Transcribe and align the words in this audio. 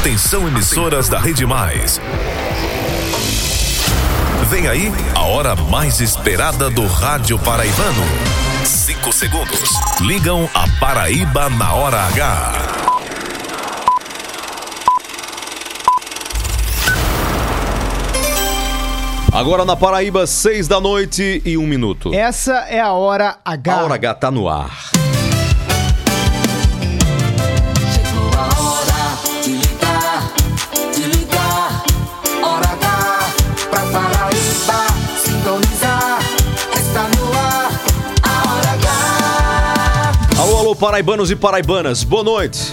Atenção 0.00 0.48
emissoras 0.48 1.10
da 1.10 1.18
Rede 1.18 1.44
Mais. 1.44 2.00
Vem 4.48 4.66
aí 4.66 4.90
a 5.14 5.24
hora 5.26 5.54
mais 5.54 6.00
esperada 6.00 6.70
do 6.70 6.86
rádio 6.86 7.38
paraibano. 7.38 8.02
Cinco 8.64 9.12
segundos. 9.12 9.68
Ligam 10.00 10.48
a 10.54 10.66
Paraíba 10.80 11.50
na 11.50 11.74
hora 11.74 12.00
H. 12.06 12.52
Agora 19.30 19.66
na 19.66 19.76
Paraíba, 19.76 20.26
seis 20.26 20.66
da 20.66 20.80
noite 20.80 21.42
e 21.44 21.58
um 21.58 21.66
minuto. 21.66 22.14
Essa 22.14 22.54
é 22.70 22.80
a 22.80 22.92
hora 22.92 23.36
H. 23.44 23.74
A 23.74 23.84
hora 23.84 23.94
H 23.96 24.14
tá 24.14 24.30
no 24.30 24.48
ar. 24.48 24.99
Paraibanos 40.80 41.30
e 41.30 41.36
paraibanas, 41.36 42.02
boa 42.02 42.24
noite. 42.24 42.72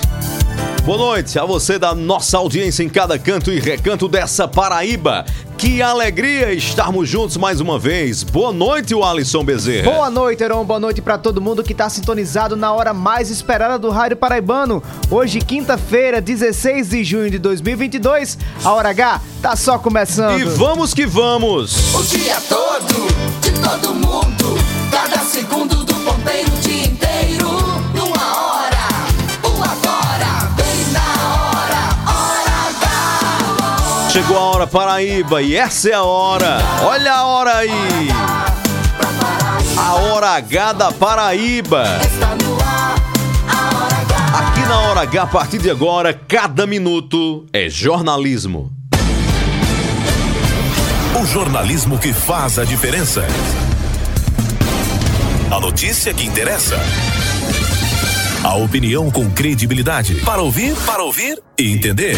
Boa 0.86 0.98
noite 0.98 1.38
a 1.38 1.44
você 1.44 1.78
da 1.78 1.94
nossa 1.94 2.38
audiência 2.38 2.82
em 2.82 2.88
cada 2.88 3.20
canto 3.20 3.52
e 3.52 3.60
recanto 3.60 4.08
dessa 4.08 4.48
Paraíba. 4.48 5.26
Que 5.58 5.82
alegria 5.82 6.54
estarmos 6.54 7.10
juntos 7.10 7.36
mais 7.36 7.60
uma 7.60 7.78
vez. 7.78 8.24
Boa 8.24 8.54
noite, 8.54 8.96
o 8.96 9.04
Alisson 9.04 9.44
Bezerra. 9.44 9.92
Boa 9.92 10.10
noite, 10.10 10.42
Heron. 10.42 10.64
Boa 10.64 10.80
noite 10.80 11.02
pra 11.02 11.18
todo 11.18 11.42
mundo 11.42 11.62
que 11.62 11.74
tá 11.74 11.90
sintonizado 11.90 12.56
na 12.56 12.72
hora 12.72 12.94
mais 12.94 13.30
esperada 13.30 13.78
do 13.78 13.90
Rádio 13.90 14.16
Paraibano. 14.16 14.82
Hoje, 15.12 15.40
quinta-feira, 15.40 16.22
16 16.22 16.88
de 16.88 17.04
junho 17.04 17.30
de 17.30 17.40
2022, 17.40 18.38
a 18.64 18.72
Hora 18.72 18.92
H 18.92 19.20
tá 19.42 19.54
só 19.58 19.78
começando. 19.78 20.40
E 20.40 20.46
vamos 20.46 20.94
que 20.94 21.06
vamos. 21.06 21.94
O 21.94 22.04
dia 22.04 22.38
todo, 22.48 23.42
de 23.42 23.52
todo 23.60 23.94
mundo. 23.94 24.58
Cada 24.90 25.18
segundo 25.20 25.87
Chegou 34.18 34.36
a 34.36 34.42
hora 34.42 34.66
Paraíba 34.66 35.44
e 35.44 35.56
essa 35.56 35.90
é 35.92 35.94
a 35.94 36.02
hora. 36.02 36.58
Olha 36.82 37.14
a 37.14 37.24
hora 37.28 37.58
aí. 37.58 37.70
A 39.78 39.94
hora 39.94 40.30
H 40.30 40.74
da 40.74 40.92
Paraíba. 40.92 41.84
Aqui 44.34 44.60
na 44.62 44.80
hora 44.80 45.02
H, 45.02 45.22
a 45.22 45.28
partir 45.28 45.60
de 45.60 45.70
agora, 45.70 46.16
cada 46.16 46.66
minuto 46.66 47.46
é 47.54 47.70
jornalismo. 47.70 48.72
O 51.22 51.24
jornalismo 51.24 52.00
que 52.00 52.12
faz 52.12 52.58
a 52.58 52.66
diferença. 52.66 53.24
A 55.52 55.60
notícia 55.60 56.12
que 56.12 56.26
interessa. 56.26 56.76
A 58.44 58.56
opinião 58.56 59.12
com 59.12 59.30
credibilidade. 59.30 60.16
Para 60.22 60.42
ouvir, 60.42 60.76
para 60.88 61.04
ouvir 61.04 61.40
e 61.56 61.72
entender. 61.72 62.18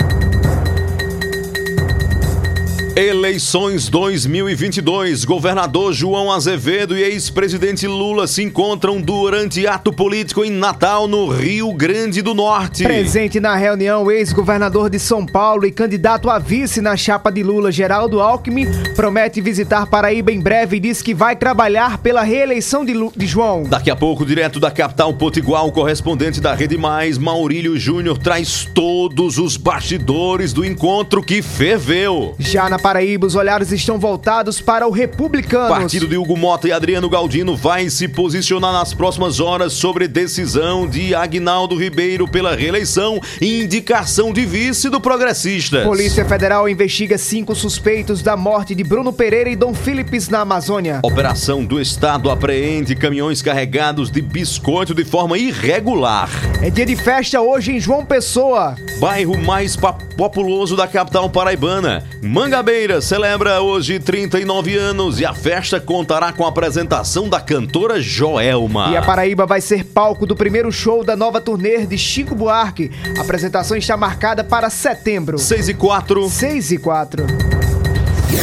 Eleições 2.95 3.87
2022. 3.87 5.23
Governador 5.23 5.93
João 5.93 6.29
Azevedo 6.29 6.97
e 6.97 7.01
ex-presidente 7.01 7.87
Lula 7.87 8.27
se 8.27 8.43
encontram 8.43 8.99
durante 8.99 9.65
ato 9.65 9.93
político 9.93 10.43
em 10.43 10.51
Natal, 10.51 11.07
no 11.07 11.29
Rio 11.29 11.71
Grande 11.71 12.21
do 12.21 12.33
Norte. 12.33 12.83
Presente 12.83 13.39
na 13.39 13.55
reunião, 13.55 14.11
ex-governador 14.11 14.89
de 14.89 14.99
São 14.99 15.25
Paulo 15.25 15.65
e 15.65 15.71
candidato 15.71 16.29
a 16.29 16.37
vice 16.37 16.81
na 16.81 16.97
chapa 16.97 17.31
de 17.31 17.41
Lula, 17.41 17.71
Geraldo 17.71 18.19
Alckmin, 18.19 18.67
promete 18.93 19.39
visitar 19.39 19.85
Paraíba 19.87 20.33
em 20.33 20.41
breve 20.41 20.75
e 20.75 20.79
diz 20.81 21.01
que 21.01 21.13
vai 21.13 21.37
trabalhar 21.37 21.97
pela 21.99 22.23
reeleição 22.23 22.83
de, 22.83 22.93
Lu- 22.93 23.13
de 23.15 23.25
João. 23.25 23.63
Daqui 23.63 23.89
a 23.89 23.95
pouco, 23.95 24.25
direto 24.25 24.59
da 24.59 24.69
capital 24.69 25.13
potiguar, 25.13 25.65
o 25.65 25.71
correspondente 25.71 26.41
da 26.41 26.53
Rede 26.53 26.77
Mais, 26.77 27.17
Maurílio 27.17 27.79
Júnior, 27.79 28.17
traz 28.17 28.67
todos 28.75 29.37
os 29.37 29.55
bastidores 29.55 30.51
do 30.51 30.65
encontro 30.65 31.23
que 31.23 31.41
ferveu. 31.41 32.35
Já 32.37 32.69
na 32.69 32.80
Paraíba, 32.81 33.27
os 33.27 33.35
olhares 33.35 33.71
estão 33.71 33.99
voltados 33.99 34.59
para 34.59 34.87
o 34.87 34.91
Republicanos. 34.91 35.69
Partido 35.69 36.07
de 36.07 36.17
Hugo 36.17 36.35
Mota 36.35 36.67
e 36.67 36.71
Adriano 36.71 37.07
Galdino 37.07 37.55
vai 37.55 37.89
se 37.91 38.07
posicionar 38.07 38.73
nas 38.73 38.91
próximas 38.91 39.39
horas 39.39 39.73
sobre 39.73 40.07
decisão 40.07 40.87
de 40.87 41.13
Agnaldo 41.13 41.75
Ribeiro 41.75 42.27
pela 42.27 42.55
reeleição 42.55 43.21
e 43.39 43.61
indicação 43.61 44.33
de 44.33 44.45
vice 44.45 44.89
do 44.89 44.99
progressista. 44.99 45.83
Polícia 45.83 46.25
Federal 46.25 46.67
investiga 46.67 47.19
cinco 47.19 47.53
suspeitos 47.53 48.23
da 48.23 48.35
morte 48.35 48.73
de 48.73 48.83
Bruno 48.83 49.13
Pereira 49.13 49.49
e 49.49 49.55
Dom 49.55 49.75
Philips 49.75 50.27
na 50.27 50.39
Amazônia. 50.39 51.01
Operação 51.03 51.63
do 51.63 51.79
Estado 51.79 52.31
apreende 52.31 52.95
caminhões 52.95 53.43
carregados 53.43 54.09
de 54.09 54.21
biscoito 54.21 54.95
de 54.95 55.05
forma 55.05 55.37
irregular. 55.37 56.29
É 56.63 56.71
dia 56.71 56.85
de 56.85 56.95
festa 56.95 57.39
hoje 57.39 57.73
em 57.73 57.79
João 57.79 58.03
Pessoa. 58.03 58.75
Bairro 58.99 59.37
mais 59.37 59.75
populoso 59.75 60.75
da 60.75 60.87
capital 60.87 61.29
paraibana. 61.29 62.03
Mangabeira 62.23 62.70
celebra 63.01 63.61
hoje 63.61 63.99
39 63.99 64.77
anos 64.77 65.19
e 65.19 65.25
a 65.25 65.33
festa 65.33 65.79
contará 65.79 66.31
com 66.31 66.45
a 66.45 66.49
apresentação 66.49 67.27
da 67.27 67.41
cantora 67.41 68.01
Joelma. 68.01 68.91
E 68.91 68.97
a 68.97 69.01
Paraíba 69.01 69.45
vai 69.45 69.59
ser 69.59 69.83
palco 69.83 70.25
do 70.25 70.35
primeiro 70.35 70.71
show 70.71 71.03
da 71.03 71.15
nova 71.15 71.41
turnê 71.41 71.85
de 71.85 71.97
Chico 71.97 72.33
Buarque. 72.33 72.89
A 73.17 73.21
apresentação 73.21 73.75
está 73.75 73.97
marcada 73.97 74.43
para 74.43 74.69
setembro. 74.69 75.37
6 75.37 75.69
e 75.69 75.73
4. 75.73 76.29
6 76.29 76.71
e 76.71 76.77
4. 76.77 77.25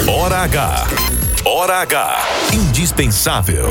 Hora 0.06 0.38
H. 0.40 1.17
Hora 1.50 1.76
H. 1.76 2.26
Indispensável. 2.52 3.68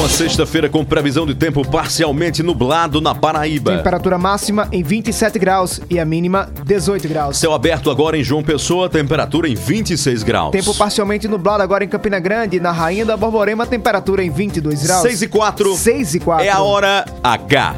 Uma 0.00 0.08
sexta-feira 0.08 0.68
com 0.68 0.84
previsão 0.84 1.24
de 1.24 1.32
tempo 1.32 1.64
parcialmente 1.64 2.42
nublado 2.42 3.00
na 3.00 3.14
Paraíba. 3.14 3.76
Temperatura 3.76 4.18
máxima 4.18 4.66
em 4.72 4.82
27 4.82 5.38
graus 5.38 5.80
e 5.88 6.00
a 6.00 6.04
mínima 6.04 6.50
18 6.64 7.06
graus. 7.06 7.36
Céu 7.36 7.52
aberto 7.52 7.88
agora 7.88 8.18
em 8.18 8.24
João 8.24 8.42
Pessoa, 8.42 8.88
temperatura 8.88 9.48
em 9.48 9.54
26 9.54 10.24
graus. 10.24 10.50
Tempo 10.50 10.74
parcialmente 10.74 11.28
nublado 11.28 11.62
agora 11.62 11.84
em 11.84 11.88
Campina 11.88 12.18
Grande, 12.18 12.58
na 12.58 12.72
Rainha 12.72 13.06
da 13.06 13.16
Borborema, 13.16 13.64
temperatura 13.64 14.24
em 14.24 14.30
22 14.30 14.82
graus. 14.82 15.02
6 15.02 15.22
e 15.22 15.28
4. 15.28 15.76
6 15.76 16.14
e 16.16 16.18
4. 16.18 16.44
É 16.44 16.48
a 16.50 16.62
hora 16.62 17.04
H. 17.22 17.76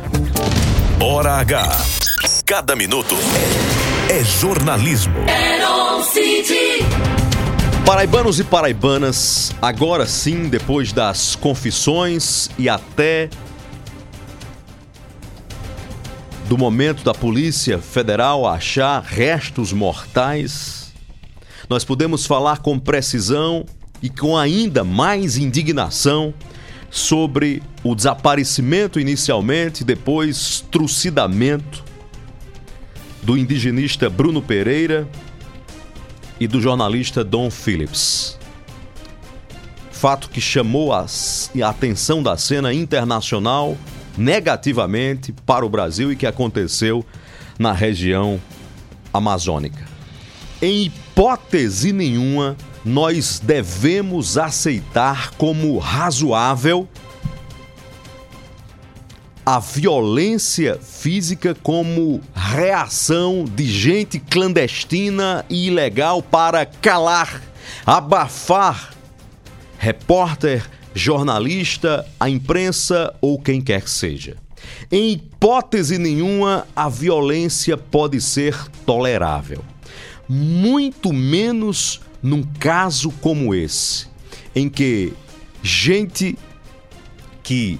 Hora 0.98 1.34
H. 1.40 1.76
Cada 2.46 2.74
minuto 2.74 3.14
é 4.08 4.24
jornalismo. 4.24 5.26
City. 6.14 6.93
Paraibanos 7.86 8.40
e 8.40 8.44
paraibanas, 8.44 9.54
agora 9.60 10.06
sim, 10.06 10.48
depois 10.48 10.90
das 10.90 11.36
confissões 11.36 12.48
e 12.58 12.66
até 12.66 13.28
do 16.48 16.56
momento 16.56 17.04
da 17.04 17.12
Polícia 17.12 17.78
Federal 17.78 18.46
achar 18.46 19.02
restos 19.02 19.70
mortais, 19.70 20.94
nós 21.68 21.84
podemos 21.84 22.24
falar 22.24 22.60
com 22.60 22.78
precisão 22.78 23.66
e 24.02 24.08
com 24.08 24.34
ainda 24.34 24.82
mais 24.82 25.36
indignação 25.36 26.32
sobre 26.90 27.62
o 27.82 27.94
desaparecimento 27.94 28.98
inicialmente, 28.98 29.84
depois 29.84 30.64
trucidamento 30.70 31.84
do 33.22 33.36
indigenista 33.36 34.08
Bruno 34.08 34.40
Pereira 34.40 35.06
e 36.38 36.46
do 36.46 36.60
jornalista 36.60 37.22
Don 37.22 37.50
Phillips. 37.50 38.38
Fato 39.90 40.28
que 40.28 40.40
chamou 40.40 40.92
a, 40.92 41.06
atenção 41.62 42.22
da 42.22 42.36
cena 42.36 42.74
internacional 42.74 43.76
negativamente 44.16 45.32
para 45.46 45.64
o 45.64 45.68
Brasil 45.68 46.12
e 46.12 46.16
que 46.16 46.26
aconteceu 46.26 47.04
na 47.58 47.72
região 47.72 48.40
amazônica. 49.12 49.84
Em 50.60 50.84
hipótese 50.84 51.92
nenhuma, 51.92 52.56
nós 52.84 53.40
devemos 53.42 54.36
aceitar 54.36 55.30
como 55.32 55.78
razoável 55.78 56.88
a 59.44 59.58
violência 59.58 60.78
física 60.80 61.54
como 61.62 62.20
reação 62.34 63.44
de 63.44 63.66
gente 63.66 64.18
clandestina 64.18 65.44
e 65.50 65.66
ilegal 65.66 66.22
para 66.22 66.64
calar, 66.64 67.42
abafar 67.84 68.94
repórter 69.76 70.66
jornalista, 70.94 72.06
a 72.18 72.30
imprensa 72.30 73.14
ou 73.20 73.38
quem 73.38 73.60
quer 73.60 73.82
que 73.82 73.90
seja. 73.90 74.36
Em 74.90 75.12
hipótese 75.12 75.98
nenhuma, 75.98 76.66
a 76.74 76.88
violência 76.88 77.76
pode 77.76 78.20
ser 78.20 78.56
tolerável. 78.86 79.62
Muito 80.26 81.12
menos 81.12 82.00
num 82.22 82.42
caso 82.42 83.10
como 83.20 83.54
esse, 83.54 84.06
em 84.54 84.70
que 84.70 85.12
gente 85.62 86.38
que 87.42 87.78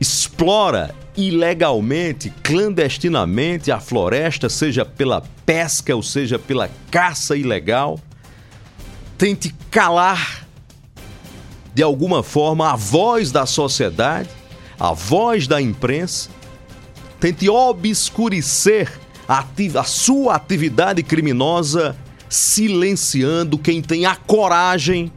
explora 0.00 0.94
ilegalmente, 1.16 2.30
clandestinamente 2.42 3.70
a 3.70 3.78
floresta, 3.78 4.48
seja 4.48 4.84
pela 4.84 5.22
pesca 5.44 5.94
ou 5.94 6.02
seja 6.02 6.38
pela 6.38 6.70
caça 6.90 7.36
ilegal, 7.36 8.00
tente 9.18 9.54
calar 9.70 10.46
de 11.74 11.82
alguma 11.82 12.22
forma 12.22 12.72
a 12.72 12.76
voz 12.76 13.30
da 13.30 13.44
sociedade, 13.44 14.30
a 14.78 14.92
voz 14.92 15.46
da 15.46 15.60
imprensa, 15.60 16.30
tente 17.20 17.48
obscurecer 17.48 18.90
a, 19.28 19.44
a 19.78 19.84
sua 19.84 20.34
atividade 20.34 21.02
criminosa, 21.02 21.94
silenciando 22.28 23.58
quem 23.58 23.82
tem 23.82 24.06
a 24.06 24.16
coragem 24.16 25.12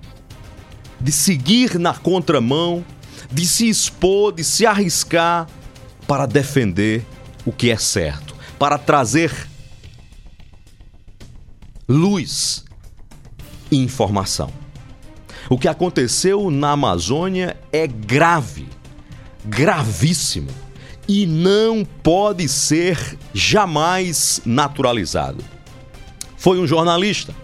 de 0.99 1.11
seguir 1.11 1.79
na 1.79 1.93
contramão, 1.93 2.83
de 3.33 3.47
se 3.47 3.67
expor, 3.67 4.31
de 4.31 4.43
se 4.43 4.65
arriscar 4.65 5.47
para 6.07 6.25
defender 6.27 7.03
o 7.45 7.51
que 7.51 7.71
é 7.71 7.77
certo, 7.77 8.35
para 8.59 8.77
trazer 8.77 9.49
luz 11.89 12.63
e 13.71 13.77
informação. 13.77 14.51
O 15.49 15.57
que 15.57 15.67
aconteceu 15.67 16.51
na 16.51 16.71
Amazônia 16.71 17.57
é 17.71 17.87
grave, 17.87 18.67
gravíssimo 19.43 20.51
e 21.07 21.25
não 21.25 21.83
pode 21.83 22.47
ser 22.47 23.17
jamais 23.33 24.41
naturalizado. 24.45 25.43
Foi 26.37 26.59
um 26.59 26.67
jornalista, 26.67 27.35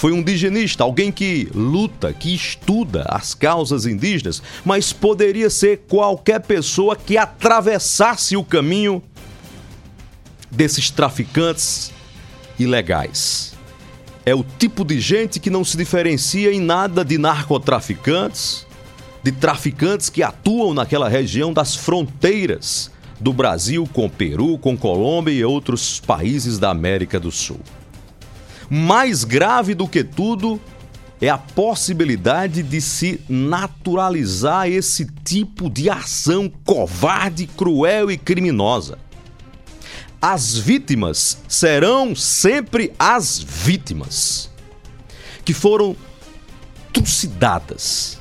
foi 0.00 0.12
um 0.12 0.20
indigenista, 0.20 0.82
alguém 0.82 1.12
que 1.12 1.50
luta, 1.54 2.10
que 2.10 2.34
estuda 2.34 3.04
as 3.06 3.34
causas 3.34 3.84
indígenas, 3.84 4.42
mas 4.64 4.94
poderia 4.94 5.50
ser 5.50 5.82
qualquer 5.86 6.40
pessoa 6.40 6.96
que 6.96 7.18
atravessasse 7.18 8.34
o 8.34 8.42
caminho 8.42 9.02
desses 10.50 10.88
traficantes 10.88 11.92
ilegais. 12.58 13.52
É 14.24 14.34
o 14.34 14.42
tipo 14.42 14.86
de 14.86 14.98
gente 14.98 15.38
que 15.38 15.50
não 15.50 15.62
se 15.62 15.76
diferencia 15.76 16.50
em 16.50 16.60
nada 16.60 17.04
de 17.04 17.18
narcotraficantes, 17.18 18.66
de 19.22 19.32
traficantes 19.32 20.08
que 20.08 20.22
atuam 20.22 20.72
naquela 20.72 21.10
região 21.10 21.52
das 21.52 21.76
fronteiras 21.76 22.90
do 23.20 23.34
Brasil 23.34 23.86
com 23.92 24.08
Peru, 24.08 24.56
com 24.56 24.78
Colômbia 24.78 25.34
e 25.34 25.44
outros 25.44 26.00
países 26.00 26.58
da 26.58 26.70
América 26.70 27.20
do 27.20 27.30
Sul. 27.30 27.60
Mais 28.70 29.24
grave 29.24 29.74
do 29.74 29.88
que 29.88 30.04
tudo 30.04 30.60
é 31.20 31.28
a 31.28 31.36
possibilidade 31.36 32.62
de 32.62 32.80
se 32.80 33.20
naturalizar 33.28 34.68
esse 34.68 35.06
tipo 35.24 35.68
de 35.68 35.90
ação 35.90 36.48
covarde, 36.64 37.48
cruel 37.48 38.08
e 38.10 38.16
criminosa. 38.16 38.98
As 40.22 40.56
vítimas 40.56 41.38
serão 41.48 42.14
sempre 42.14 42.92
as 42.98 43.38
vítimas 43.38 44.50
que 45.44 45.52
foram 45.52 45.96
trucidadas, 46.92 48.18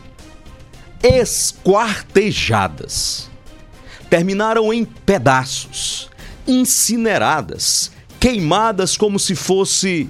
esquartejadas, 1.04 3.30
terminaram 4.10 4.74
em 4.74 4.84
pedaços, 4.84 6.10
incineradas, 6.48 7.92
queimadas 8.20 8.98
como 8.98 9.20
se 9.20 9.36
fosse 9.36 10.10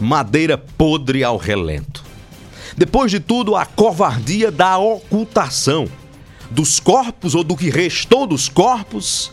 madeira 0.00 0.56
podre 0.56 1.22
ao 1.22 1.36
relento. 1.36 2.02
Depois 2.76 3.10
de 3.10 3.20
tudo, 3.20 3.54
a 3.54 3.66
covardia 3.66 4.50
da 4.50 4.78
ocultação 4.78 5.86
dos 6.50 6.80
corpos 6.80 7.34
ou 7.34 7.44
do 7.44 7.56
que 7.56 7.70
restou 7.70 8.26
dos 8.26 8.48
corpos 8.48 9.30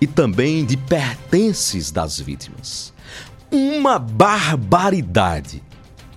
e 0.00 0.06
também 0.06 0.64
de 0.64 0.76
pertences 0.76 1.90
das 1.90 2.20
vítimas. 2.20 2.92
Uma 3.50 3.98
barbaridade, 3.98 5.62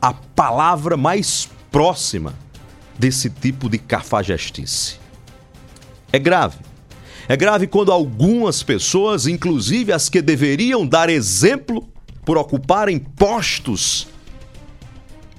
a 0.01 0.13
palavra 0.13 0.97
mais 0.97 1.49
próxima 1.71 2.33
desse 2.97 3.29
tipo 3.29 3.69
de 3.69 3.77
cafajestice. 3.77 4.99
É 6.11 6.19
grave. 6.19 6.57
É 7.27 7.37
grave 7.37 7.67
quando 7.67 7.91
algumas 7.91 8.63
pessoas, 8.63 9.27
inclusive 9.27 9.93
as 9.93 10.09
que 10.09 10.21
deveriam 10.21 10.85
dar 10.85 11.09
exemplo, 11.09 11.87
por 12.29 12.37
ocuparem 12.37 12.99
postos 12.99 14.07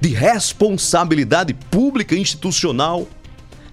de 0.00 0.08
responsabilidade 0.08 1.54
pública 1.54 2.16
institucional, 2.16 3.06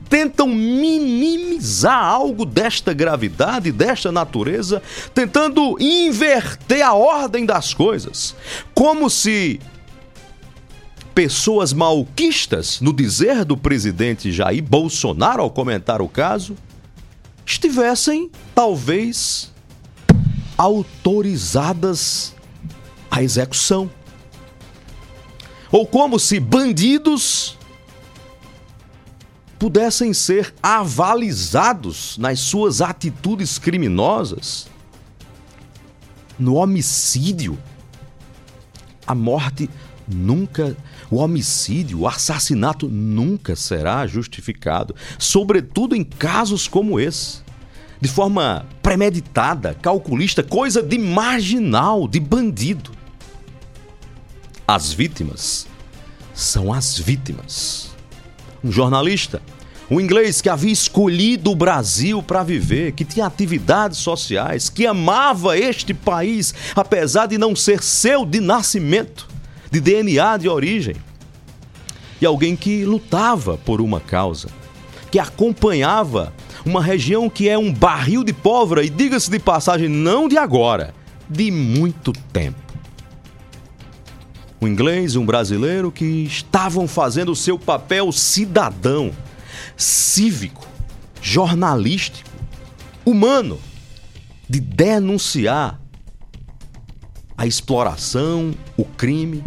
tentam 0.08 0.48
minimizar 0.48 1.98
algo 1.98 2.46
desta 2.46 2.94
gravidade, 2.94 3.72
desta 3.72 4.12
natureza, 4.12 4.84
tentando 5.16 5.82
inverter 5.82 6.84
a 6.84 6.94
ordem 6.94 7.44
das 7.44 7.74
coisas, 7.74 8.36
como 8.76 9.10
se 9.10 9.60
pessoas 11.16 11.74
malquistas, 11.74 12.80
no 12.82 12.94
dizer 12.94 13.44
do 13.44 13.58
presidente 13.58 14.32
Jair 14.32 14.62
Bolsonaro 14.62 15.42
ao 15.42 15.50
comentar 15.50 16.04
o 16.04 16.08
caso, 16.08 16.56
estivessem 17.44 18.30
talvez 18.54 19.52
autorizadas 20.56 22.37
a 23.18 23.24
execução. 23.24 23.90
Ou 25.72 25.86
como 25.86 26.20
se 26.20 26.40
bandidos 26.40 27.58
pudessem 29.60 30.14
ser 30.14 30.54
avalizados 30.62 32.18
nas 32.20 32.40
suas 32.40 32.80
atitudes 32.80 33.58
criminosas. 33.58 34.68
No 36.38 36.56
homicídio, 36.56 37.58
a 39.06 39.16
morte 39.16 39.68
nunca, 40.08 40.78
o 41.10 41.16
homicídio, 41.16 42.02
o 42.02 42.08
assassinato 42.08 42.88
nunca 42.88 43.56
será 43.56 44.06
justificado, 44.06 44.96
sobretudo 45.18 45.96
em 45.96 46.04
casos 46.04 46.68
como 46.68 47.00
esse 47.00 47.42
de 48.00 48.08
forma 48.08 48.66
premeditada, 48.82 49.74
calculista, 49.74 50.44
coisa 50.44 50.84
de 50.84 50.98
marginal, 50.98 52.08
de 52.08 52.20
bandido. 52.20 52.97
As 54.70 54.92
vítimas 54.92 55.66
são 56.34 56.74
as 56.74 57.00
vítimas. 57.00 57.92
Um 58.62 58.70
jornalista, 58.70 59.42
um 59.90 59.98
inglês 59.98 60.42
que 60.42 60.50
havia 60.50 60.74
escolhido 60.74 61.52
o 61.52 61.56
Brasil 61.56 62.22
para 62.22 62.44
viver, 62.44 62.92
que 62.92 63.06
tinha 63.06 63.26
atividades 63.26 64.00
sociais, 64.00 64.68
que 64.68 64.86
amava 64.86 65.58
este 65.58 65.94
país, 65.94 66.54
apesar 66.76 67.28
de 67.28 67.38
não 67.38 67.56
ser 67.56 67.82
seu 67.82 68.26
de 68.26 68.42
nascimento, 68.42 69.30
de 69.72 69.80
DNA 69.80 70.36
de 70.36 70.50
origem. 70.50 70.98
E 72.20 72.26
alguém 72.26 72.54
que 72.54 72.84
lutava 72.84 73.58
por 73.58 73.80
uma 73.80 74.02
causa, 74.02 74.50
que 75.10 75.18
acompanhava 75.18 76.34
uma 76.66 76.84
região 76.84 77.30
que 77.30 77.48
é 77.48 77.58
um 77.58 77.72
barril 77.72 78.22
de 78.22 78.34
pólvora 78.34 78.84
e 78.84 78.90
diga-se 78.90 79.32
de 79.32 79.40
passagem, 79.40 79.88
não 79.88 80.28
de 80.28 80.38
agora, 80.38 80.94
de 81.30 81.50
muito 81.52 82.12
tempo. 82.34 82.67
Um 84.60 84.68
inglês 84.68 85.14
e 85.14 85.18
um 85.18 85.26
brasileiro 85.26 85.92
que 85.92 86.06
estavam 86.06 86.88
fazendo 86.88 87.32
o 87.32 87.36
seu 87.36 87.60
papel 87.60 88.12
cidadão, 88.12 89.12
cívico, 89.76 90.68
jornalístico, 91.22 92.30
humano, 93.06 93.60
de 94.50 94.60
denunciar 94.60 95.80
a 97.38 97.46
exploração, 97.46 98.54
o 98.76 98.84
crime, 98.84 99.44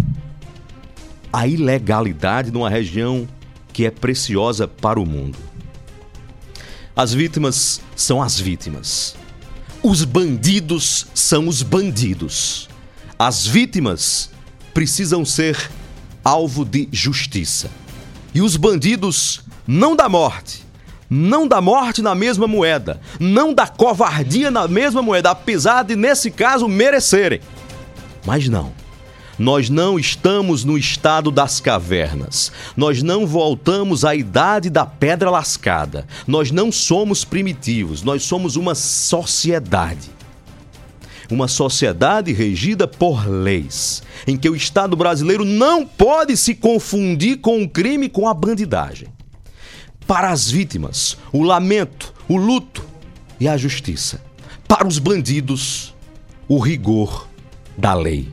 a 1.33 1.47
ilegalidade 1.47 2.53
numa 2.53 2.71
região 2.71 3.27
que 3.73 3.85
é 3.85 3.91
preciosa 3.91 4.69
para 4.69 5.01
o 5.01 5.07
mundo. 5.07 5.39
As 6.95 7.13
vítimas 7.13 7.81
são 7.97 8.23
as 8.23 8.39
vítimas. 8.39 9.17
Os 9.83 10.05
bandidos 10.05 11.07
são 11.15 11.49
os 11.49 11.63
bandidos. 11.63 12.69
As 13.19 13.47
vítimas 13.47 14.31
precisam 14.73 15.25
ser 15.25 15.71
alvo 16.25 16.65
de 16.65 16.89
justiça. 16.93 17.71
E 18.35 18.41
os 18.41 18.57
bandidos 18.57 19.43
não 19.67 19.97
da 19.97 20.09
morte, 20.09 20.65
não 21.09 21.47
da 21.47 21.61
morte 21.61 22.03
na 22.03 22.15
mesma 22.15 22.47
moeda, 22.47 23.01
não 23.19 23.53
da 23.53 23.67
covardia 23.67 24.51
na 24.51 24.69
mesma 24.69 25.03
moeda, 25.03 25.31
apesar 25.31 25.83
de 25.83 25.97
nesse 25.97 26.31
caso 26.31 26.69
merecerem. 26.69 27.41
Mas 28.25 28.49
não. 28.49 28.73
Nós 29.39 29.71
não 29.71 29.99
estamos 29.99 30.65
no 30.65 30.77
estado 30.77 31.31
das 31.31 31.61
cavernas. 31.61 32.53
Nós 32.77 33.03
não 33.03 33.27
voltamos 33.27 34.05
à 34.05 34.15
idade 34.15 34.69
da 34.69 34.85
pedra 34.85 35.31
lascada. 35.31 36.07
Nós 36.27 36.51
não 36.51 36.71
somos 36.71 37.25
primitivos. 37.25 38.03
Nós 38.03 38.23
somos 38.23 38.57
uma 38.57 38.75
sociedade. 38.75 40.11
Uma 41.31 41.47
sociedade 41.47 42.33
regida 42.33 42.89
por 42.89 43.29
leis, 43.29 44.03
em 44.27 44.37
que 44.37 44.49
o 44.49 44.57
Estado 44.57 44.97
brasileiro 44.97 45.45
não 45.45 45.87
pode 45.87 46.37
se 46.37 46.55
confundir 46.55 47.39
com 47.39 47.63
o 47.63 47.69
crime 47.69 48.09
com 48.09 48.29
a 48.29 48.35
bandidagem. 48.35 49.09
Para 50.07 50.31
as 50.31 50.51
vítimas, 50.51 51.17
o 51.33 51.43
lamento, 51.43 52.13
o 52.29 52.37
luto 52.37 52.85
e 53.39 53.47
a 53.47 53.57
justiça. 53.57 54.21
Para 54.67 54.89
os 54.89 54.99
bandidos, 54.99 55.95
o 56.49 56.59
rigor 56.59 57.29
da 57.79 57.95
lei. 57.95 58.29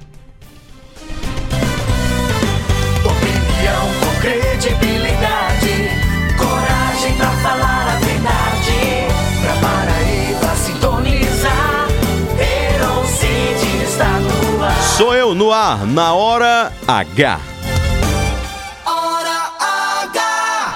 Sou 14.97 15.13
eu 15.13 15.35
no 15.35 15.51
ar, 15.51 15.85
na 15.85 16.11
hora 16.15 16.73
H. 16.87 17.39
Hora 18.83 19.51
H. 19.59 20.75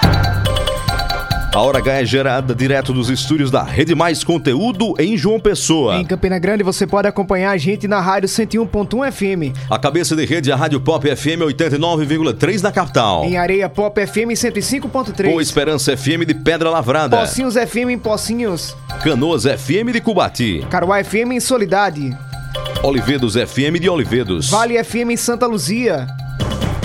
A 1.52 1.60
hora 1.60 1.78
H 1.78 1.92
é 1.92 2.04
gerada 2.04 2.54
direto 2.54 2.92
dos 2.92 3.10
estúdios 3.10 3.50
da 3.50 3.64
Rede 3.64 3.96
Mais 3.96 4.22
Conteúdo 4.22 4.94
em 4.96 5.16
João 5.16 5.40
Pessoa. 5.40 5.96
Em 5.96 6.04
Campina 6.04 6.38
Grande 6.38 6.62
você 6.62 6.86
pode 6.86 7.08
acompanhar 7.08 7.50
a 7.50 7.56
gente 7.56 7.88
na 7.88 7.98
rádio 8.00 8.28
101.1 8.28 9.10
FM. 9.10 9.58
A 9.68 9.76
cabeça 9.76 10.14
de 10.14 10.24
rede 10.24 10.52
é 10.52 10.54
a 10.54 10.56
Rádio 10.56 10.78
Pop 10.80 11.04
FM 11.04 11.42
89,3 11.42 12.62
na 12.62 12.70
capital. 12.70 13.24
Em 13.24 13.36
Areia 13.36 13.68
Pop 13.68 14.06
FM 14.06 14.38
105.3. 14.38 15.30
Boa 15.30 15.42
Esperança 15.42 15.96
FM 15.96 16.24
de 16.24 16.34
Pedra 16.34 16.70
Lavrada. 16.70 17.18
Pocinhos 17.18 17.54
FM 17.54 17.90
em 17.90 17.98
Pocinhos. 17.98 18.76
Canoas 19.02 19.42
FM 19.42 19.90
de 19.92 20.00
Cubati. 20.00 20.64
Caruá 20.70 21.02
FM 21.02 21.32
em 21.32 21.40
Solidade. 21.40 22.16
Olivedos 22.84 23.36
FM 23.36 23.78
de 23.78 23.88
Olivedos. 23.88 24.50
Vale 24.50 24.82
FM 24.82 25.14
em 25.14 25.16
Santa 25.16 25.46
Luzia. 25.46 26.04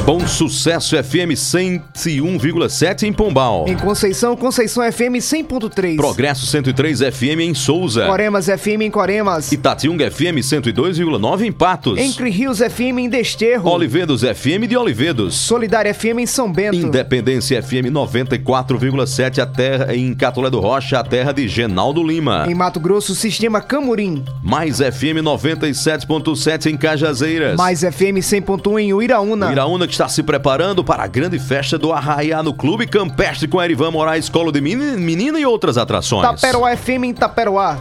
Bom 0.08 0.26
Sucesso 0.26 0.96
FM 0.96 1.36
101,7 1.36 3.04
em 3.04 3.12
Pombal. 3.12 3.66
Em 3.68 3.76
Conceição, 3.76 4.38
Conceição 4.38 4.90
FM 4.90 5.20
100.3. 5.20 5.98
Progresso 5.98 6.46
103 6.46 7.00
FM 7.00 7.42
em 7.42 7.54
Souza. 7.54 8.06
Coremas 8.06 8.46
FM 8.46 8.84
em 8.84 8.90
Coremas. 8.90 9.52
Itatiunga 9.52 10.10
FM 10.10 10.40
102,9 10.40 11.42
em 11.42 11.52
Patos. 11.52 12.00
Entre 12.00 12.30
Rios 12.30 12.60
FM 12.60 13.00
em 13.00 13.10
Desterro. 13.10 13.70
Olivedos 13.70 14.22
FM 14.22 14.66
de 14.70 14.78
Olivedos. 14.78 15.36
Solidária 15.36 15.94
FM 15.94 16.20
em 16.20 16.26
São 16.26 16.50
Bento. 16.50 16.78
Independência 16.78 17.62
FM 17.62 17.92
94,7 17.92 19.40
a 19.40 19.46
terra 19.46 19.94
em 19.94 20.14
Catolé 20.14 20.50
do 20.50 20.62
Rocha, 20.62 21.00
a 21.00 21.04
terra 21.04 21.34
de 21.34 21.50
Genaldo 21.50 22.02
Lima. 22.02 22.46
Em 22.48 22.56
Mato 22.56 22.80
Grosso, 22.80 23.14
Sistema 23.14 23.60
Camurim. 23.60 24.24
Mais 24.42 24.78
FM 24.78 25.20
97.7 25.22 26.68
em 26.72 26.78
Cajazeiras. 26.78 27.58
Mais 27.58 27.82
FM 27.82 28.24
100.1 28.24 28.80
em 28.80 28.94
Uiraúna. 28.94 29.52
Iraúna 29.52 29.86
que 29.86 29.97
está 29.98 30.08
se 30.08 30.22
preparando 30.22 30.84
para 30.84 31.04
a 31.04 31.08
grande 31.08 31.40
festa 31.40 31.76
do 31.76 31.92
Arraiá 31.92 32.44
no 32.44 32.54
Clube 32.54 32.86
Campestre 32.86 33.48
com 33.48 33.60
Erivan 33.60 33.90
Moraes, 33.90 34.26
Escola 34.26 34.52
de 34.52 34.62
Meni- 34.62 34.96
Menina 34.96 35.40
e 35.40 35.46
outras 35.46 35.76
atrações. 35.76 36.22
Taperoá 36.22 36.78
FM 36.78 37.04
em 37.06 37.14
Taperoá. 37.16 37.78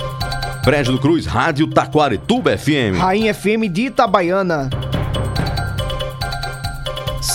Prédio 0.64 0.92
do 0.92 0.98
Cruz, 0.98 1.26
Rádio 1.26 1.66
Taquarituba 1.66 2.56
FM. 2.56 2.96
Rainha 2.98 3.34
FM 3.34 3.68
de 3.70 3.82
Itabaiana. 3.88 4.70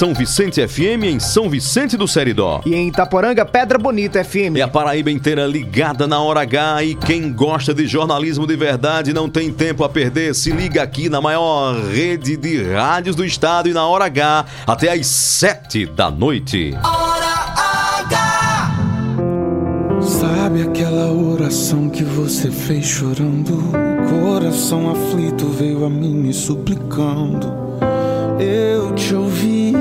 São 0.01 0.15
Vicente 0.15 0.67
FM 0.67 1.03
em 1.03 1.19
São 1.19 1.47
Vicente 1.47 1.95
do 1.95 2.07
Seridó. 2.07 2.59
E 2.65 2.73
em 2.73 2.87
Itaporanga, 2.87 3.45
Pedra 3.45 3.77
Bonita 3.77 4.23
FM. 4.23 4.55
E 4.55 4.61
a 4.63 4.67
Paraíba 4.67 5.11
inteira 5.11 5.45
ligada 5.45 6.07
na 6.07 6.19
hora 6.19 6.41
H. 6.41 6.83
E 6.83 6.95
quem 6.95 7.31
gosta 7.31 7.71
de 7.71 7.85
jornalismo 7.85 8.47
de 8.47 8.55
verdade 8.55 9.13
não 9.13 9.29
tem 9.29 9.53
tempo 9.53 9.83
a 9.83 9.89
perder. 9.89 10.33
Se 10.33 10.49
liga 10.49 10.81
aqui 10.81 11.07
na 11.07 11.21
maior 11.21 11.75
rede 11.85 12.35
de 12.35 12.63
rádios 12.63 13.15
do 13.15 13.23
estado 13.23 13.69
e 13.69 13.73
na 13.73 13.85
hora 13.85 14.05
H 14.05 14.43
até 14.65 14.91
às 14.91 15.05
sete 15.05 15.85
da 15.85 16.09
noite. 16.09 16.73
Hora 16.83 17.53
H. 17.99 18.71
Sabe 20.01 20.63
aquela 20.63 21.11
oração 21.11 21.91
que 21.91 22.03
você 22.03 22.49
fez 22.49 22.87
chorando? 22.87 23.53
O 23.53 24.23
coração 24.23 24.89
aflito 24.89 25.45
veio 25.45 25.85
a 25.85 25.89
mim 25.91 26.15
me 26.15 26.33
suplicando. 26.33 27.61
Eu 28.39 28.95
te 28.95 29.13
ouvi, 29.13 29.71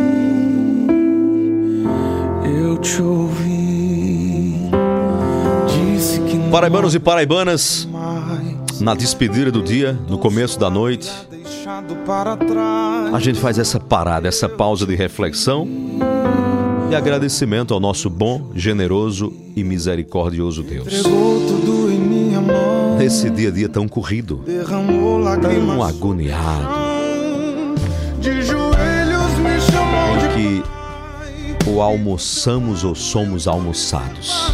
te 2.81 3.03
ouvi. 3.03 4.71
Disse 5.69 6.21
que 6.21 6.37
não 6.37 6.51
Paraibanos 6.51 6.95
e 6.95 6.99
paraibanas, 6.99 7.89
na 8.81 8.95
despedida 8.95 9.51
do 9.53 9.63
dia, 9.63 9.99
no 10.09 10.19
começo 10.19 10.59
da 10.59 10.71
noite, 10.71 11.11
a 13.13 13.19
gente 13.21 13.39
faz 13.39 13.59
essa 13.59 13.79
parada, 13.79 14.27
essa 14.27 14.49
pausa 14.49 14.87
de 14.87 14.95
reflexão 14.95 15.69
e 16.91 16.95
agradecimento 16.95 17.75
ao 17.75 17.81
nosso 17.81 18.09
bom, 18.09 18.51
generoso 18.55 19.33
e 19.55 19.63
misericordioso 19.63 20.63
Deus. 20.63 21.05
Nesse 22.99 23.31
dia 23.31 23.49
a 23.49 23.53
dia 23.53 23.69
tão 23.69 23.87
corrido, 23.87 24.43
tão 25.43 25.83
agoniado, 25.83 26.69
ou 31.71 31.81
almoçamos 31.81 32.83
ou 32.85 32.95
somos 32.95 33.47
almoçados. 33.47 34.53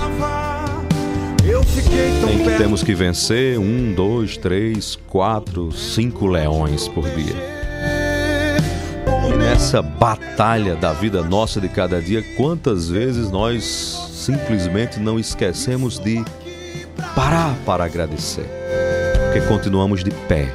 Em 2.30 2.44
que 2.44 2.58
temos 2.58 2.82
que 2.82 2.94
vencer 2.94 3.58
um, 3.58 3.94
dois, 3.94 4.37
três, 4.37 4.96
quatro, 5.08 5.73
cinco 5.73 6.26
leões 6.26 6.88
por 6.88 7.04
dia. 7.11 7.35
E 9.32 9.37
nessa 9.37 9.80
batalha 9.80 10.76
da 10.76 10.92
vida 10.92 11.23
nossa 11.23 11.61
de 11.61 11.68
cada 11.68 12.00
dia, 12.02 12.23
quantas 12.37 12.88
vezes 12.88 13.30
nós 13.30 13.64
simplesmente 14.12 15.00
não 15.00 15.18
esquecemos 15.18 15.99
de 15.99 16.23
parar 17.14 17.56
para 17.64 17.85
agradecer? 17.85 18.46
Porque 19.25 19.40
continuamos 19.49 20.04
de 20.04 20.11
pé. 20.11 20.52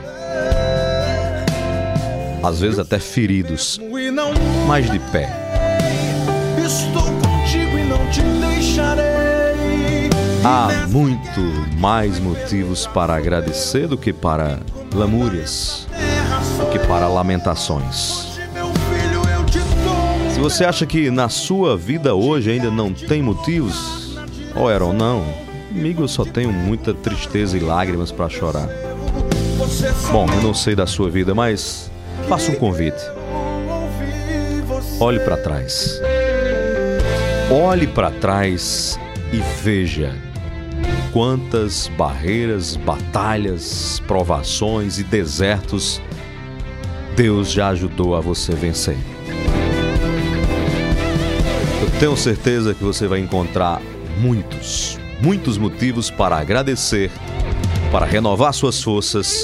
Às 2.43 2.59
vezes 2.59 2.79
até 2.79 2.99
feridos, 2.99 3.79
mas 4.67 4.89
de 4.89 4.99
pé. 4.99 5.40
Estou 6.65 7.03
contigo 7.03 7.77
e 7.77 7.83
não 7.83 8.09
te 8.09 8.21
deixarei. 8.21 10.09
Há 10.43 10.87
muito 10.87 11.39
mais 11.77 12.19
motivos 12.19 12.87
para 12.87 13.15
agradecer 13.15 13.87
do 13.87 13.97
que 13.97 14.11
para 14.11 14.59
lamúrias, 14.93 15.87
do 16.57 16.65
que 16.71 16.79
para 16.79 17.07
lamentações. 17.07 18.39
Se 20.33 20.39
você 20.39 20.65
acha 20.65 20.85
que 20.85 21.11
na 21.11 21.29
sua 21.29 21.77
vida 21.77 22.15
hoje 22.15 22.49
ainda 22.49 22.71
não 22.71 22.91
tem 22.91 23.21
motivos, 23.21 24.17
ou 24.55 24.69
era 24.69 24.83
ou 24.83 24.93
não, 24.93 25.23
amigo, 25.69 26.03
eu 26.03 26.07
só 26.07 26.25
tenho 26.25 26.51
muita 26.51 26.93
tristeza 26.93 27.55
e 27.55 27.59
lágrimas 27.59 28.11
para 28.11 28.27
chorar. 28.27 28.67
Bom, 30.11 30.27
eu 30.27 30.41
não 30.41 30.53
sei 30.53 30.75
da 30.75 30.87
sua 30.87 31.09
vida, 31.09 31.35
mas 31.35 31.91
faça 32.27 32.51
um 32.51 32.55
convite. 32.55 33.01
Olhe 34.99 35.19
para 35.19 35.37
trás. 35.37 36.01
Olhe 37.51 37.85
para 37.85 38.09
trás 38.09 38.97
e 39.33 39.41
veja 39.61 40.15
quantas 41.11 41.89
barreiras, 41.97 42.77
batalhas, 42.77 44.01
provações 44.07 44.97
e 44.99 45.03
desertos 45.03 46.01
Deus 47.13 47.51
já 47.51 47.67
ajudou 47.67 48.15
a 48.15 48.21
você 48.21 48.55
vencer. 48.55 48.97
Eu 51.81 51.99
tenho 51.99 52.15
certeza 52.15 52.73
que 52.73 52.85
você 52.85 53.05
vai 53.05 53.19
encontrar 53.19 53.81
muitos, 54.17 54.97
muitos 55.21 55.57
motivos 55.57 56.09
para 56.09 56.37
agradecer, 56.37 57.11
para 57.91 58.05
renovar 58.05 58.53
suas 58.53 58.81
forças 58.81 59.43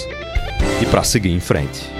e 0.82 0.86
para 0.86 1.04
seguir 1.04 1.32
em 1.32 1.42
frente. 1.42 1.97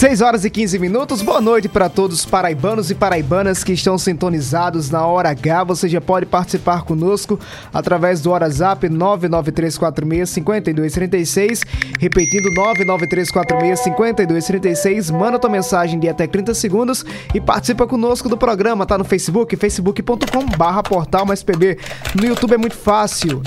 6 0.00 0.22
horas 0.22 0.46
e 0.46 0.50
15 0.50 0.78
minutos. 0.78 1.20
Boa 1.20 1.42
noite 1.42 1.68
para 1.68 1.90
todos 1.90 2.20
os 2.20 2.24
paraibanos 2.24 2.90
e 2.90 2.94
paraibanas 2.94 3.62
que 3.62 3.74
estão 3.74 3.98
sintonizados 3.98 4.88
na 4.88 5.04
Hora 5.04 5.28
H. 5.28 5.64
Você 5.64 5.90
já 5.90 6.00
pode 6.00 6.24
participar 6.24 6.84
conosco 6.84 7.38
através 7.70 8.22
do 8.22 8.30
WhatsApp 8.30 8.88
993465236, 8.88 11.66
repetindo 11.98 12.48
993465236. 12.54 15.12
Manda 15.12 15.38
tua 15.38 15.50
mensagem 15.50 16.00
de 16.00 16.08
até 16.08 16.26
30 16.26 16.54
segundos 16.54 17.04
e 17.34 17.40
participa 17.40 17.86
conosco 17.86 18.26
do 18.26 18.38
programa. 18.38 18.86
Tá 18.86 18.96
no 18.96 19.04
Facebook, 19.04 19.54
facebook.com/portal 19.54 21.26
mais 21.26 21.42
PB. 21.42 21.76
No 22.14 22.24
YouTube 22.24 22.54
é 22.54 22.56
muito 22.56 22.78
fácil. 22.78 23.42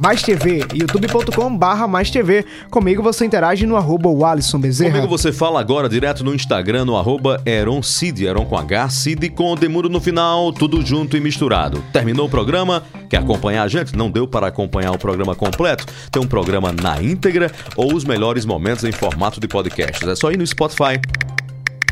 Mais 0.00 0.22
TV, 0.22 0.64
youtube.com 0.72 1.56
barra 1.56 1.88
Mais 1.88 2.08
TV. 2.08 2.44
Comigo 2.70 3.02
você 3.02 3.26
interage 3.26 3.66
no 3.66 3.76
arroba 3.76 4.08
Alisson 4.28 4.60
Bezerra. 4.60 4.92
Comigo 4.92 5.08
você 5.08 5.32
fala 5.32 5.58
agora 5.58 5.88
direto 5.88 6.22
no 6.22 6.32
Instagram, 6.32 6.84
no 6.84 6.96
arroba 6.96 7.42
Eron 7.44 7.82
Cid, 7.82 8.24
Eron 8.24 8.44
com 8.44 8.56
H, 8.56 8.90
Cid 8.90 9.30
com 9.30 9.52
o 9.52 9.56
Demuro 9.56 9.88
no 9.88 10.00
final, 10.00 10.52
tudo 10.52 10.86
junto 10.86 11.16
e 11.16 11.20
misturado. 11.20 11.82
Terminou 11.92 12.26
o 12.26 12.30
programa? 12.30 12.84
Quer 13.10 13.16
acompanhar 13.16 13.64
a 13.64 13.68
gente? 13.68 13.96
Não 13.96 14.08
deu 14.08 14.28
para 14.28 14.46
acompanhar 14.46 14.92
o 14.92 14.98
programa 14.98 15.34
completo? 15.34 15.84
Tem 16.12 16.22
um 16.22 16.28
programa 16.28 16.72
na 16.72 17.02
íntegra 17.02 17.50
ou 17.74 17.92
os 17.92 18.04
melhores 18.04 18.44
momentos 18.44 18.84
em 18.84 18.92
formato 18.92 19.40
de 19.40 19.48
podcast. 19.48 20.08
É 20.08 20.14
só 20.14 20.30
ir 20.30 20.38
no 20.38 20.46
Spotify, 20.46 21.00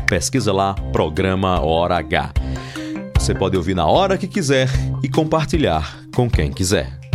pesquisa 0.07 0.53
lá, 0.53 0.73
programa 0.93 1.59
Hora 1.59 1.97
H. 1.97 2.31
Você 3.19 3.35
pode 3.35 3.57
ouvir 3.57 3.75
na 3.75 3.85
hora 3.85 4.17
que 4.17 4.27
quiser 4.27 4.69
e 5.03 5.09
compartilhar 5.09 5.99
com 6.15 6.29
quem 6.29 6.53
quiser. 6.53 7.06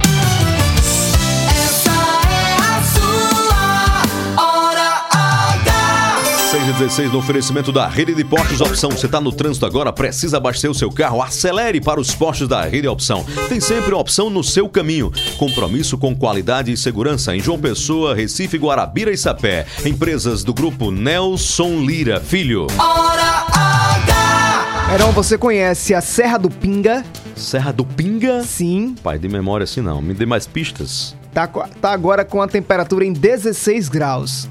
316 6.63 7.11
no 7.11 7.19
oferecimento 7.19 7.73
da 7.73 7.89
Rede 7.89 8.15
de 8.15 8.23
Postos 8.23 8.61
Opção. 8.61 8.89
Você 8.91 9.07
está 9.07 9.21
no 9.21 9.33
trânsito 9.33 9.67
agora, 9.67 9.93
precisa 9.93 10.37
abastecer 10.37 10.71
o 10.71 10.75
seu 10.75 10.93
carro? 10.93 11.21
Acelere 11.21 11.81
para 11.81 12.01
os 12.01 12.15
postos 12.15 12.47
da 12.47 12.63
Rede 12.63 12.87
Opção. 12.87 13.27
Tem 13.49 13.61
sempre 13.61 13.93
opção 13.93 14.31
no 14.31 14.45
seu 14.45 14.69
caminho. 14.69 15.11
Compromisso 15.37 15.99
com 15.99 16.15
qualidade 16.15 16.71
e 16.71 16.77
segurança 16.77 17.35
em 17.35 17.41
João 17.41 17.59
Pessoa, 17.59 18.15
Recife, 18.15 18.59
Guarabira 18.59 19.11
e 19.11 19.17
Sapé. 19.17 19.67
Empresas 19.85 20.45
do 20.45 20.55
grupo 20.55 20.93
Nelson 20.93 21.81
Lira 21.81 22.21
Filho. 22.21 22.69
Hora 22.79 23.45
H! 23.53 24.95
Heron, 24.95 25.11
você 25.11 25.37
conhece 25.37 25.95
a 25.95 26.01
Serra 26.01 26.39
do 26.39 26.49
Pinga? 26.49 27.05
Serra 27.35 27.73
do 27.73 27.85
Pinga? 27.85 28.45
Sim. 28.45 28.95
Pai, 29.03 29.19
de 29.19 29.29
memória 29.29 29.65
assim 29.65 29.81
não. 29.81 30.01
Me 30.01 30.15
dê 30.15 30.27
mais 30.27 30.47
pistas. 30.47 31.17
Tá, 31.35 31.49
tá 31.49 31.91
agora 31.91 32.25
com 32.25 32.41
a 32.41 32.47
temperatura 32.47 33.05
em 33.05 33.13
16 33.13 33.89
graus. 33.89 34.49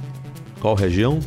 Qual 0.60 0.76
região? 0.76 1.20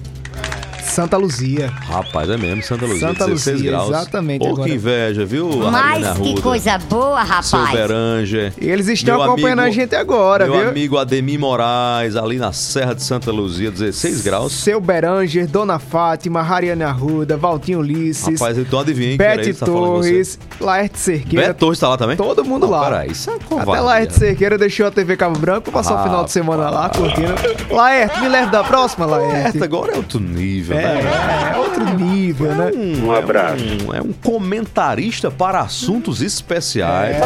Santa 0.94 1.16
Luzia. 1.16 1.66
Rapaz, 1.88 2.30
é 2.30 2.36
mesmo, 2.36 2.62
Santa 2.62 2.86
Luzia, 2.86 3.00
Santa 3.08 3.24
16 3.26 3.56
Luzia, 3.56 3.70
graus. 3.72 3.88
exatamente, 3.88 4.38
Pô, 4.44 4.48
agora. 4.52 4.68
que 4.68 4.74
inveja, 4.76 5.24
viu? 5.26 5.48
Mas 5.70 6.18
que 6.18 6.40
coisa 6.40 6.78
boa, 6.78 7.24
Seu 7.42 7.58
rapaz. 7.58 7.70
Beranger. 7.72 8.52
E 8.60 8.68
eles 8.70 8.86
estão 8.86 9.16
Meu 9.18 9.24
acompanhando 9.24 9.58
amigo- 9.58 9.74
a 9.76 9.80
gente 9.82 9.96
agora, 9.96 10.46
Meu 10.46 10.60
viu? 10.60 10.68
amigo 10.68 10.96
Ademir 10.96 11.38
Moraes, 11.40 12.14
ali 12.14 12.38
na 12.38 12.52
Serra 12.52 12.94
de 12.94 13.02
Santa 13.02 13.32
Luzia, 13.32 13.70
16 13.72 14.22
graus. 14.22 14.52
Seu 14.52 14.80
Beranger, 14.80 15.48
Dona 15.48 15.78
Fátima, 15.80 16.42
Rariane 16.42 16.84
Arruda, 16.84 17.36
Valtinho 17.36 17.80
Ulisses, 17.80 18.40
Rapaz, 18.40 18.56
então 18.56 18.78
adivinha, 18.78 19.16
Bete 19.16 19.52
tá. 19.52 19.66
Torres, 19.66 20.38
Laerte 20.60 20.98
Cerqueira. 21.00 21.48
Beto 21.48 21.58
Torres 21.58 21.78
tá 21.80 21.88
lá 21.88 21.96
também? 21.96 22.16
Todo 22.16 22.44
mundo 22.44 22.66
Não, 22.66 22.70
lá. 22.70 22.84
Peraí, 22.84 23.10
isso 23.10 23.30
é 23.30 23.34
Até 23.34 23.44
covardia. 23.46 23.80
Laerte 23.82 24.14
Cerqueira 24.14 24.56
deixou 24.56 24.86
a 24.86 24.90
TV 24.92 25.16
Cabo 25.16 25.38
Branco, 25.38 25.72
passou 25.72 25.96
o 25.96 26.02
final 26.04 26.24
de 26.24 26.30
semana 26.30 26.70
lá 26.70 26.88
curtindo. 26.88 27.34
Laerte, 27.74 28.20
me 28.20 28.28
leve 28.28 28.50
da 28.52 28.62
próxima, 28.62 29.06
Laerte. 29.06 29.56
Essa 29.56 29.64
agora 29.64 29.92
é 29.94 29.96
outro 29.96 30.20
nível, 30.20 30.76
né? 30.76 30.83
É, 30.84 31.54
é 31.54 31.58
outro 31.58 31.84
nível, 31.98 32.54
né? 32.54 32.70
Um, 32.74 33.12
abraço. 33.12 33.64
É 33.64 33.92
um, 33.92 33.94
é 33.96 34.02
um 34.02 34.12
comentarista 34.12 35.30
para 35.30 35.60
assuntos 35.60 36.22
especiais. 36.22 37.16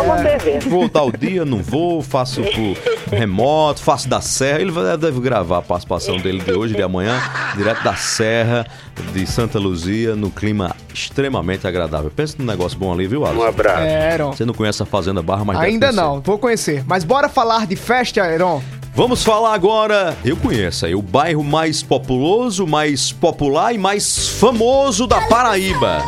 Vou 0.69 0.89
dar 0.89 1.03
o 1.05 1.13
dia, 1.13 1.45
não 1.45 1.63
vou, 1.63 2.03
faço 2.03 2.43
por 2.43 3.17
remoto, 3.17 3.83
faço 3.83 4.09
da 4.09 4.21
Serra. 4.21 4.61
Ele 4.61 4.73
deve 4.97 5.21
gravar 5.21 5.59
a 5.59 5.63
participação 5.63 6.17
dele 6.17 6.41
de 6.41 6.53
hoje 6.53 6.75
e 6.75 6.77
de 6.77 6.83
amanhã, 6.83 7.21
direto 7.57 7.83
da 7.83 7.95
Serra 7.95 8.67
de 9.13 9.27
Santa 9.27 9.59
Luzia, 9.59 10.17
no 10.17 10.31
clima 10.31 10.75
extremamente 10.93 11.67
agradável. 11.67 12.11
Pensa 12.15 12.37
num 12.39 12.45
negócio 12.45 12.79
bom 12.79 12.93
ali, 12.93 13.07
viu, 13.07 13.25
Alisson? 13.25 13.41
É, 13.87 14.15
Heron. 14.15 14.33
Você 14.33 14.45
não 14.45 14.55
conhece 14.55 14.83
a 14.83 14.87
Fazenda 14.87 15.23
Barra, 15.23 15.45
mas 15.45 15.59
Ainda 15.59 15.93
não, 15.93 16.21
vou 16.21 16.39
conhecer. 16.39 16.85
Mas 16.87 17.05
bora 17.05 17.29
falar 17.29 17.67
de 17.67 17.77
festa, 17.77 18.21
Heron. 18.21 18.63
Vamos 18.95 19.23
falar 19.23 19.55
agora, 19.55 20.17
eu 20.25 20.37
conheço 20.37 20.85
aí, 20.85 20.95
o 20.95 21.03
bairro 21.03 21.45
mais 21.45 21.83
populoso, 21.83 22.67
mais 22.67 23.13
popular 23.13 23.73
e 23.73 23.79
mais 23.79 24.29
famoso 24.29 25.07
da 25.07 25.21
Paraíba. 25.21 26.03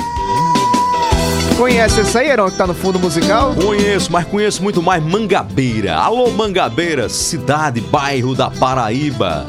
Conhece 1.56 2.00
esse 2.00 2.18
aí, 2.18 2.28
Heron, 2.28 2.50
que 2.50 2.56
tá 2.56 2.66
no 2.66 2.74
fundo 2.74 2.98
musical? 2.98 3.54
Conheço, 3.54 4.10
mas 4.10 4.24
conheço 4.26 4.62
muito 4.62 4.82
mais 4.82 5.02
Mangabeira. 5.04 5.94
Alô, 5.94 6.30
Mangabeira, 6.30 7.08
cidade, 7.08 7.80
bairro 7.80 8.34
da 8.34 8.50
Paraíba. 8.50 9.46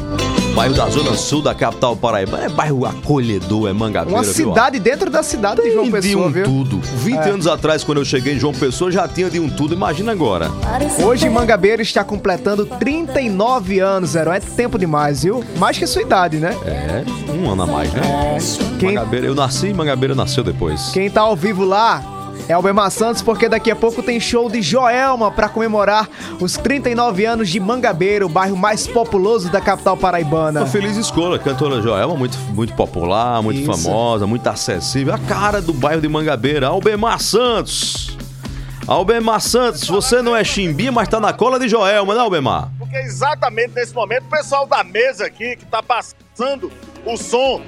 Bairro 0.55 0.75
da 0.75 0.89
Zona 0.89 1.13
Sul 1.15 1.41
da 1.41 1.55
capital 1.55 1.95
Paraíba. 1.95 2.37
É 2.39 2.49
bairro 2.49 2.85
acolhedor, 2.85 3.69
é 3.69 3.73
Mangabeira, 3.73 4.17
Uma 4.17 4.23
viu? 4.23 4.33
cidade 4.33 4.79
dentro 4.79 5.09
da 5.09 5.23
cidade 5.23 5.61
de 5.61 5.71
João 5.71 5.89
Tem 5.89 6.01
de 6.01 6.07
Pessoa, 6.09 6.27
um 6.27 6.31
viu? 6.31 6.43
tudo. 6.43 6.79
20 6.97 7.15
É. 7.17 7.29
anos 7.29 7.47
atrás, 7.47 7.83
quando 7.83 7.99
eu 7.99 8.05
cheguei 8.05 8.33
em 8.35 8.39
João 8.39 8.53
Pessoa, 8.53 8.91
já 8.91 9.07
tinha 9.07 9.29
de 9.29 9.39
um 9.39 9.49
tudo. 9.49 9.73
Imagina 9.73 10.11
agora. 10.11 10.51
Hoje 11.03 11.29
Mangabeira 11.29 11.81
está 11.81 12.03
completando 12.03 12.65
39 12.65 13.79
anos, 13.79 14.13
Heron. 14.15 14.33
É 14.33 14.39
tempo 14.39 14.77
demais, 14.77 15.23
viu? 15.23 15.43
Mais 15.57 15.77
que 15.77 15.85
a 15.85 15.87
sua 15.87 16.01
idade, 16.01 16.37
né? 16.37 16.55
É, 16.65 17.03
um 17.31 17.49
ano 17.49 17.63
a 17.63 17.67
mais, 17.67 17.91
né? 17.93 18.37
Quem- 18.79 18.89
Mangabeira, 18.95 19.27
eu 19.27 19.35
nasci 19.35 19.67
e 19.67 19.73
Mangabeira 19.73 20.13
nasceu 20.13 20.43
depois. 20.43 20.89
Quem 20.93 21.09
tá 21.09 21.21
ao 21.21 21.35
vivo 21.35 21.63
lá 21.63 22.03
é 22.51 22.57
o 22.57 22.61
Bemar 22.61 22.91
Santos, 22.91 23.21
porque 23.21 23.47
daqui 23.47 23.71
a 23.71 23.75
pouco 23.75 24.03
tem 24.03 24.19
show 24.19 24.49
de 24.49 24.61
Joelma 24.61 25.31
para 25.31 25.47
comemorar 25.47 26.09
os 26.39 26.57
39 26.57 27.25
anos 27.25 27.49
de 27.49 27.59
Mangabeira, 27.59 28.25
o 28.25 28.29
bairro 28.29 28.57
mais 28.57 28.85
populoso 28.85 29.49
da 29.49 29.61
capital 29.61 29.95
paraibana. 29.95 30.59
Uma 30.59 30.67
feliz 30.67 30.97
escolha, 30.97 31.39
cantora 31.39 31.81
Joelma, 31.81 32.15
muito, 32.15 32.37
muito 32.49 32.73
popular, 32.73 33.41
muito 33.41 33.61
Isso. 33.61 33.83
famosa, 33.83 34.27
muito 34.27 34.45
acessível. 34.47 35.13
A 35.13 35.17
cara 35.17 35.61
do 35.61 35.73
bairro 35.73 36.01
de 36.01 36.09
Mangabeira, 36.09 36.67
Albemar 36.67 37.21
Santos. 37.21 38.17
Albemar 38.85 39.39
Santos, 39.39 39.87
você 39.87 40.21
não 40.21 40.35
é 40.35 40.43
chimbinha, 40.43 40.91
mas 40.91 41.07
tá 41.07 41.21
na 41.21 41.31
cola 41.31 41.57
de 41.57 41.69
Joelma, 41.69 42.13
né, 42.13 42.19
Albemar? 42.19 42.69
Porque 42.77 42.97
exatamente 42.97 43.71
nesse 43.73 43.93
momento 43.93 44.23
o 44.25 44.29
pessoal 44.29 44.67
da 44.67 44.83
mesa 44.83 45.25
aqui 45.25 45.55
que 45.55 45.65
tá 45.65 45.81
passando 45.81 46.69
o 47.05 47.17
som 47.17 47.61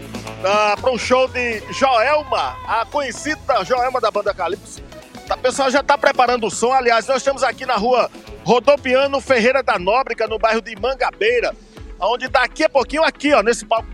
para 0.82 0.92
um 0.92 0.98
show 0.98 1.28
de 1.28 1.62
Joelma, 1.72 2.58
a 2.68 2.86
conhecida 2.86 3.64
Joelma 3.64 4.02
da 4.02 4.12
banda 4.12 4.34
Calypso. 4.34 4.82
Tá, 5.28 5.36
O 5.36 5.40
pessoal 5.40 5.72
já 5.72 5.82
tá 5.82 5.98
preparando 5.98 6.48
o 6.48 6.52
som. 6.52 6.74
Aliás, 6.74 7.08
nós 7.08 7.18
estamos 7.18 7.44
aqui 7.44 7.66
na 7.66 7.76
rua 7.76 8.12
Rodopiano 8.44 9.22
Ferreira 9.22 9.64
da 9.64 9.80
Nóbrega, 9.80 10.28
no 10.28 10.38
bairro 10.38 10.62
de 10.62 10.76
Mangabeira, 10.76 11.56
onde 12.00 12.28
daqui 12.28 12.66
a 12.66 12.70
pouquinho, 12.70 13.04
aqui, 13.04 13.34
ó, 13.34 13.42
nesse 13.42 13.66
palco 13.66 13.88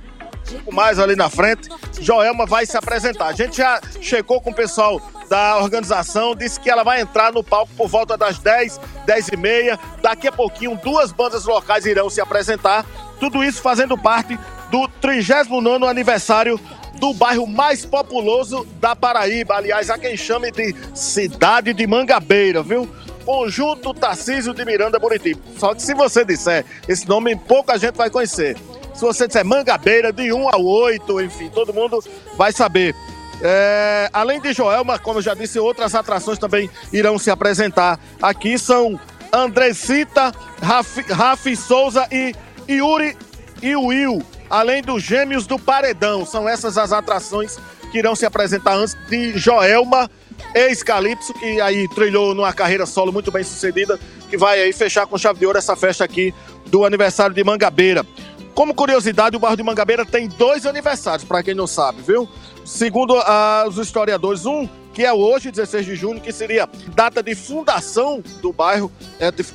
pouco 0.49 0.73
mais 0.73 0.99
ali 0.99 1.15
na 1.15 1.29
frente, 1.29 1.69
Joelma 1.99 2.45
vai 2.45 2.65
se 2.65 2.75
apresentar. 2.75 3.27
A 3.27 3.33
gente 3.33 3.57
já 3.57 3.79
chegou 4.01 4.41
com 4.41 4.49
o 4.49 4.53
pessoal 4.53 4.99
da 5.29 5.57
organização, 5.57 6.35
disse 6.35 6.59
que 6.59 6.69
ela 6.69 6.83
vai 6.83 7.01
entrar 7.01 7.31
no 7.31 7.43
palco 7.43 7.71
por 7.77 7.87
volta 7.87 8.17
das 8.17 8.39
10, 8.39 8.79
10 9.05 9.27
e 9.29 9.37
meia. 9.37 9.79
Daqui 10.01 10.27
a 10.27 10.31
pouquinho, 10.31 10.79
duas 10.83 11.11
bandas 11.11 11.45
locais 11.45 11.85
irão 11.85 12.09
se 12.09 12.19
apresentar. 12.19 12.85
Tudo 13.19 13.43
isso 13.43 13.61
fazendo 13.61 13.97
parte 13.97 14.39
do 14.69 14.87
39 15.01 15.85
aniversário 15.85 16.59
do 16.99 17.13
bairro 17.13 17.47
mais 17.47 17.85
populoso 17.85 18.67
da 18.79 18.95
Paraíba. 18.95 19.55
Aliás, 19.55 19.89
há 19.89 19.97
quem 19.97 20.17
chame 20.17 20.51
de 20.51 20.75
Cidade 20.93 21.73
de 21.73 21.87
Mangabeira, 21.87 22.61
viu? 22.61 22.89
Conjunto 23.25 23.93
Tarcísio 23.93 24.53
de 24.53 24.65
Miranda 24.65 24.99
Buriti. 24.99 25.37
Só 25.57 25.73
que 25.73 25.81
se 25.81 25.93
você 25.93 26.25
disser 26.25 26.65
esse 26.87 27.07
nome, 27.07 27.35
pouca 27.35 27.77
gente 27.77 27.95
vai 27.95 28.09
conhecer. 28.09 28.57
Se 28.93 29.01
você 29.01 29.27
disser 29.27 29.45
Mangabeira, 29.45 30.11
de 30.11 30.33
1 30.33 30.49
ao 30.49 30.65
8, 30.65 31.21
enfim, 31.21 31.49
todo 31.49 31.73
mundo 31.73 32.03
vai 32.35 32.51
saber. 32.51 32.93
É, 33.41 34.09
além 34.11 34.41
de 34.41 34.51
Joelma, 34.51 34.99
como 34.99 35.19
eu 35.19 35.23
já 35.23 35.33
disse, 35.33 35.59
outras 35.59 35.95
atrações 35.95 36.37
também 36.37 36.69
irão 36.91 37.17
se 37.17 37.31
apresentar 37.31 37.99
aqui. 38.21 38.59
São 38.59 38.99
Andressita, 39.31 40.33
Rafi, 40.61 41.01
Rafi 41.01 41.55
Souza 41.55 42.07
e 42.11 42.33
Yuri 42.67 43.15
Will, 43.63 44.21
além 44.49 44.81
dos 44.81 45.03
Gêmeos 45.03 45.45
do 45.45 45.59
Paredão. 45.59 46.25
São 46.25 46.47
essas 46.47 46.77
as 46.77 46.91
atrações 46.91 47.57
que 47.91 47.97
irão 47.97 48.15
se 48.15 48.25
apresentar 48.25 48.75
antes 48.75 48.95
de 49.09 49.37
Joelma, 49.37 50.09
ex-Calypso, 50.53 51.33
que 51.33 51.59
aí 51.61 51.87
trilhou 51.89 52.33
numa 52.33 52.53
carreira 52.53 52.85
solo 52.85 53.11
muito 53.11 53.31
bem 53.31 53.43
sucedida, 53.43 53.99
que 54.29 54.37
vai 54.37 54.61
aí 54.61 54.73
fechar 54.73 55.05
com 55.05 55.17
chave 55.17 55.39
de 55.39 55.45
ouro 55.45 55.57
essa 55.57 55.75
festa 55.75 56.03
aqui 56.03 56.33
do 56.67 56.85
aniversário 56.85 57.35
de 57.35 57.43
Mangabeira. 57.43 58.05
Como 58.53 58.73
curiosidade, 58.73 59.35
o 59.35 59.39
bairro 59.39 59.57
de 59.57 59.63
Mangabeira 59.63 60.05
tem 60.05 60.27
dois 60.27 60.65
aniversários, 60.65 61.23
para 61.23 61.41
quem 61.41 61.55
não 61.55 61.67
sabe, 61.67 62.01
viu? 62.01 62.27
Segundo 62.65 63.15
ah, 63.17 63.65
os 63.67 63.77
historiadores, 63.77 64.45
um 64.45 64.67
que 64.93 65.05
é 65.05 65.13
hoje, 65.13 65.49
16 65.49 65.85
de 65.85 65.95
junho, 65.95 66.19
que 66.19 66.31
seria 66.31 66.67
data 66.93 67.23
de 67.23 67.33
fundação 67.35 68.21
do 68.41 68.51
bairro, 68.51 68.91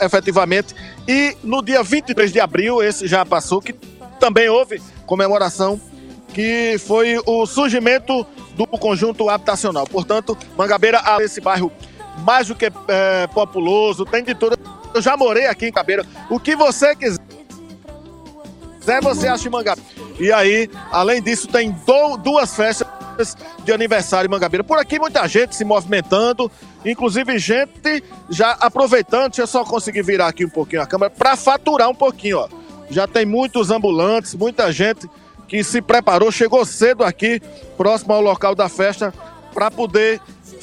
efetivamente, 0.00 0.74
e 1.06 1.36
no 1.42 1.62
dia 1.62 1.82
23 1.82 2.32
de 2.32 2.40
abril, 2.40 2.82
esse 2.82 3.06
já 3.06 3.26
passou, 3.26 3.60
que 3.60 3.74
também 4.14 4.48
houve 4.48 4.80
comemoração, 5.06 5.80
que 6.32 6.76
foi 6.86 7.20
o 7.26 7.46
surgimento 7.46 8.26
do 8.56 8.66
conjunto 8.66 9.28
habitacional. 9.28 9.86
Portanto, 9.86 10.36
Mangabeira, 10.56 11.02
esse 11.20 11.40
bairro 11.40 11.70
mais 12.18 12.48
do 12.48 12.54
que 12.54 12.66
eh, 12.88 13.26
populoso, 13.34 14.04
tem 14.04 14.22
de 14.22 14.34
tudo. 14.34 14.56
Eu 14.94 15.02
já 15.02 15.16
morei 15.16 15.46
aqui 15.46 15.66
em 15.66 15.72
Cabeira. 15.72 16.06
O 16.30 16.38
que 16.38 16.54
você 16.54 16.94
quiser, 16.94 17.18
você 19.02 19.26
acha 19.28 19.48
em 19.48 19.50
Mangabeira. 19.50 19.90
E 20.20 20.32
aí, 20.32 20.70
além 20.92 21.20
disso, 21.20 21.48
tem 21.48 21.70
do- 21.70 22.16
duas 22.16 22.54
festas 22.54 22.86
de 23.64 23.72
aniversário 23.72 24.28
em 24.28 24.30
Mangabeira. 24.30 24.62
Por 24.62 24.78
aqui 24.78 24.98
muita 24.98 25.26
gente 25.26 25.56
se 25.56 25.64
movimentando, 25.64 26.50
inclusive 26.84 27.36
gente 27.38 28.04
já 28.30 28.52
aproveitando, 28.60 29.30
deixa 29.30 29.42
eu 29.42 29.46
só 29.46 29.64
conseguir 29.64 30.02
virar 30.02 30.28
aqui 30.28 30.44
um 30.44 30.48
pouquinho 30.50 30.82
a 30.82 30.86
câmera, 30.86 31.10
para 31.10 31.36
faturar 31.36 31.88
um 31.88 31.94
pouquinho, 31.94 32.38
ó. 32.38 32.48
Já 32.94 33.08
tem 33.08 33.26
muitos 33.26 33.72
ambulantes, 33.72 34.36
muita 34.36 34.70
gente 34.70 35.10
que 35.48 35.64
se 35.64 35.82
preparou, 35.82 36.30
chegou 36.30 36.64
cedo 36.64 37.02
aqui, 37.02 37.40
próximo 37.76 38.12
ao 38.14 38.20
local 38.20 38.54
da 38.54 38.68
festa, 38.68 39.12
para 39.52 39.68
poder 39.68 40.20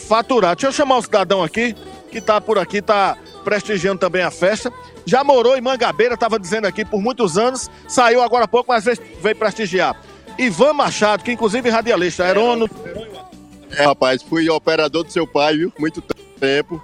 faturar. 0.07 0.55
Deixa 0.55 0.67
eu 0.67 0.71
chamar 0.71 0.97
o 0.97 1.01
cidadão 1.01 1.43
aqui, 1.43 1.75
que 2.09 2.19
está 2.19 2.39
por 2.39 2.57
aqui, 2.57 2.77
está 2.77 3.17
prestigiando 3.43 3.99
também 3.99 4.21
a 4.21 4.31
festa. 4.31 4.71
Já 5.05 5.25
morou 5.25 5.57
em 5.57 5.61
Mangabeira, 5.61 6.13
estava 6.13 6.39
dizendo 6.39 6.67
aqui 6.67 6.85
por 6.85 7.01
muitos 7.01 7.37
anos, 7.37 7.69
saiu 7.85 8.21
agora 8.21 8.45
há 8.45 8.47
pouco, 8.47 8.71
mas 8.71 8.85
veio, 8.85 9.35
prestigiar. 9.35 10.01
Ivan 10.37 10.71
Machado, 10.71 11.23
que 11.23 11.33
inclusive 11.33 11.67
é 11.67 11.71
radialista, 11.71 12.23
aerono. 12.23 12.69
É, 13.71 13.83
rapaz, 13.83 14.23
fui 14.23 14.49
operador 14.49 15.03
do 15.03 15.11
seu 15.11 15.27
pai, 15.27 15.57
viu? 15.57 15.73
Muito 15.77 16.01
tempo. 16.39 16.81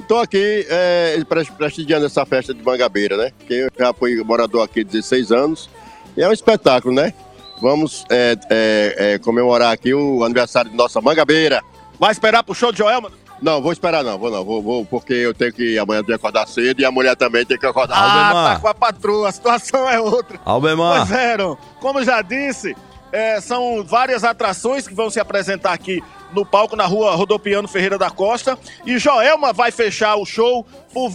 Estou 0.00 0.20
aqui 0.20 0.66
é, 0.68 1.22
pres- 1.28 1.50
prestigiando 1.50 2.06
essa 2.06 2.24
festa 2.24 2.54
de 2.54 2.62
Mangabeira, 2.62 3.16
né? 3.16 3.32
Que 3.46 3.54
eu 3.54 3.70
já 3.78 3.92
fui 3.92 4.16
morador 4.22 4.62
aqui 4.64 4.80
há 4.80 4.84
16 4.84 5.32
anos. 5.32 5.68
E 6.16 6.22
é 6.22 6.28
um 6.28 6.32
espetáculo, 6.32 6.94
né? 6.94 7.12
Vamos 7.60 8.04
é, 8.08 8.36
é, 8.50 8.94
é, 9.14 9.18
comemorar 9.18 9.72
aqui 9.72 9.92
o 9.92 10.22
aniversário 10.24 10.70
de 10.70 10.76
nossa 10.76 11.00
Mangabeira. 11.00 11.60
Vai 11.98 12.12
esperar 12.12 12.42
pro 12.42 12.54
show 12.54 12.70
de 12.72 12.78
Joelma? 12.78 13.10
Não, 13.42 13.62
vou 13.62 13.70
esperar 13.72 14.02
não, 14.02 14.18
vou 14.18 14.30
não, 14.32 14.44
vou, 14.44 14.60
vou 14.60 14.84
porque 14.84 15.12
eu 15.12 15.32
tenho 15.32 15.52
que 15.52 15.78
amanhã 15.78 16.00
eu 16.00 16.04
tenho 16.04 16.18
que 16.18 16.26
acordar 16.26 16.46
cedo 16.48 16.80
e 16.80 16.84
a 16.84 16.90
mulher 16.90 17.14
também 17.14 17.44
tem 17.46 17.56
que 17.58 17.66
acordar. 17.66 17.94
Ah, 17.96 18.26
Aldemar. 18.26 18.54
tá 18.54 18.60
com 18.60 18.68
a 18.68 18.74
patroa, 18.74 19.28
a 19.28 19.32
situação 19.32 19.88
é 19.88 20.00
outra. 20.00 20.40
Albemar, 20.44 21.06
Pois 21.06 21.12
é, 21.20 21.36
como 21.80 22.02
já 22.02 22.20
disse, 22.20 22.74
é, 23.12 23.40
são 23.40 23.84
várias 23.84 24.24
atrações 24.24 24.88
que 24.88 24.94
vão 24.94 25.08
se 25.08 25.20
apresentar 25.20 25.72
aqui 25.72 26.02
no 26.32 26.44
palco 26.44 26.76
na 26.76 26.84
rua 26.86 27.14
Rodopiano 27.14 27.66
Ferreira 27.68 27.98
da 27.98 28.10
Costa. 28.10 28.58
E 28.84 28.98
Joelma 28.98 29.52
vai 29.52 29.70
fechar 29.70 30.16
o 30.16 30.24
show, 30.26 30.66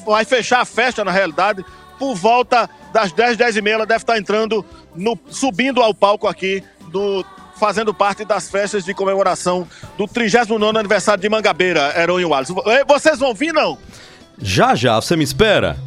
vai 0.06 0.26
fechar 0.26 0.62
a 0.62 0.66
festa, 0.66 1.04
na 1.04 1.12
realidade, 1.12 1.64
por 2.00 2.16
volta 2.16 2.70
das 2.92 3.12
10, 3.12 3.38
10 3.38 3.58
e 3.58 3.62
meia. 3.62 3.76
Ela 3.76 3.86
deve 3.86 4.04
estar 4.04 4.18
entrando, 4.18 4.66
no, 4.96 5.18
subindo 5.30 5.82
ao 5.82 5.94
palco 5.94 6.28
aqui, 6.28 6.64
do, 6.90 7.26
fazendo 7.60 7.94
parte 7.94 8.26
das 8.26 8.50
festas 8.50 8.84
de 8.84 8.94
comemoração 8.94 9.68
do 9.98 10.08
39 10.08 10.78
aniversário 10.80 11.22
de 11.22 11.30
Mangabeira, 11.30 11.94
Heron 11.96 12.20
e 12.20 12.26
Wallace. 12.26 12.54
Eh, 12.66 12.84
Vocês 12.86 13.20
vão 13.20 13.34
vir, 13.34 13.54
não? 13.54 13.78
já 14.42 14.74
já, 14.74 14.96
você 15.00 15.16
me 15.16 15.24
espera? 15.24 15.78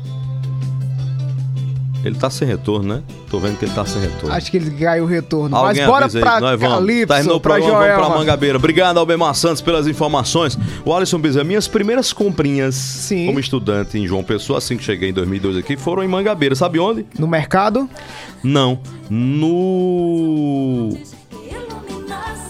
Ele 2.06 2.14
tá 2.16 2.30
sem 2.30 2.46
retorno, 2.46 2.94
né? 2.94 3.02
Tô 3.30 3.38
vendo 3.40 3.58
que 3.58 3.64
ele 3.64 3.72
tá 3.74 3.84
sem 3.84 4.00
retorno. 4.00 4.34
Acho 4.34 4.50
que 4.50 4.56
ele 4.56 4.70
caiu 4.70 5.04
o 5.04 5.06
retorno. 5.06 5.56
Alguém 5.56 5.78
Mas 5.82 5.86
bora 5.90 6.04
avisa 6.04 6.18
aí, 6.18 6.22
pra 6.24 6.40
nós 6.40 6.60
vamos. 6.60 6.74
Calypso, 6.76 7.06
Terminou 7.14 7.36
o 7.36 7.40
pra 7.40 7.54
programa, 7.54 7.78
vamos 7.78 7.86
pra 7.94 7.98
Joelma. 8.04 8.18
Mangabeira. 8.18 8.56
Obrigado, 8.58 8.98
Albemar 8.98 9.34
Santos, 9.34 9.60
pelas 9.60 9.86
informações. 9.86 10.56
O 10.84 10.94
Alisson 10.94 11.18
Bezerra, 11.18 11.44
minhas 11.44 11.66
primeiras 11.66 12.12
comprinhas 12.12 12.74
Sim. 12.76 13.26
como 13.26 13.40
estudante 13.40 13.98
em 13.98 14.06
João 14.06 14.22
Pessoa, 14.22 14.58
assim 14.58 14.76
que 14.76 14.84
cheguei 14.84 15.10
em 15.10 15.12
2002 15.12 15.56
aqui, 15.56 15.76
foram 15.76 16.02
em 16.04 16.08
Mangabeira. 16.08 16.54
Sabe 16.54 16.78
onde? 16.78 17.04
No 17.18 17.26
mercado? 17.26 17.88
Não. 18.42 18.78
No... 19.10 20.96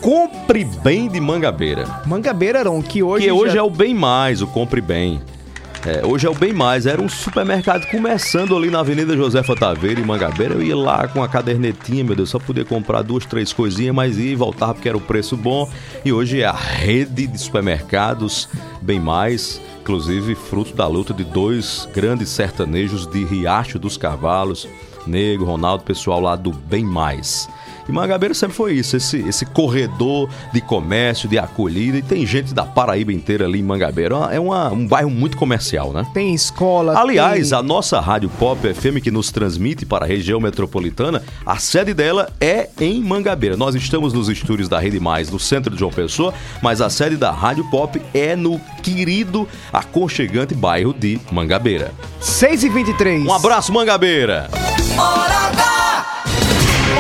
Compre 0.01 0.65
Bem 0.85 1.09
de 1.09 1.21
Mangabeira. 1.21 1.85
Mangabeira, 2.07 2.61
Aron, 2.61 2.81
que 2.83 3.03
hoje. 3.03 3.25
que 3.27 3.33
hoje 3.33 3.55
já- 3.55 3.61
é 3.61 3.63
o 3.63 3.71
Bem 3.71 3.95
Mais, 3.95 4.41
o 4.43 4.47
Compre 4.47 4.81
Bem. 4.81 5.21
É, 5.87 6.05
hoje 6.05 6.27
é 6.27 6.31
o 6.31 6.35
Bem 6.35 6.53
Mais, 6.53 6.85
era 6.85 7.01
um 7.01 7.09
supermercado 7.09 7.89
começando 7.89 8.57
ali 8.57 8.71
na 8.71 8.81
Avenida 8.81 9.17
Josefa 9.17 9.55
Taveira, 9.55 10.01
em 10.01 10.05
Mangabeira. 10.05 10.55
Eu 10.55 10.61
ia 10.61 10.77
lá 10.77 11.07
com 11.07 11.23
a 11.23 11.29
cadernetinha, 11.29 12.03
meu 12.03 12.17
Deus, 12.17 12.29
só 12.29 12.41
podia 12.41 12.65
comprar 12.65 13.03
duas, 13.03 13.25
três 13.25 13.53
coisinhas, 13.53 13.95
mas 13.95 14.19
ia 14.19 14.33
e 14.33 14.35
voltava 14.35 14.75
porque 14.75 14.89
era 14.89 14.99
o 14.99 15.01
preço 15.01 15.37
bom. 15.37 15.71
E 16.05 16.13
hoje 16.13 16.41
é 16.41 16.45
a 16.45 16.53
rede 16.53 17.29
de 17.29 17.39
supermercados 17.39 18.49
Bem 18.83 18.99
Mais, 18.99 19.61
inclusive 19.81 20.35
fruto 20.35 20.75
da 20.75 20.89
luta 20.89 21.15
de 21.15 21.23
dois 21.23 21.89
grandes 21.95 22.31
sertanejos 22.31 23.07
de 23.07 23.25
Riacho 23.25 23.79
dos 23.79 23.97
Cavalos, 23.97 24.67
Nego, 25.07 25.45
Ronaldo, 25.45 25.85
pessoal 25.85 26.19
lá 26.19 26.35
do 26.35 26.51
Bem 26.51 26.85
Mais. 26.85 27.49
E 27.89 27.93
Mangabeira 27.93 28.35
sempre 28.35 28.57
foi 28.57 28.75
isso, 28.75 28.97
esse, 28.97 29.19
esse 29.29 29.47
corredor 29.47 30.29
de 30.53 30.61
comércio, 30.61 31.29
de 31.29 31.39
acolhida, 31.39 31.99
e 31.99 32.03
tem 32.03 32.27
gente 32.27 32.53
da 32.53 32.65
Paraíba 32.65 33.13
inteira 33.13 33.45
ali 33.45 33.61
em 33.61 33.63
Mangabeira. 33.63 34.17
É 34.33 34.41
uma- 34.41 34.73
um 34.73 34.87
bairro 34.87 35.11
muito 35.11 35.37
comercial, 35.37 35.93
né? 35.93 36.07
Tem 36.13 36.35
escola. 36.35 36.99
Aliás, 36.99 37.51
tem... 37.51 37.59
a 37.59 37.63
nossa 37.63 38.01
Rádio 38.01 38.29
Pop 38.29 38.59
FM 38.75 39.01
que 39.03 39.11
nos 39.11 39.31
transmite 39.31 39.87
para 39.87 40.05
a 40.05 40.09
região 40.09 40.41
metropolitana, 40.41 41.23
a 41.45 41.57
sede 41.59 41.95
dela 41.95 42.29
é 42.41 42.69
em 42.81 43.01
Mangabeira. 43.03 43.57
Nós 43.57 43.75
estamos 43.75 44.13
nos 44.13 44.29
estúdios 44.29 44.69
da 44.69 44.79
Rede 44.79 44.99
Mais, 45.01 45.31
no 45.31 45.39
centro 45.39 45.73
de 45.73 45.79
João 45.79 45.93
Pessoa, 45.93 46.35
mas 46.63 46.81
a 46.81 46.91
sede 46.91 47.17
da 47.17 47.31
Rádio 47.31 47.65
Pop 47.71 48.01
é 48.13 48.35
no 48.35 48.59
querido, 48.83 49.47
aconchegante 49.73 50.55
bairro 50.55 50.93
de 50.93 51.21
Mangabeira. 51.31 51.93
6 52.21 52.65
e 52.65 52.69
23 52.69 53.25
Um 53.25 53.33
abraço, 53.33 53.73
Mangabeira! 53.73 54.49
Hora! 54.99 55.36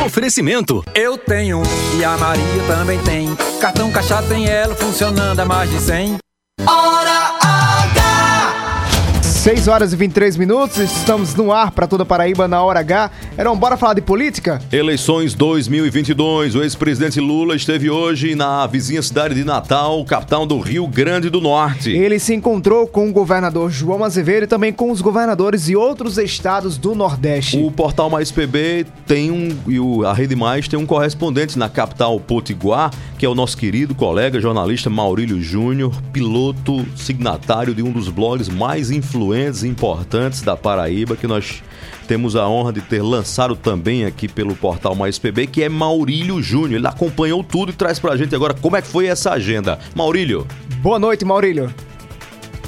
Oferecimento. 0.06 0.84
Eu 0.94 1.18
tenho 1.18 1.60
e 1.98 2.04
a 2.04 2.16
Maria 2.16 2.62
também 2.68 2.96
tem. 3.02 3.34
Cartão 3.60 3.90
Caixa 3.90 4.22
tem 4.22 4.48
ela 4.48 4.72
funcionando 4.76 5.40
a 5.40 5.44
mais 5.44 5.68
de 5.68 5.80
100. 5.80 6.18
Hora 6.64 7.34
H! 7.42 8.76
6 9.20 9.66
horas 9.66 9.92
e 9.92 9.96
23 9.96 10.36
minutos, 10.36 10.78
estamos 10.78 11.34
no 11.34 11.52
ar 11.52 11.72
para 11.72 11.88
toda 11.88 12.04
Paraíba 12.04 12.46
na 12.46 12.62
hora 12.62 12.78
H. 12.78 13.10
Heron, 13.38 13.54
bora 13.54 13.76
falar 13.76 13.92
de 13.92 14.00
política? 14.00 14.62
Eleições 14.72 15.34
2022. 15.34 16.54
O 16.54 16.62
ex-presidente 16.62 17.20
Lula 17.20 17.54
esteve 17.54 17.90
hoje 17.90 18.34
na 18.34 18.66
vizinha 18.66 19.02
cidade 19.02 19.34
de 19.34 19.44
Natal, 19.44 20.02
capital 20.06 20.46
do 20.46 20.58
Rio 20.58 20.86
Grande 20.86 21.28
do 21.28 21.38
Norte. 21.38 21.90
Ele 21.90 22.18
se 22.18 22.34
encontrou 22.34 22.86
com 22.86 23.10
o 23.10 23.12
governador 23.12 23.70
João 23.70 24.02
Azevedo 24.02 24.44
e 24.44 24.46
também 24.46 24.72
com 24.72 24.90
os 24.90 25.02
governadores 25.02 25.66
de 25.66 25.76
outros 25.76 26.16
estados 26.16 26.78
do 26.78 26.94
Nordeste. 26.94 27.58
O 27.58 27.70
portal 27.70 28.08
Mais 28.08 28.32
PB 28.32 28.86
tem 29.06 29.30
um 29.30 29.54
e 29.68 30.06
a 30.06 30.14
Rede 30.14 30.34
Mais 30.34 30.66
tem 30.66 30.78
um 30.78 30.86
correspondente 30.86 31.58
na 31.58 31.68
capital 31.68 32.18
Potiguar, 32.18 32.90
que 33.18 33.26
é 33.26 33.28
o 33.28 33.34
nosso 33.34 33.58
querido 33.58 33.94
colega 33.94 34.40
jornalista 34.40 34.88
Maurílio 34.88 35.42
Júnior, 35.42 35.92
piloto 36.10 36.86
signatário 36.96 37.74
de 37.74 37.82
um 37.82 37.92
dos 37.92 38.08
blogs 38.08 38.48
mais 38.48 38.90
influentes 38.90 39.62
e 39.62 39.68
importantes 39.68 40.40
da 40.40 40.56
Paraíba, 40.56 41.16
que 41.16 41.26
nós 41.26 41.62
temos 42.06 42.36
a 42.36 42.48
honra 42.48 42.72
de 42.72 42.80
ter 42.80 43.02
lançado 43.02 43.56
também 43.56 44.04
aqui 44.04 44.28
pelo 44.28 44.54
portal 44.54 44.94
Mais 44.94 45.18
PB, 45.18 45.48
que 45.48 45.62
é 45.62 45.68
Maurílio 45.68 46.42
Júnior. 46.42 46.78
Ele 46.78 46.86
acompanhou 46.86 47.42
tudo 47.42 47.72
e 47.72 47.74
traz 47.74 47.98
pra 47.98 48.16
gente 48.16 48.34
agora 48.34 48.54
como 48.54 48.76
é 48.76 48.82
que 48.82 48.88
foi 48.88 49.06
essa 49.06 49.32
agenda. 49.32 49.78
Maurílio, 49.94 50.46
Boa 50.86 51.00
noite, 51.00 51.24
Maurílio. 51.24 51.74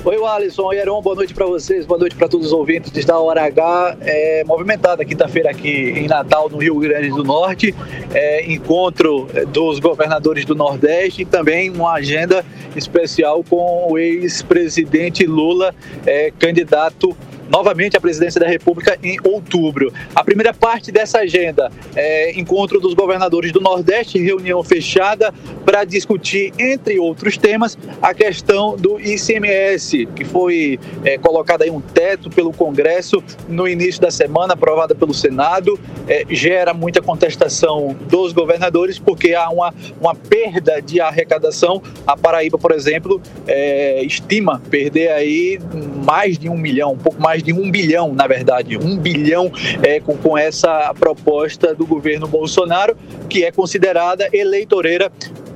Oi, 0.04 0.16
Alisson. 0.24 0.62
Oi, 0.64 0.76
Heron. 0.76 1.00
Boa 1.00 1.14
noite 1.14 1.32
para 1.32 1.46
vocês. 1.46 1.86
Boa 1.86 2.00
noite 2.00 2.16
para 2.16 2.28
todos 2.28 2.48
os 2.48 2.52
ouvintes 2.52 3.04
da 3.04 3.16
Hora 3.16 3.44
H. 3.44 3.96
É, 4.00 4.42
movimentada 4.44 5.04
quinta-feira 5.04 5.50
aqui 5.50 5.92
em 5.96 6.08
Natal, 6.08 6.48
no 6.48 6.58
Rio 6.58 6.76
Grande 6.80 7.10
do 7.10 7.22
Norte. 7.22 7.72
É, 8.12 8.50
encontro 8.50 9.28
é, 9.34 9.44
dos 9.44 9.78
governadores 9.78 10.44
do 10.44 10.54
Nordeste 10.54 11.22
e 11.22 11.24
também 11.24 11.70
uma 11.70 11.92
agenda 11.92 12.44
especial 12.74 13.44
com 13.44 13.92
o 13.92 13.98
ex-presidente 13.98 15.24
Lula, 15.26 15.72
é, 16.04 16.32
candidato 16.36 17.16
novamente 17.48 17.96
à 17.96 18.00
presidência 18.00 18.40
da 18.40 18.46
República 18.46 18.98
em 19.02 19.18
outubro. 19.24 19.92
A 20.14 20.22
primeira 20.22 20.52
parte 20.52 20.92
dessa 20.92 21.18
agenda 21.18 21.70
é 21.94 22.38
encontro 22.38 22.80
dos 22.80 22.94
governadores 22.94 23.52
do 23.52 23.60
Nordeste, 23.60 24.18
reunião 24.18 24.62
fechada 24.62 25.32
para 25.64 25.84
discutir, 25.84 26.52
entre 26.58 26.98
outros 26.98 27.36
temas, 27.36 27.76
a 28.00 28.14
questão 28.14 28.76
do 28.76 29.00
ICMS, 29.00 30.06
que 30.14 30.24
foi 30.24 30.78
é, 31.04 31.18
colocado 31.18 31.62
aí 31.62 31.70
um 31.70 31.80
teto 31.80 32.30
pelo 32.30 32.52
Congresso 32.52 33.22
no 33.48 33.66
início 33.66 34.00
da 34.00 34.10
semana, 34.10 34.54
aprovada 34.54 34.94
pelo 34.94 35.14
Senado, 35.14 35.78
É, 36.08 36.24
gera 36.30 36.72
muita 36.72 37.02
contestação 37.02 37.94
dos 38.08 38.32
governadores, 38.32 38.98
porque 38.98 39.34
há 39.34 39.50
uma, 39.50 39.74
uma 40.00 40.14
perda 40.14 40.80
de 40.80 41.02
arrecadação. 41.02 41.82
A 42.06 42.16
Paraíba, 42.16 42.56
por 42.56 42.72
exemplo, 42.72 43.20
é, 43.46 44.02
estima 44.02 44.58
perder 44.70 45.10
aí 45.10 45.58
mais 46.02 46.38
de 46.38 46.48
um 46.48 46.56
milhão, 46.56 46.92
um 46.92 46.98
pouco 46.98 47.20
mais 47.20 47.37
de 47.42 47.52
um 47.52 47.70
bilhão, 47.70 48.14
na 48.14 48.26
verdade, 48.26 48.76
um 48.76 48.96
bilhão 48.96 49.50
é, 49.82 50.00
com, 50.00 50.16
com 50.16 50.36
essa 50.36 50.92
proposta 50.98 51.74
do 51.74 51.86
governo 51.86 52.26
Bolsonaro, 52.26 52.96
que 53.28 53.44
é 53.44 53.52
considerada 53.52 54.28
eleitoreira 54.32 55.10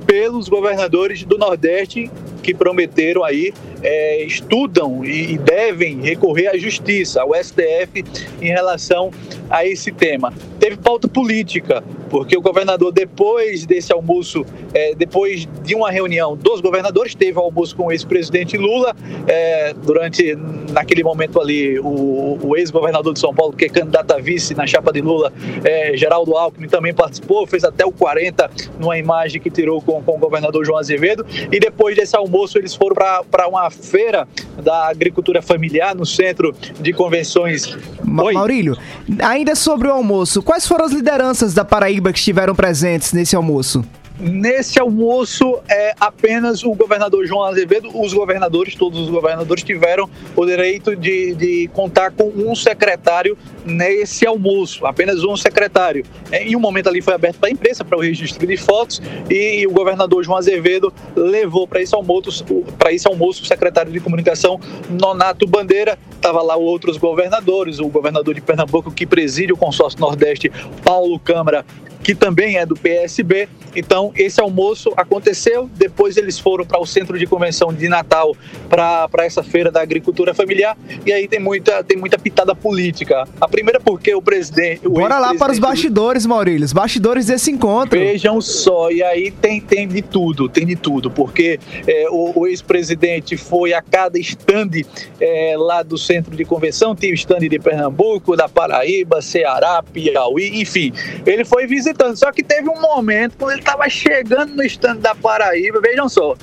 pelos 0.05 0.47
governadores 0.49 1.23
do 1.23 1.37
Nordeste 1.37 2.09
que 2.41 2.53
prometeram 2.53 3.23
aí, 3.23 3.53
é, 3.83 4.23
estudam 4.23 5.03
e, 5.03 5.37
devem 5.37 6.01
recorrer 6.01 6.47
à 6.47 6.57
justiça, 6.57 7.21
ao 7.21 7.33
STF, 7.35 8.03
em 8.41 8.47
relação 8.47 9.11
a 9.49 9.65
esse 9.65 9.91
tema. 9.91 10.33
Teve 10.59 10.77
pauta 10.77 11.07
política, 11.07 11.83
porque 12.09 12.37
o 12.37 12.41
governador, 12.41 12.91
depois 12.91 13.65
desse 13.65 13.91
almoço, 13.91 14.45
é, 14.73 14.95
depois 14.95 15.47
de 15.63 15.75
uma 15.75 15.91
reunião 15.91 16.35
dos 16.35 16.61
governadores, 16.61 17.13
teve 17.13 17.37
almoço 17.37 17.75
com 17.75 17.87
o 17.87 17.91
ex-presidente 17.91 18.57
Lula, 18.57 18.95
é, 19.27 19.73
durante 19.73 20.35
naquele 20.71 21.03
momento 21.03 21.41
ali, 21.41 21.79
o, 21.79 22.39
o 22.41 22.55
ex-governador 22.55 23.13
de 23.13 23.19
São 23.19 23.33
Paulo, 23.33 23.53
que 23.53 23.65
é 23.65 23.69
candidato 23.69 24.11
a 24.11 24.19
vice 24.19 24.55
na 24.55 24.65
chapa 24.65 24.91
de 24.91 25.01
Lula, 25.01 25.33
é, 25.63 25.95
Geraldo 25.97 26.35
Alckmin, 26.37 26.67
também 26.67 26.93
participou, 26.93 27.45
fez 27.45 27.63
até 27.63 27.85
o 27.85 27.91
40 27.91 28.49
numa 28.79 28.97
imagem 28.97 29.41
que 29.41 29.49
tirou 29.49 29.81
com, 29.81 30.01
com 30.01 30.15
o 30.15 30.17
governador 30.17 30.65
João 30.65 30.77
Azevedo. 30.77 31.25
E 31.51 31.59
depois 31.59 31.95
desse 31.95 32.15
almoço, 32.15 32.57
eles 32.57 32.73
foram 32.73 32.95
para 33.29 33.47
uma 33.47 33.69
feira 33.73 34.27
da 34.61 34.87
agricultura 34.87 35.41
familiar 35.41 35.95
no 35.95 36.05
centro 36.05 36.55
de 36.79 36.93
convenções. 36.93 37.77
Ma 38.03 38.31
Maurílio, 38.31 38.77
ainda 39.21 39.55
sobre 39.55 39.87
o 39.87 39.91
almoço, 39.91 40.41
quais 40.41 40.67
foram 40.67 40.85
as 40.85 40.91
lideranças 40.91 41.53
da 41.53 41.65
Paraíba 41.65 42.11
que 42.11 42.19
estiveram 42.19 42.55
presentes 42.55 43.13
nesse 43.13 43.35
almoço? 43.35 43.83
Nesse 44.23 44.79
almoço, 44.79 45.59
é 45.67 45.93
apenas 45.99 46.63
o 46.63 46.73
governador 46.73 47.27
João 47.27 47.43
Azevedo, 47.43 47.89
os 47.93 48.13
governadores, 48.13 48.73
todos 48.73 48.97
os 48.97 49.09
governadores 49.09 49.65
tiveram 49.65 50.09
o 50.33 50.45
direito 50.45 50.95
de, 50.95 51.35
de 51.35 51.69
contar 51.73 52.11
com 52.11 52.29
um 52.29 52.55
secretário 52.55 53.37
nesse 53.65 54.25
almoço, 54.25 54.85
apenas 54.85 55.25
um 55.25 55.35
secretário. 55.35 56.05
É, 56.31 56.41
em 56.41 56.55
um 56.55 56.59
momento 56.61 56.87
ali 56.87 57.01
foi 57.01 57.13
aberto 57.13 57.37
para 57.37 57.49
a 57.49 57.51
imprensa, 57.51 57.83
para 57.83 57.97
o 57.97 58.01
registro 58.01 58.47
de 58.47 58.55
fotos, 58.55 59.01
e 59.29 59.67
o 59.67 59.71
governador 59.71 60.23
João 60.23 60.37
Azevedo 60.37 60.93
levou 61.17 61.67
para 61.67 61.81
esse 61.81 61.93
almoço, 61.93 62.45
para 62.79 62.93
esse 62.93 63.05
almoço 63.05 63.43
o 63.43 63.45
secretário 63.45 63.91
de 63.91 63.99
comunicação 63.99 64.57
Nonato 64.89 65.45
Bandeira, 65.45 65.99
estava 66.15 66.41
lá 66.41 66.55
outros 66.55 66.95
governadores, 66.95 67.79
o 67.79 67.89
governador 67.89 68.33
de 68.33 68.39
Pernambuco 68.39 68.89
que 68.89 69.05
preside 69.05 69.51
o 69.51 69.57
consórcio 69.57 69.99
Nordeste, 69.99 70.49
Paulo 70.81 71.19
Câmara, 71.19 71.65
que 72.03 72.13
também 72.13 72.57
é 72.57 72.65
do 72.65 72.75
PSB. 72.75 73.47
Então, 73.75 74.11
esse 74.15 74.39
almoço 74.41 74.93
aconteceu. 74.97 75.69
Depois, 75.75 76.17
eles 76.17 76.37
foram 76.37 76.65
para 76.65 76.79
o 76.79 76.85
centro 76.85 77.17
de 77.17 77.25
convenção 77.25 77.73
de 77.73 77.87
Natal 77.87 78.35
para 78.69 79.25
essa 79.25 79.41
feira 79.41 79.71
da 79.71 79.81
agricultura 79.81 80.33
familiar. 80.33 80.77
E 81.05 81.13
aí 81.13 81.27
tem 81.27 81.39
muita, 81.39 81.83
tem 81.83 81.97
muita 81.97 82.19
pitada 82.19 82.53
política. 82.53 83.27
A 83.39 83.47
primeira, 83.47 83.79
porque 83.79 84.13
o 84.13 84.21
presidente. 84.21 84.85
O 84.85 84.91
Bora 84.91 85.17
lá 85.17 85.33
para 85.33 85.51
os 85.51 85.59
bastidores, 85.59 86.25
Maurílio. 86.25 86.65
Os 86.65 86.73
bastidores 86.73 87.27
desse 87.27 87.49
encontro. 87.49 87.97
Vejam 87.97 88.41
só. 88.41 88.91
E 88.91 89.01
aí 89.01 89.31
tem, 89.31 89.61
tem 89.61 89.87
de 89.87 90.01
tudo, 90.01 90.49
tem 90.49 90.65
de 90.65 90.75
tudo. 90.75 91.09
Porque 91.09 91.59
é, 91.87 92.07
o, 92.09 92.41
o 92.41 92.47
ex-presidente 92.47 93.37
foi 93.37 93.73
a 93.73 93.81
cada 93.81 94.19
estande 94.19 94.85
é, 95.19 95.55
lá 95.57 95.81
do 95.81 95.97
centro 95.97 96.35
de 96.35 96.43
convenção. 96.43 96.93
Tinha 96.95 97.11
o 97.11 97.15
estande 97.15 97.47
de 97.47 97.59
Pernambuco, 97.59 98.35
da 98.35 98.49
Paraíba, 98.49 99.21
Ceará, 99.21 99.81
Piauí, 99.81 100.61
enfim. 100.61 100.91
Ele 101.25 101.45
foi 101.45 101.65
visitar 101.65 101.92
Só 102.15 102.31
que 102.31 102.43
teve 102.43 102.69
um 102.69 102.79
momento 102.79 103.35
quando 103.37 103.51
ele 103.51 103.61
estava 103.61 103.87
chegando 103.89 104.55
no 104.55 104.63
estande 104.63 104.99
da 104.99 105.15
Paraíba, 105.15 105.79
vejam 105.81 106.09
só. 106.09 106.35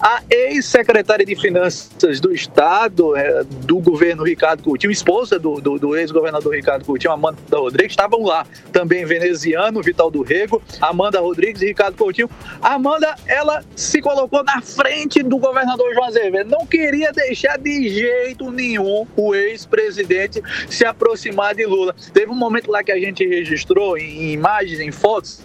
A 0.00 0.22
ex-secretária 0.30 1.26
de 1.26 1.34
Finanças 1.34 2.20
do 2.20 2.32
Estado, 2.32 3.16
é, 3.16 3.42
do 3.42 3.80
governo 3.80 4.22
Ricardo 4.22 4.62
Coutinho, 4.62 4.92
esposa 4.92 5.40
do, 5.40 5.60
do, 5.60 5.76
do 5.76 5.96
ex-governador 5.96 6.54
Ricardo 6.54 6.84
Coutinho, 6.84 7.12
Amanda 7.12 7.38
Rodrigues, 7.52 7.92
estavam 7.92 8.22
lá. 8.22 8.46
Também 8.72 9.04
veneziano, 9.04 9.82
Vital 9.82 10.08
do 10.08 10.22
Rego, 10.22 10.62
Amanda 10.80 11.18
Rodrigues 11.18 11.62
e 11.62 11.66
Ricardo 11.66 11.96
Coutinho. 11.96 12.30
Amanda, 12.62 13.16
ela 13.26 13.64
se 13.74 14.00
colocou 14.00 14.44
na 14.44 14.62
frente 14.62 15.20
do 15.20 15.36
governador 15.36 15.92
João 15.92 16.06
Azevedo. 16.06 16.48
Não 16.48 16.64
queria 16.64 17.10
deixar 17.12 17.58
de 17.58 17.88
jeito 17.88 18.52
nenhum 18.52 19.04
o 19.16 19.34
ex-presidente 19.34 20.40
se 20.70 20.84
aproximar 20.84 21.56
de 21.56 21.66
Lula. 21.66 21.94
Teve 22.12 22.30
um 22.30 22.36
momento 22.36 22.70
lá 22.70 22.84
que 22.84 22.92
a 22.92 23.00
gente 23.00 23.26
registrou 23.26 23.98
em 23.98 24.32
imagens, 24.32 24.78
em 24.78 24.92
fotos, 24.92 25.40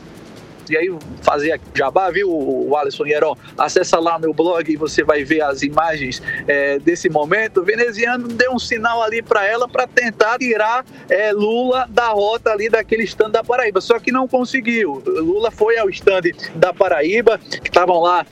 e 0.74 0.78
aí 0.78 0.98
fazer 1.22 1.52
aqui 1.52 1.66
jabá, 1.76 2.10
viu, 2.10 2.30
o 2.30 2.76
Alisson 2.76 3.06
Heron? 3.06 3.38
Acessa 3.58 4.00
lá 4.00 4.18
meu 4.18 4.34
blog 4.34 4.72
e 4.72 4.76
você 4.76 5.04
vai 5.04 5.24
ver 5.24 5.42
as 5.42 5.62
imagens 5.62 6.22
é, 6.48 6.80
desse 6.80 7.10
momento. 7.10 7.62
O 7.62 7.64
veneziano 7.64 8.28
deu 8.28 8.52
um 8.54 8.60
sinal 8.60 9.02
ali 9.04 9.22
para 9.22 9.46
ela 9.46 9.68
para 9.68 9.88
tentar 9.88 10.38
tirar 10.40 10.86
é, 11.10 11.32
Lula 11.32 11.88
da 11.90 12.08
rota 12.08 12.52
ali 12.52 12.70
daquele 12.70 13.04
stand 13.04 13.30
da 13.30 13.44
Paraíba, 13.44 13.82
só 13.82 14.00
que 14.00 14.12
não 14.12 14.28
conseguiu. 14.28 15.02
Lula 15.06 15.52
foi 15.52 15.78
ao 15.78 15.90
stand 15.90 16.32
da 16.56 16.74
Paraíba, 16.74 17.38
que 17.38 17.70
estavam 17.70 18.00
lá 18.02 18.26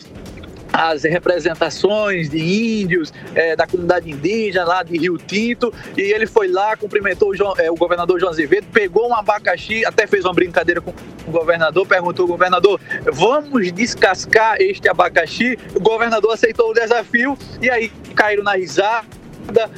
as 0.71 1.03
representações 1.03 2.29
de 2.29 2.81
índios, 2.81 3.13
é, 3.35 3.55
da 3.55 3.67
comunidade 3.67 4.09
indígena 4.09 4.65
lá 4.65 4.83
de 4.83 4.97
Rio 4.97 5.17
Tinto, 5.17 5.73
e 5.97 6.01
ele 6.01 6.25
foi 6.25 6.47
lá, 6.47 6.75
cumprimentou 6.77 7.29
o, 7.29 7.35
João, 7.35 7.53
é, 7.57 7.69
o, 7.69 7.75
governador 7.75 8.19
João 8.19 8.31
Azevedo, 8.31 8.67
pegou 8.71 9.09
um 9.09 9.15
abacaxi, 9.15 9.85
até 9.85 10.07
fez 10.07 10.25
uma 10.25 10.33
brincadeira 10.33 10.81
com 10.81 10.93
o 11.27 11.31
governador, 11.31 11.85
perguntou 11.87 12.23
ao 12.23 12.27
governador, 12.29 12.79
vamos 13.11 13.71
descascar 13.71 14.57
este 14.59 14.87
abacaxi? 14.87 15.57
O 15.75 15.79
governador 15.79 16.33
aceitou 16.33 16.71
o 16.71 16.73
desafio, 16.73 17.37
e 17.61 17.69
aí 17.69 17.89
caíram 18.15 18.43
na 18.43 18.53
risada, 18.53 19.20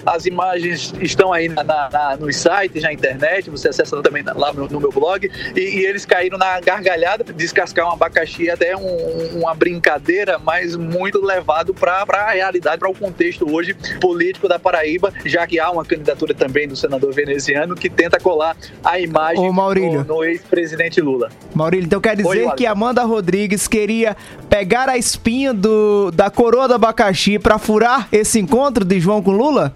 as 0.05 0.25
imagens 0.25 0.93
estão 1.01 1.31
aí 1.33 1.49
na, 1.49 1.63
na, 1.63 2.17
nos 2.19 2.35
sites, 2.35 2.81
na 2.81 2.93
internet, 2.93 3.49
você 3.49 3.69
acessa 3.69 4.01
também 4.01 4.23
lá 4.35 4.53
no, 4.53 4.67
no 4.67 4.79
meu 4.79 4.91
blog. 4.91 5.29
E, 5.55 5.59
e, 5.59 5.85
eles 5.85 6.05
caíram 6.05 6.37
na 6.37 6.59
gargalhada, 6.59 7.23
descascar 7.33 7.87
um 7.87 7.91
abacaxi 7.91 8.49
até 8.49 8.75
um, 8.75 9.39
uma 9.39 9.53
brincadeira, 9.53 10.39
mas 10.39 10.75
muito 10.75 11.23
levado 11.23 11.73
para 11.73 12.05
a 12.09 12.31
realidade, 12.31 12.77
para 12.77 12.89
o 12.89 12.95
contexto 12.95 13.49
hoje 13.49 13.75
político 13.99 14.47
da 14.47 14.59
Paraíba, 14.59 15.13
já 15.25 15.45
que 15.45 15.59
há 15.59 15.69
uma 15.69 15.85
candidatura 15.85 16.33
também 16.33 16.67
do 16.67 16.75
senador 16.75 17.13
veneziano 17.13 17.75
que 17.75 17.89
tenta 17.89 18.19
colar 18.19 18.55
a 18.83 18.99
imagem 18.99 19.49
Ô, 19.49 19.53
no, 19.53 20.03
no 20.03 20.23
ex-presidente 20.23 21.01
Lula. 21.01 21.29
Maurílio, 21.53 21.85
então 21.85 22.01
quer 22.01 22.15
dizer 22.15 22.47
Oi, 22.47 22.55
que 22.55 22.65
Amanda 22.65 23.03
Rodrigues 23.03 23.67
queria 23.67 24.15
pegar 24.49 24.89
a 24.89 24.97
espinha 24.97 25.53
do, 25.53 26.11
da 26.11 26.29
coroa 26.29 26.67
do 26.67 26.73
abacaxi 26.73 27.39
para 27.39 27.57
furar 27.57 28.07
esse 28.11 28.39
encontro 28.39 28.85
de 28.85 28.99
João 28.99 29.21
com 29.21 29.31
Lula? 29.31 29.52
Lula? 29.53 29.71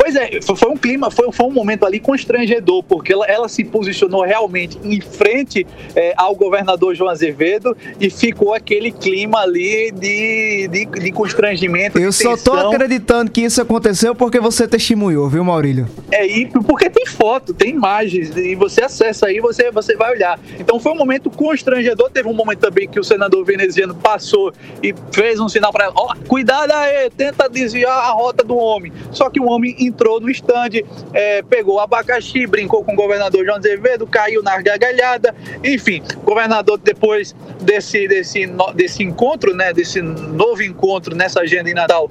Pois 0.00 0.16
é, 0.16 0.40
foi 0.40 0.70
um 0.70 0.76
clima, 0.78 1.10
foi, 1.10 1.30
foi 1.30 1.44
um 1.44 1.52
momento 1.52 1.84
ali 1.84 2.00
constrangedor, 2.00 2.82
porque 2.82 3.12
ela, 3.12 3.26
ela 3.26 3.48
se 3.50 3.62
posicionou 3.62 4.22
realmente 4.22 4.78
em 4.82 4.98
frente 4.98 5.66
é, 5.94 6.14
ao 6.16 6.34
governador 6.34 6.94
João 6.94 7.10
Azevedo 7.10 7.76
e 8.00 8.08
ficou 8.08 8.54
aquele 8.54 8.90
clima 8.92 9.40
ali 9.40 9.92
de, 9.92 10.68
de, 10.68 10.86
de 10.86 11.12
constrangimento. 11.12 11.98
Eu 11.98 12.08
de 12.08 12.16
só 12.16 12.34
tô 12.34 12.54
acreditando 12.54 13.30
que 13.30 13.42
isso 13.42 13.60
aconteceu 13.60 14.14
porque 14.14 14.40
você 14.40 14.66
testemunhou, 14.66 15.28
viu, 15.28 15.44
Maurílio? 15.44 15.86
É, 16.10 16.26
e 16.26 16.46
porque 16.46 16.88
tem 16.88 17.04
foto, 17.04 17.52
tem 17.52 17.68
imagens, 17.70 18.34
e 18.34 18.54
você 18.54 18.82
acessa 18.82 19.26
aí, 19.26 19.38
você, 19.38 19.70
você 19.70 19.94
vai 19.96 20.12
olhar. 20.12 20.40
Então 20.58 20.80
foi 20.80 20.92
um 20.92 20.96
momento 20.96 21.28
constrangedor. 21.30 22.10
Teve 22.10 22.26
um 22.26 22.32
momento 22.32 22.60
também 22.60 22.88
que 22.88 22.98
o 22.98 23.04
senador 23.04 23.44
veneziano 23.44 23.94
passou 23.94 24.50
e 24.82 24.94
fez 25.12 25.38
um 25.38 25.48
sinal 25.48 25.70
para 25.70 25.84
ela: 25.84 25.94
ó, 25.94 26.14
oh, 26.14 26.28
cuidado 26.28 26.70
aí, 26.72 27.10
tenta 27.10 27.50
desviar 27.50 27.98
a 27.98 28.12
rota 28.12 28.42
do 28.42 28.56
homem. 28.56 28.90
Só 29.12 29.28
que 29.28 29.38
o 29.38 29.44
homem 29.44 29.76
entrou 29.90 30.20
no 30.20 30.30
estande, 30.30 30.84
é, 31.12 31.42
pegou 31.42 31.76
o 31.76 31.80
abacaxi, 31.80 32.46
brincou 32.46 32.84
com 32.84 32.92
o 32.92 32.96
governador 32.96 33.44
João 33.44 33.58
Azevedo, 33.58 34.06
caiu 34.06 34.42
na 34.42 34.60
gargalhada. 34.62 35.34
Enfim, 35.62 36.02
o 36.16 36.20
governador, 36.20 36.78
depois 36.78 37.34
desse, 37.60 38.08
desse, 38.08 38.46
desse 38.74 39.02
encontro, 39.02 39.54
né, 39.54 39.72
desse 39.72 40.00
novo 40.00 40.62
encontro 40.62 41.14
nessa 41.14 41.40
agenda 41.40 41.68
em 41.68 41.74
Natal, 41.74 42.10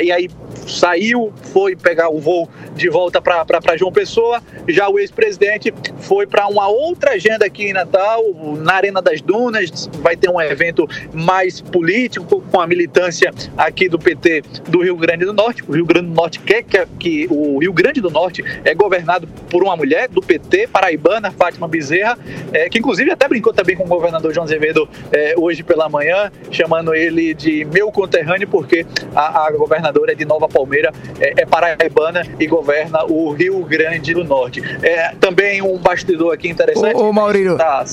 e 0.00 0.12
aí 0.12 0.28
saiu, 0.66 1.32
foi 1.52 1.74
pegar 1.76 2.08
o 2.08 2.20
voo 2.20 2.48
de 2.74 2.88
volta 2.88 3.20
para 3.20 3.76
João 3.76 3.92
Pessoa. 3.92 4.42
Já 4.68 4.88
o 4.88 4.98
ex-presidente 4.98 5.72
foi 6.00 6.26
para 6.26 6.46
uma 6.46 6.68
outra 6.68 7.12
agenda 7.12 7.46
aqui 7.46 7.64
em 7.64 7.72
Natal, 7.72 8.22
na 8.58 8.74
Arena 8.74 9.00
das 9.00 9.20
Dunas. 9.20 9.88
Vai 10.00 10.16
ter 10.16 10.30
um 10.30 10.40
evento 10.40 10.88
mais 11.12 11.60
político 11.60 12.42
com 12.50 12.60
a 12.60 12.66
militância 12.66 13.32
aqui 13.56 13.88
do 13.88 13.98
PT 13.98 14.42
do 14.68 14.82
Rio 14.82 14.96
Grande 14.96 15.24
do 15.24 15.32
Norte. 15.32 15.62
O 15.66 15.72
Rio 15.72 15.86
Grande 15.86 16.08
do 16.08 16.14
Norte 16.14 16.40
quer 16.40 16.62
que, 16.62 16.86
que 17.04 17.26
o 17.30 17.58
Rio 17.58 17.72
Grande 17.74 18.00
do 18.00 18.10
Norte 18.10 18.42
é 18.64 18.74
governado 18.74 19.28
por 19.50 19.62
uma 19.62 19.76
mulher 19.76 20.08
do 20.08 20.22
PT, 20.22 20.68
paraibana, 20.68 21.30
Fátima 21.30 21.68
Bezerra, 21.68 22.18
é, 22.50 22.66
que 22.70 22.78
inclusive 22.78 23.10
até 23.10 23.28
brincou 23.28 23.52
também 23.52 23.76
com 23.76 23.84
o 23.84 23.86
governador 23.86 24.32
João 24.32 24.44
Azevedo 24.44 24.88
é, 25.12 25.34
hoje 25.36 25.62
pela 25.62 25.86
manhã, 25.86 26.32
chamando 26.50 26.94
ele 26.94 27.34
de 27.34 27.66
meu 27.66 27.92
conterrâneo, 27.92 28.48
porque 28.48 28.86
a, 29.14 29.46
a 29.46 29.50
governadora 29.50 30.12
é 30.12 30.14
de 30.14 30.24
Nova 30.24 30.48
Palmeira, 30.48 30.94
é, 31.20 31.42
é 31.42 31.46
paraibana 31.46 32.22
e 32.40 32.46
governa 32.46 33.04
o 33.04 33.32
Rio 33.32 33.62
Grande 33.64 34.14
do 34.14 34.24
Norte. 34.24 34.62
É, 34.82 35.14
também 35.20 35.60
um 35.60 35.76
bastidor 35.76 36.32
aqui 36.32 36.48
interessante. 36.48 36.96
Ô, 36.96 37.10
ô 37.10 37.12
Maurílio, 37.12 37.58
tá, 37.58 37.84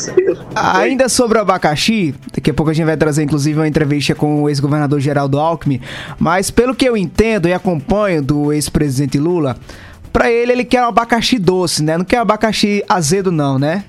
ainda 0.55 1.09
sobre 1.09 1.37
o 1.37 1.41
abacaxi, 1.41 2.15
daqui 2.33 2.49
a 2.49 2.53
pouco 2.53 2.71
a 2.71 2.73
gente 2.73 2.85
vai 2.85 2.95
trazer 2.95 3.23
inclusive 3.23 3.59
uma 3.59 3.67
entrevista 3.67 4.15
com 4.15 4.43
o 4.43 4.49
ex-governador 4.49 5.01
Geraldo 5.01 5.37
Alckmin, 5.37 5.81
mas 6.17 6.49
pelo 6.49 6.73
que 6.73 6.85
eu 6.85 6.95
entendo 6.95 7.49
e 7.49 7.53
acompanho 7.53 8.21
do 8.21 8.53
ex-presidente 8.53 9.00
Lula, 9.19 9.55
para 10.11 10.31
ele 10.31 10.51
ele 10.51 10.65
quer 10.65 10.83
um 10.83 10.87
abacaxi 10.87 11.39
doce, 11.39 11.83
né? 11.83 11.97
Não 11.97 12.05
quer 12.05 12.17
abacaxi 12.17 12.83
azedo 12.87 13.31
não, 13.31 13.57
né? 13.57 13.85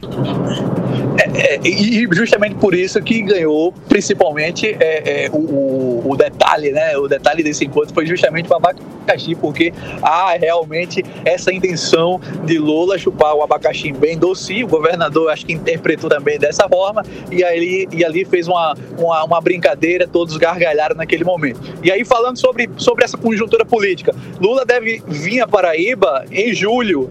É, 1.19 1.57
é, 1.57 1.61
e 1.65 2.09
justamente 2.13 2.55
por 2.57 2.75
isso 2.75 3.01
que 3.03 3.23
ganhou, 3.23 3.73
principalmente, 3.89 4.77
é, 4.81 5.27
é, 5.27 5.31
o, 5.31 6.03
o, 6.05 6.17
detalhe, 6.17 6.71
né? 6.71 6.97
O 6.97 7.07
detalhe 7.07 7.43
desse 7.43 7.65
encontro 7.65 7.93
foi 7.95 8.07
justamente 8.07 8.51
o 8.51 8.55
abacaxi, 8.55 9.35
porque 9.35 9.73
há 10.03 10.33
realmente 10.33 11.05
essa 11.25 11.53
intenção 11.53 12.21
de 12.45 12.59
Lula 12.59 12.99
chupar 12.99 13.35
o 13.35 13.43
abacaxi 13.43 13.93
bem 13.93 14.19
doce. 14.19 14.65
O 14.65 14.67
governador 14.67 15.31
acho 15.31 15.47
que 15.47 15.53
interpretou 15.53 16.09
também 16.09 16.39
dessa 16.39 16.69
forma, 16.69 17.05
e, 17.31 17.45
aí, 17.45 17.87
e 17.93 18.05
ali 18.05 18.25
fez 18.25 18.49
uma, 18.49 18.75
uma, 18.99 19.25
uma 19.25 19.41
brincadeira, 19.41 20.09
todos 20.09 20.37
gargalharam 20.37 20.97
naquele 20.97 21.25
momento. 21.25 21.61
E 21.83 21.91
aí, 21.91 22.05
falando 22.05 22.39
sobre, 22.39 22.69
sobre 22.77 23.05
essa 23.05 23.17
conjuntura 23.17 23.65
política, 23.65 24.15
Lula 24.41 24.65
deve 24.65 25.03
vir 25.07 25.41
a 25.41 25.47
Paraíba 25.47 26.12
em 26.31 26.55
julho 26.55 27.09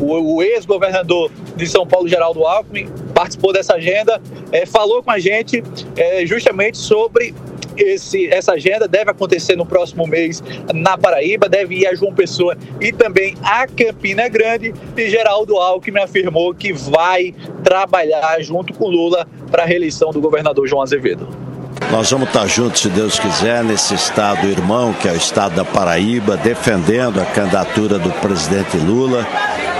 o, 0.00 0.36
o 0.36 0.42
ex-governador 0.42 1.30
de 1.56 1.66
São 1.66 1.86
Paulo, 1.86 2.08
Geraldo 2.08 2.44
Alckmin, 2.44 2.88
participou 3.14 3.52
dessa 3.52 3.74
agenda, 3.74 4.20
é, 4.50 4.66
falou 4.66 5.02
com 5.02 5.10
a 5.10 5.18
gente 5.18 5.62
é, 5.96 6.26
justamente 6.26 6.78
sobre 6.78 7.34
esse, 7.76 8.28
essa 8.28 8.52
agenda 8.52 8.86
deve 8.86 9.10
acontecer 9.10 9.56
no 9.56 9.66
próximo 9.66 10.06
mês 10.06 10.42
na 10.72 10.96
Paraíba, 10.96 11.48
deve 11.48 11.76
ir 11.76 11.86
a 11.86 11.94
João 11.94 12.14
Pessoa 12.14 12.56
e 12.80 12.92
também 12.92 13.34
a 13.42 13.66
Campina 13.66 14.28
Grande. 14.28 14.72
E 14.96 15.10
Geraldo 15.10 15.56
Alckmin 15.56 16.00
afirmou 16.00 16.54
que 16.54 16.72
vai 16.72 17.34
trabalhar 17.62 18.40
junto 18.42 18.72
com 18.74 18.88
Lula 18.88 19.26
para 19.50 19.64
a 19.64 19.66
reeleição 19.66 20.10
do 20.10 20.20
governador 20.20 20.66
João 20.66 20.82
Azevedo. 20.82 21.43
Nós 21.90 22.10
vamos 22.10 22.28
estar 22.28 22.46
juntos, 22.46 22.82
se 22.82 22.88
Deus 22.88 23.18
quiser, 23.18 23.62
nesse 23.62 23.94
estado 23.94 24.46
irmão, 24.48 24.92
que 24.92 25.08
é 25.08 25.12
o 25.12 25.16
estado 25.16 25.54
da 25.54 25.64
Paraíba, 25.64 26.36
defendendo 26.36 27.20
a 27.20 27.24
candidatura 27.24 27.98
do 27.98 28.10
presidente 28.10 28.76
Lula 28.76 29.26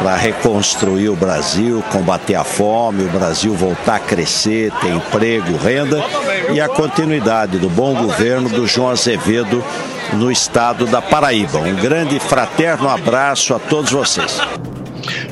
para 0.01 0.17
reconstruir 0.17 1.09
o 1.09 1.17
Brasil, 1.17 1.83
combater 1.91 2.35
a 2.35 2.45
fome, 2.45 3.05
o 3.05 3.09
Brasil 3.09 3.55
voltar 3.55 3.97
a 3.97 4.01
crescer, 4.01 4.73
ter 4.81 4.91
emprego, 4.91 5.57
renda 5.57 6.05
e 6.53 6.61
a 6.61 6.69
continuidade 6.69 7.59
do 7.59 7.69
bom 7.69 7.95
governo 7.95 8.49
do 8.49 8.67
João 8.67 8.91
Azevedo 8.91 9.65
no 10.13 10.31
estado 10.31 10.87
da 10.87 11.01
Paraíba. 11.01 11.59
Um 11.59 11.77
grande 11.77 12.19
fraterno 12.21 12.89
abraço 12.89 13.55
a 13.55 13.59
todos 13.59 13.91
vocês. 13.91 14.39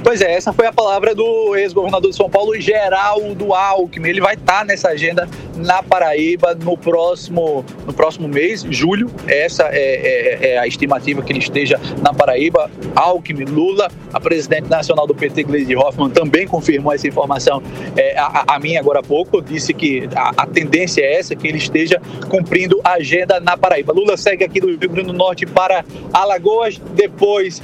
Pois 0.02 0.20
é, 0.20 0.34
essa 0.34 0.52
foi 0.52 0.66
a 0.66 0.72
palavra 0.72 1.14
do 1.14 1.56
ex-governador 1.56 2.10
de 2.10 2.16
São 2.16 2.28
Paulo, 2.28 2.58
Geraldo 2.60 3.54
Alckmin. 3.54 4.08
Ele 4.08 4.20
vai 4.20 4.34
estar 4.34 4.64
nessa 4.64 4.88
agenda 4.88 5.28
na 5.56 5.82
Paraíba 5.82 6.54
no 6.54 6.76
próximo, 6.76 7.64
no 7.86 7.92
próximo 7.92 8.28
mês, 8.28 8.64
julho. 8.68 9.10
Essa 9.26 9.64
é, 9.64 9.76
é, 9.76 10.52
é 10.52 10.58
a 10.58 10.66
estimativa 10.66 11.22
que 11.22 11.32
ele 11.32 11.38
esteja 11.38 11.80
na 12.00 12.12
Paraíba. 12.12 12.70
Alckmin, 12.94 13.44
Lula, 13.44 13.90
a 14.12 14.20
presidente 14.20 14.68
nacional 14.68 15.06
do 15.06 15.14
PT, 15.14 15.44
Gleisi 15.44 15.76
Hoffmann, 15.76 16.10
também 16.10 16.46
confirmou 16.46 16.92
essa 16.92 17.06
informação 17.06 17.62
é, 17.96 18.18
a, 18.18 18.44
a 18.54 18.58
mim 18.58 18.76
agora 18.76 19.00
há 19.00 19.02
pouco. 19.02 19.40
Disse 19.40 19.72
que 19.72 20.08
a, 20.14 20.42
a, 20.42 20.46
tendência 20.46 21.02
é 21.02 21.18
essa, 21.18 21.34
que 21.34 21.46
ele 21.46 21.58
esteja 21.58 22.00
cumprindo 22.28 22.80
a 22.84 22.94
agenda 22.94 23.40
na 23.40 23.56
Paraíba. 23.56 23.92
Lula 23.92 24.16
segue 24.16 24.44
aqui 24.44 24.60
do 24.60 24.68
Rio 24.68 24.78
Grande 24.78 25.04
do 25.04 25.12
Norte 25.12 25.46
para 25.46 25.84
Alagoas, 26.12 26.80
depois 26.94 27.62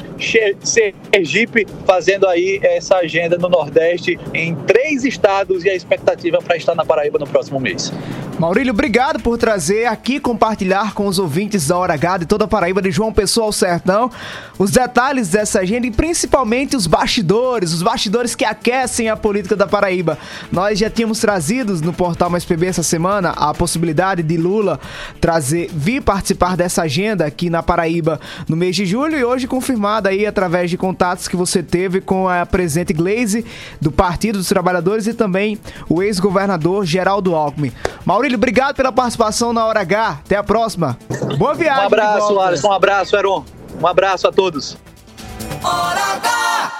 Sergipe, 0.62 1.66
fazendo 1.86 1.97
aí 2.28 2.60
essa 2.62 2.96
agenda 2.96 3.36
no 3.36 3.48
Nordeste 3.48 4.18
em 4.32 4.54
três 4.54 5.04
estados 5.04 5.64
e 5.64 5.70
a 5.70 5.74
expectativa 5.74 6.38
para 6.38 6.56
estar 6.56 6.74
na 6.74 6.84
Paraíba 6.84 7.18
no 7.18 7.26
próximo 7.26 7.58
mês. 7.58 7.92
Maurílio, 8.38 8.72
obrigado 8.72 9.18
por 9.18 9.36
trazer 9.36 9.86
aqui, 9.86 10.20
compartilhar 10.20 10.94
com 10.94 11.08
os 11.08 11.18
ouvintes 11.18 11.66
da 11.66 11.76
Hora 11.76 11.94
H 11.94 12.18
de 12.18 12.26
toda 12.26 12.44
a 12.44 12.48
Paraíba, 12.48 12.80
de 12.80 12.88
João 12.88 13.12
Pessoa 13.12 13.46
ao 13.46 13.52
Sertão, 13.52 14.08
os 14.56 14.70
detalhes 14.70 15.28
dessa 15.28 15.58
agenda 15.58 15.88
e 15.88 15.90
principalmente 15.90 16.76
os 16.76 16.86
bastidores, 16.86 17.72
os 17.72 17.82
bastidores 17.82 18.36
que 18.36 18.44
aquecem 18.44 19.08
a 19.08 19.16
política 19.16 19.56
da 19.56 19.66
Paraíba. 19.66 20.16
Nós 20.52 20.78
já 20.78 20.88
tínhamos 20.88 21.18
trazido 21.18 21.74
no 21.80 21.92
portal 21.92 22.30
Mais 22.30 22.44
PB 22.44 22.66
essa 22.66 22.82
semana 22.84 23.30
a 23.30 23.52
possibilidade 23.52 24.22
de 24.22 24.36
Lula 24.36 24.78
trazer, 25.20 25.68
vir 25.72 26.00
participar 26.00 26.56
dessa 26.56 26.82
agenda 26.82 27.26
aqui 27.26 27.50
na 27.50 27.60
Paraíba 27.60 28.20
no 28.48 28.56
mês 28.56 28.76
de 28.76 28.86
julho 28.86 29.18
e 29.18 29.24
hoje 29.24 29.48
confirmada 29.48 30.10
aí 30.10 30.24
através 30.24 30.70
de 30.70 30.76
contatos 30.76 31.26
que 31.26 31.34
você 31.34 31.60
teve 31.60 32.00
com 32.00 32.28
a 32.28 32.46
presidente 32.46 32.92
Glaze 32.92 33.44
do 33.80 33.90
Partido 33.90 34.38
dos 34.38 34.48
Trabalhadores 34.48 35.08
e 35.08 35.12
também 35.12 35.58
o 35.88 36.04
ex-governador 36.04 36.86
Geraldo 36.86 37.34
Alckmin. 37.34 37.72
Maurílio, 38.04 38.27
obrigado 38.36 38.76
pela 38.76 38.92
participação 38.92 39.52
na 39.52 39.64
Hora 39.64 39.80
H. 39.80 40.20
Até 40.24 40.36
a 40.36 40.42
próxima. 40.42 40.98
Boa 41.36 41.54
viagem. 41.54 41.82
Um 41.82 41.86
abraço, 41.86 42.40
Alisson. 42.40 42.68
Um 42.68 42.72
abraço, 42.72 43.16
Heron. 43.16 43.44
Um 43.80 43.86
abraço 43.86 44.26
a 44.26 44.32
todos. 44.32 44.76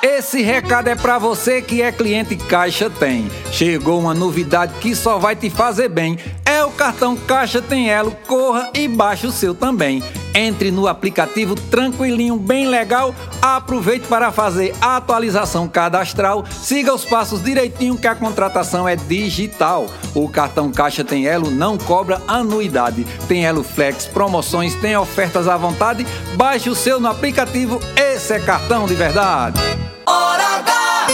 Esse 0.02 0.42
recado 0.42 0.88
é 0.88 0.94
para 0.94 1.18
você 1.18 1.60
que 1.60 1.82
é 1.82 1.90
cliente 1.90 2.36
Caixa 2.36 2.88
Tem. 2.88 3.30
Chegou 3.50 3.98
uma 3.98 4.14
novidade 4.14 4.74
que 4.80 4.94
só 4.94 5.18
vai 5.18 5.34
te 5.34 5.50
fazer 5.50 5.88
bem. 5.88 6.18
É 6.44 6.64
o 6.64 6.70
cartão 6.70 7.16
Caixa 7.16 7.60
Tem 7.60 7.90
Elo. 7.90 8.16
Corra 8.26 8.70
e 8.74 8.86
baixe 8.86 9.26
o 9.26 9.32
seu 9.32 9.54
também. 9.54 10.02
Entre 10.38 10.70
no 10.70 10.86
aplicativo 10.86 11.56
tranquilinho, 11.56 12.36
bem 12.36 12.68
legal. 12.68 13.12
Aproveite 13.42 14.06
para 14.06 14.30
fazer 14.30 14.72
a 14.80 14.96
atualização 14.96 15.66
cadastral. 15.66 16.44
Siga 16.48 16.94
os 16.94 17.04
passos 17.04 17.42
direitinho 17.42 17.98
que 17.98 18.06
a 18.06 18.14
contratação 18.14 18.88
é 18.88 18.94
digital. 18.94 19.88
O 20.14 20.28
cartão 20.28 20.70
Caixa 20.70 21.02
Tem 21.02 21.26
Elo 21.26 21.50
não 21.50 21.76
cobra 21.76 22.22
anuidade. 22.28 23.04
Tem 23.26 23.44
Elo 23.44 23.64
Flex, 23.64 24.06
promoções, 24.06 24.76
tem 24.76 24.96
ofertas 24.96 25.48
à 25.48 25.56
vontade. 25.56 26.06
Baixe 26.36 26.70
o 26.70 26.74
seu 26.74 27.00
no 27.00 27.08
aplicativo. 27.08 27.80
Esse 27.96 28.34
é 28.34 28.38
cartão 28.38 28.86
de 28.86 28.94
verdade. 28.94 29.60
Hora 30.06 30.58
H! 30.58 31.06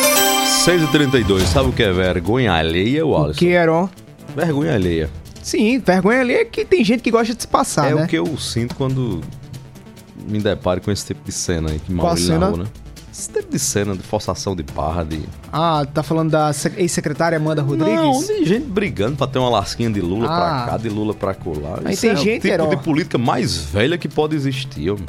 6h32, 0.67 1.47
sabe 1.47 1.71
o 1.71 1.73
que 1.73 1.83
é 1.83 1.91
vergonha 1.91 2.53
alheia, 2.53 3.07
Wallace? 3.07 3.37
O 3.37 3.39
que 3.39 3.49
era? 3.53 3.89
Vergonha 4.37 4.75
alheia. 4.75 5.24
Sim, 5.45 5.79
vergonha 5.79 6.21
ali 6.23 6.33
é 6.33 6.45
que 6.45 6.65
tem 6.65 6.83
gente 6.83 7.03
que 7.03 7.11
gosta 7.11 7.35
de 7.35 7.43
se 7.43 7.47
passar, 7.49 7.91
é 7.91 7.95
né? 7.95 8.05
o 8.05 8.07
que 8.09 8.17
eu 8.17 8.37
sinto 8.39 8.75
quando 8.75 9.21
me 10.27 10.41
deparo 10.41 10.81
com 10.81 10.91
esse 10.91 11.05
tipo 11.07 11.23
de 11.23 11.33
cena 11.33 11.71
aí 11.71 11.79
que 11.79 11.93
Maurílio 11.93 12.27
cena? 12.27 12.51
né? 12.51 12.65
Esse 13.13 13.31
tipo 13.31 13.53
de 13.53 13.59
cena 13.59 13.95
de 13.95 14.03
forçação 14.03 14.57
de 14.57 14.63
barra, 14.65 15.05
de... 15.05 15.21
Ah, 15.53 15.87
tá 15.93 16.03
falando 16.03 16.31
da 16.31 16.53
sec- 16.53 16.77
ex-secretária 16.79 17.37
Amanda 17.39 17.63
Rodrigues? 17.63 17.95
Não, 17.95 18.21
de 18.21 18.45
gente 18.45 18.67
brigando 18.67 19.17
pra 19.17 19.27
ter 19.29 19.39
uma 19.39 19.51
lasquinha 19.51 19.89
de 19.91 20.01
Lula 20.01 20.25
Ah. 20.27 20.29
pra 20.65 20.73
cá, 20.73 20.77
de 20.79 20.89
Lula 20.89 21.15
pra 21.15 21.33
colar. 21.35 21.81
Aí 21.85 21.93
Isso 21.93 22.01
tem 22.03 22.11
é 22.11 22.17
gente, 22.17 22.39
o 22.39 22.41
tipo 22.41 22.47
Heron. 22.49 22.69
de 22.71 22.77
política 22.79 23.17
mais 23.19 23.57
velha 23.57 23.97
que 23.97 24.09
pode 24.09 24.35
existir, 24.35 24.91
homem. 24.91 25.05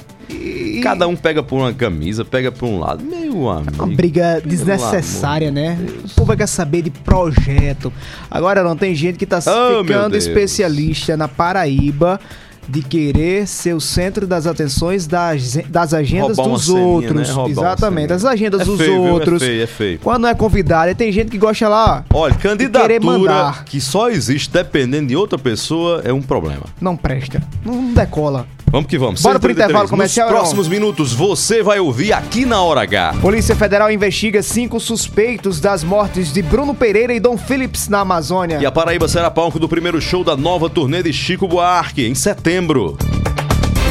Cada 0.81 1.07
um 1.07 1.15
pega 1.15 1.41
por 1.41 1.57
uma 1.57 1.73
camisa, 1.73 2.23
pega 2.25 2.51
por 2.51 2.65
um 2.67 2.79
lado. 2.79 3.03
Meu 3.03 3.49
amigo. 3.49 3.83
Uma 3.83 3.88
briga 3.95 4.41
desnecessária, 4.45 5.51
né? 5.51 5.75
de 5.79 5.91
Deus. 5.93 6.11
O 6.11 6.15
povo 6.15 6.35
quer 6.38 6.47
saber 6.47 6.81
de 6.83 6.89
projeto. 6.91 7.91
Agora 8.29 8.63
não 8.63 8.75
tem 8.75 8.93
gente 8.93 9.17
que 9.17 9.25
tá 9.25 9.39
Oh, 9.47 9.83
ficando 9.83 10.15
especialista 10.15 11.15
na 11.17 11.27
Paraíba 11.27 12.19
de 12.67 12.81
querer 12.81 13.47
ser 13.47 13.75
o 13.75 13.79
centro 13.79 14.25
das 14.25 14.47
atenções 14.47 15.05
das, 15.05 15.55
das 15.69 15.93
agendas 15.93 16.35
Roubar 16.38 16.53
dos 16.55 16.65
ceninha, 16.65 16.83
outros. 16.83 17.13
né? 17.29 17.33
Roubar 17.35 17.43
uma 17.43 17.51
Exatamente, 17.51 18.01
ceninha. 18.07 18.15
as 18.15 18.25
agendas 18.25 18.61
É 18.61 18.65
dos 18.65 18.77
feio, 18.79 18.91
viu? 18.93 19.07
É 19.07 19.11
outros. 19.11 19.43
feio, 19.43 19.61
é 19.63 19.67
feio. 19.67 19.99
Quando 19.99 20.25
é 20.25 20.33
convidado, 20.33 20.89
e 20.89 20.95
tem 20.95 21.11
gente 21.11 21.29
que 21.29 21.38
gosta 21.38 21.67
lá. 21.69 22.03
Olha, 22.11 22.33
candidatura 22.33 23.53
que 23.65 23.79
só 23.79 24.09
existe 24.09 24.49
dependendo 24.51 25.07
de 25.09 25.15
outra 25.15 25.38
pessoa 25.38 26.01
é 26.03 26.11
um 26.11 26.23
problema. 26.23 26.63
Não 26.81 26.97
presta. 26.97 27.39
Não 27.63 27.93
decola. 27.93 28.47
Vamos 28.71 28.88
que 28.89 28.97
vamos. 28.97 29.21
Bora 29.21 29.39
pro 29.39 29.49
6h33. 29.49 29.54
intervalo 29.54 29.89
comercial, 29.89 30.30
Nos 30.30 30.38
próximos 30.39 30.67
minutos 30.67 31.13
você 31.13 31.63
vai 31.63 31.80
ouvir 31.80 32.12
aqui 32.13 32.45
na 32.45 32.62
Hora 32.62 32.82
H. 32.82 33.15
Polícia 33.21 33.56
Federal 33.56 33.89
investiga 33.91 34.41
cinco 34.43 34.80
suspeitos 34.80 35.60
das 35.60 35.84
mortes 35.84 36.34
de 36.34 36.41
Bruno 36.41 36.73
Pereira 36.73 37.13
e 37.13 37.19
Dom 37.19 37.38
Phillips 37.38 37.88
na 37.88 37.99
Amazônia. 37.99 38.58
E 38.60 38.65
a 38.65 38.71
Paraíba 38.71 39.08
será 39.08 39.32
palco 39.32 39.60
do 39.60 39.69
primeiro 39.69 40.01
show 40.01 40.23
da 40.23 40.36
nova 40.36 40.69
turnê 40.69 41.01
de 41.01 41.13
Chico 41.13 41.47
Buarque, 41.47 42.06
em 42.06 42.15
setembro. 42.15 42.97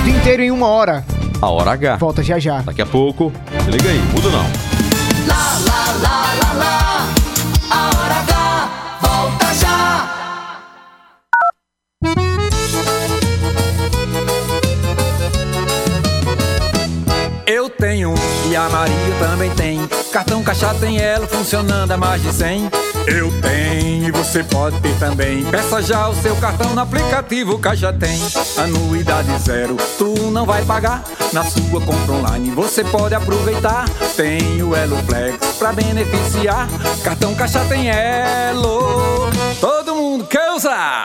O 0.01 0.03
dia 0.05 0.17
inteiro 0.17 0.43
em 0.43 0.51
uma 0.51 0.67
hora. 0.67 1.05
A 1.41 1.49
Hora 1.49 1.73
H. 1.73 1.97
Volta 1.97 2.23
já 2.23 2.39
já. 2.39 2.61
Daqui 2.61 2.83
a 2.83 2.87
pouco. 2.87 3.33
Se 3.65 3.71
liga 3.71 3.89
aí, 3.89 3.99
muda 4.13 4.29
não. 4.31 4.45
Lá, 5.27 5.59
lá, 5.67 5.93
lá, 6.03 6.35
lá, 6.43 6.53
lá. 6.59 6.94
Eu 17.47 17.69
tenho 17.69 18.15
e 18.49 18.57
a 18.57 18.69
Maria 18.71 19.15
também 19.19 19.51
tem. 19.51 19.87
Cartão 20.11 20.43
Caixa 20.43 20.75
tem 20.75 20.99
ela 20.99 21.27
funcionando 21.27 21.91
a 21.91 21.97
mais 21.97 22.23
de 22.23 22.33
100. 22.33 22.71
Eu 23.07 23.31
tenho 23.43 24.09
e 24.09 24.11
você 24.11 24.43
pode 24.43 24.81
ter 24.81 24.95
também. 24.99 25.45
Peça 25.45 25.83
já 25.83 26.09
o 26.09 26.15
seu 26.15 26.35
cartão 26.37 26.75
no 26.75 26.81
aplicativo 26.81 27.59
Caixa 27.59 27.93
Tem. 27.93 28.19
Anuidade 28.57 29.29
zero, 29.41 29.77
tu 29.99 30.15
não 30.31 30.47
vai 30.47 30.65
pagar. 30.65 31.05
Na 31.35 31.45
sua 31.45 31.81
compra 31.83 32.15
online 32.15 32.51
você 32.51 32.83
pode 32.83 33.15
aproveitar. 33.15 33.85
Tem 34.17 34.63
o 34.63 34.75
Elo 34.75 34.97
Flex 35.05 35.37
pra 35.59 35.73
beneficiar. 35.73 36.67
Cartão 37.03 37.35
Caixa 37.35 37.61
tem 37.67 37.91
Elo. 37.91 39.31
Todo 39.61 39.95
mundo 39.95 40.25
quer 40.25 40.51
usar. 40.53 41.05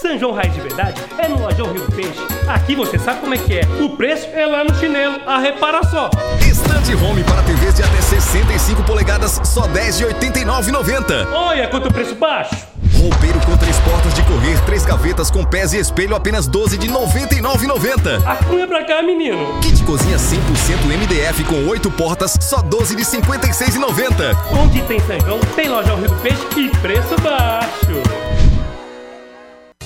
São 0.00 0.16
João 0.16 0.32
Raiz 0.32 0.54
de 0.54 0.60
Verdade 0.60 1.02
é 1.18 1.26
no 1.26 1.40
Lojão 1.40 1.72
Rio 1.72 1.84
do 1.84 1.92
Peixe. 1.92 2.20
Aqui 2.46 2.76
você 2.76 2.96
sabe 2.98 3.20
como 3.20 3.34
é 3.34 3.38
que 3.38 3.58
é. 3.58 3.62
O 3.80 3.90
preço 3.96 4.28
é 4.32 4.46
lá 4.46 4.62
no 4.62 4.72
chinelo. 4.76 5.20
A 5.26 5.38
repara 5.38 5.82
só. 5.82 6.08
Estante 6.40 6.94
Home 6.94 7.24
para 7.24 7.42
TVs 7.42 7.74
de 7.74 7.82
até 7.82 8.00
65 8.00 8.84
polegadas, 8.84 9.40
só 9.42 9.62
R$ 9.62 9.80
10,89,90. 9.80 11.32
Olha 11.32 11.66
quanto 11.66 11.92
preço 11.92 12.14
baixo. 12.14 12.54
Roupeiro 12.96 13.40
com 13.40 13.56
três 13.56 13.76
portas 13.78 14.14
de 14.14 14.22
correr, 14.22 14.60
três 14.66 14.84
gavetas 14.84 15.30
com 15.32 15.44
pés 15.44 15.72
e 15.72 15.78
espelho, 15.78 16.14
apenas 16.14 16.46
R$ 16.46 16.52
12 16.52 16.78
de 16.78 16.86
R$ 16.86 16.92
99,90. 16.94 18.24
Acunha 18.24 18.68
pra 18.68 18.84
cá, 18.84 19.02
menino. 19.02 19.58
Kit 19.60 19.82
cozinha 19.82 20.16
100% 20.16 20.38
MDF 20.86 21.44
com 21.44 21.66
oito 21.68 21.90
portas, 21.90 22.36
só 22.40 22.58
R$ 22.58 22.68
12 22.68 22.94
de 22.94 23.02
R$ 23.02 23.08
56,90. 23.22 24.36
Onde 24.60 24.80
tem 24.82 25.00
São 25.00 25.18
João, 25.20 25.40
tem 25.56 25.68
Lojão 25.68 25.96
Rio 25.96 26.08
do 26.08 26.16
Peixe 26.16 26.46
e 26.56 26.68
preço 26.78 27.16
baixo. 27.20 28.37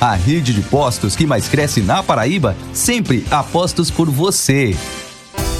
A 0.00 0.14
rede 0.14 0.54
de 0.54 0.62
postos 0.62 1.14
que 1.14 1.26
mais 1.26 1.46
cresce 1.46 1.82
na 1.82 2.02
Paraíba, 2.02 2.56
sempre 2.72 3.22
apostos 3.30 3.90
por 3.90 4.08
você. 4.08 4.74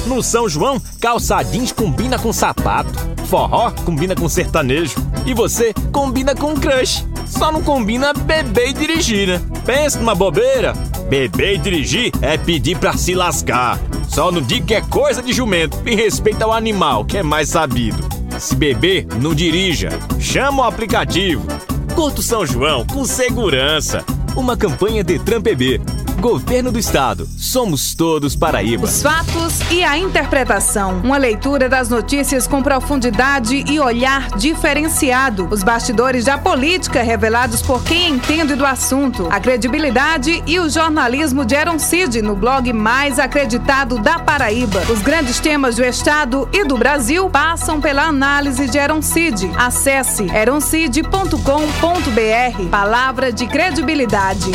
No 0.07 0.23
São 0.23 0.49
João, 0.49 0.81
calça 0.99 1.43
jeans 1.43 1.71
combina 1.71 2.17
com 2.17 2.33
sapato, 2.33 2.91
forró 3.27 3.69
combina 3.85 4.15
com 4.15 4.27
sertanejo 4.27 4.95
e 5.27 5.33
você 5.35 5.75
combina 5.91 6.33
com 6.33 6.55
crush. 6.55 7.05
Só 7.27 7.51
não 7.51 7.61
combina 7.61 8.13
beber 8.13 8.69
e 8.69 8.73
dirigir, 8.73 9.27
né? 9.27 9.41
Pensa 9.63 9.99
numa 9.99 10.15
bobeira. 10.15 10.73
Beber 11.07 11.53
e 11.53 11.57
dirigir 11.59 12.11
é 12.19 12.35
pedir 12.35 12.79
pra 12.79 12.97
se 12.97 13.13
lascar. 13.13 13.79
Só 14.09 14.31
não 14.31 14.41
diga 14.41 14.65
que 14.65 14.73
é 14.73 14.81
coisa 14.81 15.21
de 15.21 15.33
jumento 15.33 15.77
e 15.85 15.93
respeita 15.93 16.47
o 16.47 16.51
animal, 16.51 17.05
que 17.05 17.19
é 17.19 17.23
mais 17.23 17.49
sabido. 17.49 18.03
Se 18.39 18.55
beber, 18.55 19.05
não 19.21 19.35
dirija. 19.35 19.89
Chama 20.19 20.63
o 20.63 20.65
aplicativo. 20.65 21.45
Curta 21.93 22.21
o 22.21 22.23
São 22.23 22.43
João 22.43 22.83
com 22.87 23.05
segurança. 23.05 24.03
Uma 24.35 24.55
campanha 24.55 25.03
Detran 25.03 25.41
PB. 25.41 26.00
Governo 26.19 26.71
do 26.71 26.79
Estado. 26.79 27.27
Somos 27.37 27.93
todos 27.95 28.35
Paraíba. 28.35 28.85
Os 28.85 29.01
fatos 29.01 29.59
e 29.71 29.83
a 29.83 29.97
interpretação. 29.97 31.01
Uma 31.03 31.17
leitura 31.17 31.69
das 31.69 31.89
notícias 31.89 32.47
com 32.47 32.61
profundidade 32.61 33.63
e 33.67 33.79
olhar 33.79 34.29
diferenciado. 34.37 35.47
Os 35.51 35.63
bastidores 35.63 36.25
da 36.25 36.37
política 36.37 37.01
revelados 37.01 37.61
por 37.61 37.83
quem 37.83 38.11
entende 38.11 38.55
do 38.55 38.65
assunto. 38.65 39.27
A 39.31 39.39
credibilidade 39.39 40.43
e 40.45 40.59
o 40.59 40.69
jornalismo 40.69 41.45
de 41.45 41.55
Eron 41.55 41.79
Cid 41.79 42.21
no 42.21 42.35
blog 42.35 42.71
mais 42.73 43.19
acreditado 43.19 43.97
da 43.99 44.19
Paraíba. 44.19 44.81
Os 44.89 45.01
grandes 45.01 45.39
temas 45.39 45.75
do 45.75 45.83
Estado 45.83 46.47
e 46.53 46.63
do 46.63 46.77
Brasil 46.77 47.29
passam 47.29 47.81
pela 47.81 48.03
análise 48.03 48.67
de 48.67 48.77
Eron 48.77 49.01
Cid. 49.01 49.49
Acesse 49.57 50.25
eroncid.com.br. 50.25 52.69
Palavra 52.69 53.31
de 53.31 53.47
credibilidade. 53.47 54.51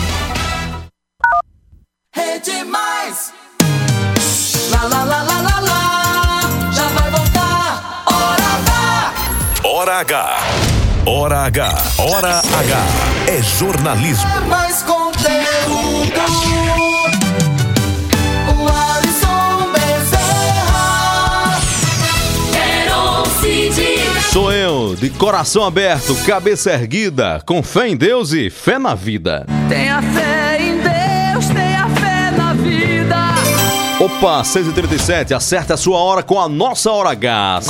Hora 9.86 10.00
H. 10.00 10.38
Hora 11.06 11.38
H. 11.44 11.62
Hora 11.98 12.28
H. 12.28 12.42
Hora 12.42 12.58
H. 12.58 12.84
É 13.28 13.40
jornalismo. 13.40 14.28
É 14.28 14.40
mais 14.40 14.82
conteúdo. 14.82 16.20
O 18.48 18.66
Alisson 18.66 19.70
Bezerra. 19.70 21.60
Quero 22.52 23.26
Cid. 23.40 24.32
Sou 24.32 24.52
eu, 24.52 24.96
de 24.96 25.08
coração 25.08 25.64
aberto, 25.64 26.16
cabeça 26.26 26.72
erguida, 26.72 27.40
com 27.46 27.62
fé 27.62 27.86
em 27.86 27.96
Deus 27.96 28.32
e 28.32 28.50
fé 28.50 28.80
na 28.80 28.96
vida. 28.96 29.46
Tenha 29.68 30.02
fé 30.02 30.62
em 30.62 30.78
Deus, 30.78 31.46
tenha 31.46 31.88
fé 31.90 32.32
na 32.36 32.54
vida. 32.54 33.16
Opa, 34.00 34.42
6h37, 34.42 35.30
acerte 35.30 35.72
a 35.72 35.76
sua 35.76 35.98
hora 35.98 36.24
com 36.24 36.40
a 36.40 36.48
nossa 36.48 36.90
Hora 36.90 37.10
H. 37.10 37.60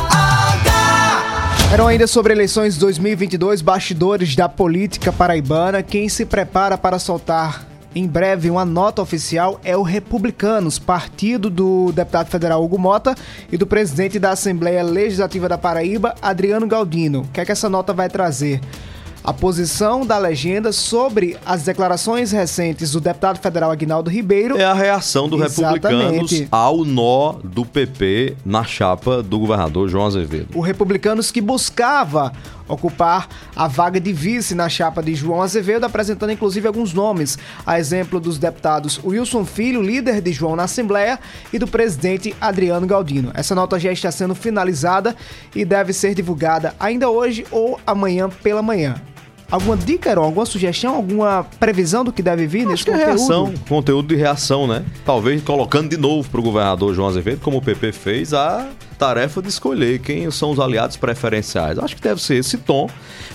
Eram 1.71 1.87
ainda 1.87 2.07
sobre 2.07 2.31
eleições 2.31 2.77
2022, 2.77 3.61
bastidores 3.61 4.35
da 4.35 4.47
política 4.47 5.11
paraibana. 5.11 5.81
Quem 5.81 6.07
se 6.07 6.25
prepara 6.25 6.77
para 6.77 6.99
soltar 6.99 7.65
em 7.93 8.05
breve 8.07 8.49
uma 8.49 8.63
nota 8.63 9.01
oficial 9.01 9.59
é 9.63 9.75
o 9.75 9.81
Republicanos, 9.81 10.77
partido 10.77 11.49
do 11.49 11.91
deputado 11.91 12.27
federal 12.27 12.63
Hugo 12.63 12.77
Mota 12.77 13.15
e 13.51 13.57
do 13.57 13.65
presidente 13.65 14.19
da 14.19 14.31
Assembleia 14.31 14.83
Legislativa 14.83 15.49
da 15.49 15.57
Paraíba, 15.57 16.13
Adriano 16.21 16.67
Galdino. 16.67 17.21
O 17.21 17.27
que 17.29 17.41
é 17.41 17.45
que 17.45 17.51
essa 17.51 17.69
nota 17.69 17.93
vai 17.93 18.09
trazer? 18.09 18.61
A 19.25 19.33
posição 19.33 20.05
da 20.05 20.19
legenda 20.19 20.71
sobre 20.71 21.35
as 21.43 21.63
declarações 21.63 22.31
recentes 22.31 22.91
do 22.91 23.01
deputado 23.01 23.39
federal 23.39 23.71
Aguinaldo 23.71 24.07
Ribeiro. 24.07 24.55
É 24.55 24.63
a 24.63 24.73
reação 24.75 25.27
do 25.27 25.35
Republicanos 25.35 26.43
ao 26.51 26.85
nó 26.85 27.33
do 27.43 27.65
PP 27.65 28.37
na 28.45 28.63
chapa 28.63 29.23
do 29.23 29.39
governador 29.39 29.89
João 29.89 30.05
Azevedo. 30.05 30.49
o 30.53 30.61
Republicanos 30.61 31.31
que 31.31 31.41
buscava 31.41 32.33
ocupar 32.67 33.27
a 33.55 33.67
vaga 33.67 33.99
de 33.99 34.13
vice 34.13 34.53
na 34.53 34.69
chapa 34.69 35.01
de 35.01 35.15
João 35.15 35.41
Azevedo, 35.41 35.85
apresentando 35.85 36.31
inclusive 36.31 36.67
alguns 36.67 36.93
nomes, 36.93 37.35
a 37.65 37.79
exemplo 37.79 38.19
dos 38.19 38.37
deputados 38.37 38.99
Wilson 39.03 39.43
Filho, 39.43 39.81
líder 39.81 40.21
de 40.21 40.31
João 40.31 40.55
na 40.55 40.63
Assembleia, 40.65 41.19
e 41.51 41.57
do 41.57 41.67
presidente 41.67 42.35
Adriano 42.39 42.85
Galdino. 42.85 43.31
Essa 43.33 43.55
nota 43.55 43.79
já 43.79 43.91
está 43.91 44.11
sendo 44.11 44.35
finalizada 44.35 45.15
e 45.55 45.65
deve 45.65 45.93
ser 45.93 46.13
divulgada 46.13 46.75
ainda 46.79 47.09
hoje 47.09 47.43
ou 47.49 47.79
amanhã 47.87 48.29
pela 48.29 48.61
manhã. 48.61 49.01
Alguma 49.55 49.77
dica, 49.77 50.09
Heron? 50.09 50.23
Alguma 50.23 50.45
sugestão? 50.45 50.95
Alguma 50.95 51.45
previsão 51.57 52.03
do 52.03 52.11
que 52.11 52.21
deve 52.21 52.45
vir 52.45 52.67
nesse 52.67 52.83
é 52.83 52.91
conteúdo? 52.91 53.07
reação, 53.07 53.53
conteúdo 53.69 54.09
de 54.09 54.15
reação, 54.15 54.67
né? 54.67 54.83
Talvez 55.05 55.41
colocando 55.41 55.89
de 55.89 55.95
novo 55.95 56.29
para 56.29 56.41
o 56.41 56.43
governador 56.43 56.93
João 56.93 57.07
Azevedo, 57.07 57.39
como 57.39 57.59
o 57.59 57.61
PP 57.61 57.93
fez, 57.93 58.33
a 58.33 58.67
tarefa 58.99 59.41
de 59.41 59.47
escolher 59.47 59.99
quem 59.99 60.29
são 60.29 60.51
os 60.51 60.59
aliados 60.59 60.97
preferenciais. 60.97 61.79
Acho 61.79 61.95
que 61.95 62.01
deve 62.01 62.21
ser 62.21 62.35
esse 62.35 62.57
tom, 62.57 62.89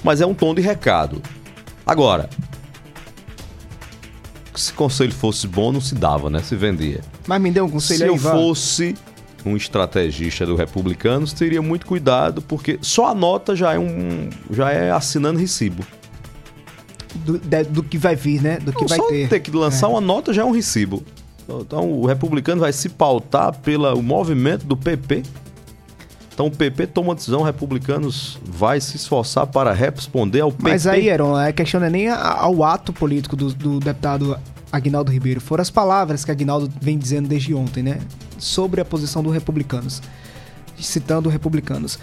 mas 0.05 0.21
é 0.21 0.27
um 0.27 0.35
tom 0.35 0.55
de 0.55 0.61
recado. 0.61 1.23
Agora, 1.87 2.29
se 4.55 4.75
conselho 4.75 5.13
fosse 5.13 5.49
bom, 5.49 5.73
não 5.73 5.81
se 5.81 5.95
dava, 5.95 6.29
né? 6.29 6.43
Se 6.43 6.55
vendia. 6.55 7.01
Mas 7.27 7.41
me 7.41 7.51
dê 7.51 7.63
um 7.63 7.71
conselho 7.71 7.97
Se 7.97 8.05
aí, 8.05 8.11
eu 8.11 8.17
Ivan. 8.17 8.33
fosse 8.33 8.95
um 9.43 9.57
estrategista 9.57 10.45
do 10.45 10.55
Republicanos, 10.55 11.33
teria 11.33 11.63
muito 11.63 11.87
cuidado, 11.87 12.43
porque 12.43 12.79
só 12.83 13.07
a 13.07 13.15
nota 13.15 13.57
já 13.57 13.73
é 13.73 13.79
um 13.79 14.29
já 14.51 14.71
é 14.71 14.91
assinando 14.91 15.39
recibo. 15.39 15.83
Do, 17.15 17.39
de- 17.39 17.65
do 17.65 17.83
que 17.83 17.99
vai 17.99 18.15
vir, 18.15 18.41
né? 18.43 18.59
Do 18.59 18.73
que 18.73 18.81
Não, 18.83 18.89
vai 18.89 18.99
só 18.99 19.09
ter. 19.09 19.29
ter 19.29 19.41
que 19.41 19.51
lançar 19.51 19.89
uma 19.89 20.01
nota 20.01 20.33
já 20.33 20.43
é 20.43 20.45
um 20.45 20.53
recibo. 20.53 21.03
Então 21.49 21.91
o 21.93 22.07
republicano 22.07 22.61
vai 22.61 22.73
se 22.73 22.89
pautar 22.89 23.53
pelo 23.59 24.01
movimento 24.03 24.65
do 24.65 24.77
PP. 24.77 25.23
Então 26.33 26.47
o 26.47 26.51
PP 26.51 26.87
toma 26.87 27.15
decisão, 27.15 27.43
republicanos 27.43 28.39
vai 28.45 28.81
se 28.81 28.97
esforçar 28.97 29.47
para 29.47 29.73
responder 29.73 30.41
ao 30.41 30.51
PP. 30.53 30.63
Mas 30.71 30.87
aí, 30.87 31.11
Aaron, 31.11 31.35
a 31.37 31.53
questão 31.53 31.81
não 31.81 31.89
é 31.89 31.91
nem 31.91 32.09
ao 32.09 32.63
ato 32.65 32.93
político 32.93 33.35
do, 33.37 33.53
do 33.53 33.81
deputado 33.81 34.39
Aguinaldo 34.73 35.11
Ribeiro, 35.11 35.41
foram 35.41 35.61
as 35.63 35.71
palavras 35.71 36.25
que 36.25 36.31
Aguinaldo 36.31 36.71
vem 36.81 36.97
dizendo 36.97 37.29
desde 37.29 37.53
ontem, 37.53 37.83
né? 37.83 37.99
Sobre 38.39 38.81
a 38.81 38.85
posição 38.85 39.23
dos 39.23 39.35
republicanos. 39.35 40.01
Citando 40.79 41.29
republicanos. 41.29 41.99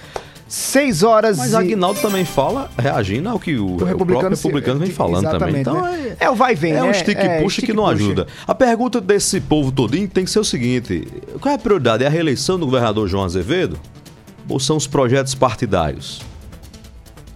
Seis 0.48 1.04
horas 1.04 1.38
Mas 1.38 1.52
e... 1.52 1.56
Aguinaldo 1.58 2.00
também 2.00 2.24
fala 2.24 2.70
reagindo 2.78 3.28
ao 3.28 3.38
que 3.40 3.58
o, 3.58 3.76
o 3.76 3.78
próprio 3.78 4.36
se- 4.36 4.44
republicano 4.48 4.80
vem 4.80 4.90
falando 4.92 5.24
também. 5.30 5.60
exatamente, 5.60 5.60
Então 5.60 5.82
né? 5.82 6.16
é, 6.20 6.26
é 6.26 6.30
o 6.30 6.36
vai 6.36 6.56
vem, 6.56 6.72
é 6.72 6.76
né? 6.76 6.84
um 6.84 6.94
stick 6.94 7.18
É, 7.18 7.42
puxa 7.42 7.62
que 7.62 7.74
não 7.74 7.84
puxa. 7.84 7.96
ajuda. 7.96 8.28
A 8.48 8.56
pergunta 8.56 9.02
desse 9.02 9.42
povo 9.42 9.72
todinho 9.74 10.08
tem 10.08 10.24
que 10.24 10.32
ser 10.32 10.40
o 10.40 10.46
seguinte: 10.46 11.06
qual 11.42 11.52
é 11.52 11.56
a 11.56 11.60
prioridade? 11.60 12.04
É 12.04 12.08
a 12.08 12.10
reeleição 12.10 12.58
do 12.58 12.66
governador 12.66 13.08
João 13.10 13.26
Azevedo? 13.26 13.78
Ou 14.48 14.58
são 14.60 14.78
os 14.78 14.88
projetos 14.88 15.36
partidários? 15.36 16.22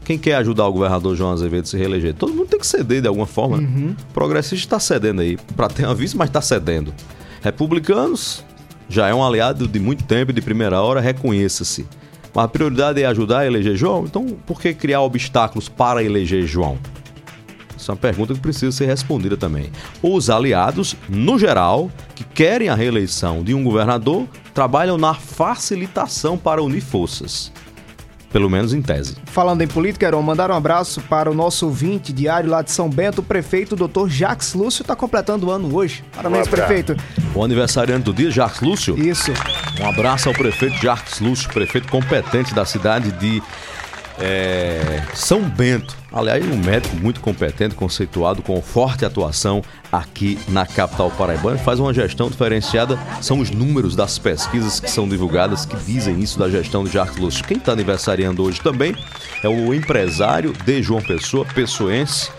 Quem 0.05 0.17
quer 0.17 0.35
ajudar 0.35 0.65
o 0.67 0.71
governador 0.73 1.13
João 1.15 1.31
Azevedo 1.31 1.63
a 1.63 1.67
se 1.67 1.77
reeleger? 1.77 2.13
Todo 2.13 2.33
mundo 2.33 2.47
tem 2.47 2.59
que 2.59 2.65
ceder 2.65 3.01
de 3.01 3.07
alguma 3.09 3.27
forma. 3.27 3.57
né? 3.57 3.63
Uhum. 3.67 3.95
O 4.09 4.13
progressista 4.13 4.55
está 4.55 4.79
cedendo 4.79 5.21
aí. 5.21 5.37
Para 5.55 5.67
ter 5.67 5.85
uma 5.85 5.93
vice, 5.93 6.15
mas 6.15 6.29
está 6.29 6.41
cedendo. 6.41 6.93
Republicanos 7.41 8.43
já 8.89 9.07
é 9.07 9.13
um 9.13 9.23
aliado 9.25 9.67
de 9.67 9.79
muito 9.79 10.03
tempo 10.05 10.31
e 10.31 10.33
de 10.33 10.41
primeira 10.41 10.81
hora, 10.81 10.99
reconheça-se. 11.01 11.85
A 12.33 12.47
prioridade 12.47 13.01
é 13.01 13.05
ajudar 13.05 13.39
a 13.39 13.45
eleger 13.45 13.75
João? 13.75 14.05
Então, 14.05 14.25
por 14.45 14.61
que 14.61 14.73
criar 14.73 15.01
obstáculos 15.01 15.67
para 15.67 16.03
eleger 16.03 16.47
João? 16.47 16.77
Isso 17.77 17.91
é 17.91 17.93
uma 17.93 17.99
pergunta 17.99 18.33
que 18.33 18.39
precisa 18.39 18.71
ser 18.71 18.85
respondida 18.85 19.35
também. 19.35 19.71
Os 20.03 20.29
aliados, 20.29 20.95
no 21.09 21.37
geral, 21.39 21.91
que 22.15 22.23
querem 22.23 22.69
a 22.69 22.75
reeleição 22.75 23.43
de 23.43 23.53
um 23.53 23.63
governador, 23.63 24.27
trabalham 24.53 24.97
na 24.97 25.13
facilitação 25.13 26.37
para 26.37 26.61
unir 26.61 26.81
forças. 26.81 27.51
Pelo 28.31 28.49
menos 28.49 28.73
em 28.73 28.81
tese. 28.81 29.17
Falando 29.25 29.61
em 29.61 29.67
política, 29.67 30.05
Heron, 30.05 30.21
mandar 30.21 30.49
um 30.49 30.55
abraço 30.55 31.01
para 31.01 31.29
o 31.29 31.33
nosso 31.33 31.65
ouvinte 31.65 32.13
diário 32.13 32.49
lá 32.49 32.61
de 32.61 32.71
São 32.71 32.89
Bento, 32.89 33.19
o 33.19 33.23
prefeito 33.23 33.75
Dr. 33.75 34.07
Jacques 34.07 34.53
Lúcio, 34.53 34.81
está 34.83 34.95
completando 34.95 35.47
o 35.47 35.51
ano 35.51 35.75
hoje. 35.75 36.03
Parabéns, 36.15 36.47
Um 36.47 36.51
prefeito. 36.51 36.95
O 37.35 37.43
aniversariante 37.43 38.05
do 38.05 38.13
dia, 38.13 38.31
Jacques 38.31 38.61
Lúcio. 38.61 38.97
Isso. 38.97 39.31
Um 39.81 39.89
abraço 39.89 40.29
ao 40.29 40.35
prefeito 40.35 40.75
Jacques 40.81 41.19
Lúcio, 41.19 41.49
prefeito 41.49 41.87
competente 41.89 42.53
da 42.53 42.65
cidade 42.65 43.11
de 43.13 43.41
é, 44.21 45.01
São 45.13 45.41
Bento. 45.41 45.97
Aliás, 46.13 46.45
um 46.45 46.57
médico 46.57 46.95
muito 46.95 47.19
competente, 47.21 47.73
conceituado, 47.73 48.41
com 48.41 48.61
forte 48.61 49.05
atuação 49.05 49.63
aqui 49.91 50.37
na 50.47 50.65
capital 50.65 51.09
paraibana. 51.11 51.57
Faz 51.57 51.79
uma 51.79 51.93
gestão 51.93 52.29
diferenciada. 52.29 52.99
São 53.21 53.39
os 53.39 53.49
números 53.49 53.95
das 53.95 54.19
pesquisas 54.19 54.79
que 54.79 54.91
são 54.91 55.07
divulgadas 55.07 55.65
que 55.65 55.75
dizem 55.77 56.19
isso 56.19 56.37
da 56.37 56.49
gestão 56.49 56.83
de 56.83 56.91
Jacques 56.91 57.17
Lúcio. 57.17 57.43
Quem 57.45 57.57
está 57.57 57.71
aniversariando 57.71 58.43
hoje 58.43 58.61
também 58.61 58.95
é 59.43 59.47
o 59.49 59.73
empresário 59.73 60.53
de 60.65 60.83
João 60.83 61.01
Pessoa, 61.01 61.45
pessoense, 61.45 62.29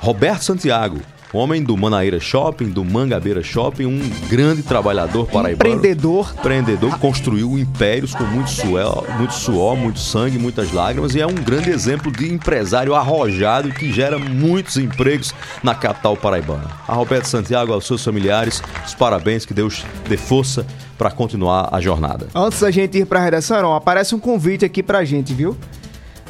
Roberto 0.00 0.42
Santiago. 0.42 1.00
Homem 1.36 1.62
do 1.62 1.76
Manaíra 1.76 2.18
Shopping, 2.18 2.70
do 2.70 2.82
Mangabeira 2.82 3.42
Shopping, 3.42 3.84
um 3.84 4.00
grande 4.28 4.62
trabalhador 4.62 5.26
paraibano. 5.26 5.74
Empreendedor. 5.74 6.34
Empreendedor, 6.38 6.98
construiu 6.98 7.58
impérios 7.58 8.14
com 8.14 8.24
muito 8.24 8.50
suor, 8.50 9.04
muito 9.18 9.34
suor, 9.34 9.76
muito 9.76 9.98
sangue, 9.98 10.38
muitas 10.38 10.72
lágrimas 10.72 11.14
e 11.14 11.20
é 11.20 11.26
um 11.26 11.34
grande 11.34 11.68
exemplo 11.68 12.10
de 12.10 12.32
empresário 12.32 12.94
arrojado 12.94 13.70
que 13.70 13.92
gera 13.92 14.18
muitos 14.18 14.78
empregos 14.78 15.34
na 15.62 15.74
capital 15.74 16.16
paraibana. 16.16 16.70
A 16.88 16.94
Roberto 16.94 17.26
Santiago, 17.26 17.72
aos 17.72 17.86
seus 17.86 18.02
familiares, 18.02 18.62
os 18.86 18.94
parabéns, 18.94 19.44
que 19.44 19.52
Deus 19.52 19.84
dê 20.08 20.16
força 20.16 20.66
para 20.96 21.10
continuar 21.10 21.68
a 21.70 21.80
jornada. 21.80 22.28
Antes 22.34 22.60
da 22.60 22.70
gente 22.70 22.96
ir 22.96 23.04
pra 23.04 23.20
redação, 23.20 23.58
Heron, 23.58 23.74
aparece 23.74 24.14
um 24.14 24.18
convite 24.18 24.64
aqui 24.64 24.82
pra 24.82 25.04
gente, 25.04 25.34
viu? 25.34 25.54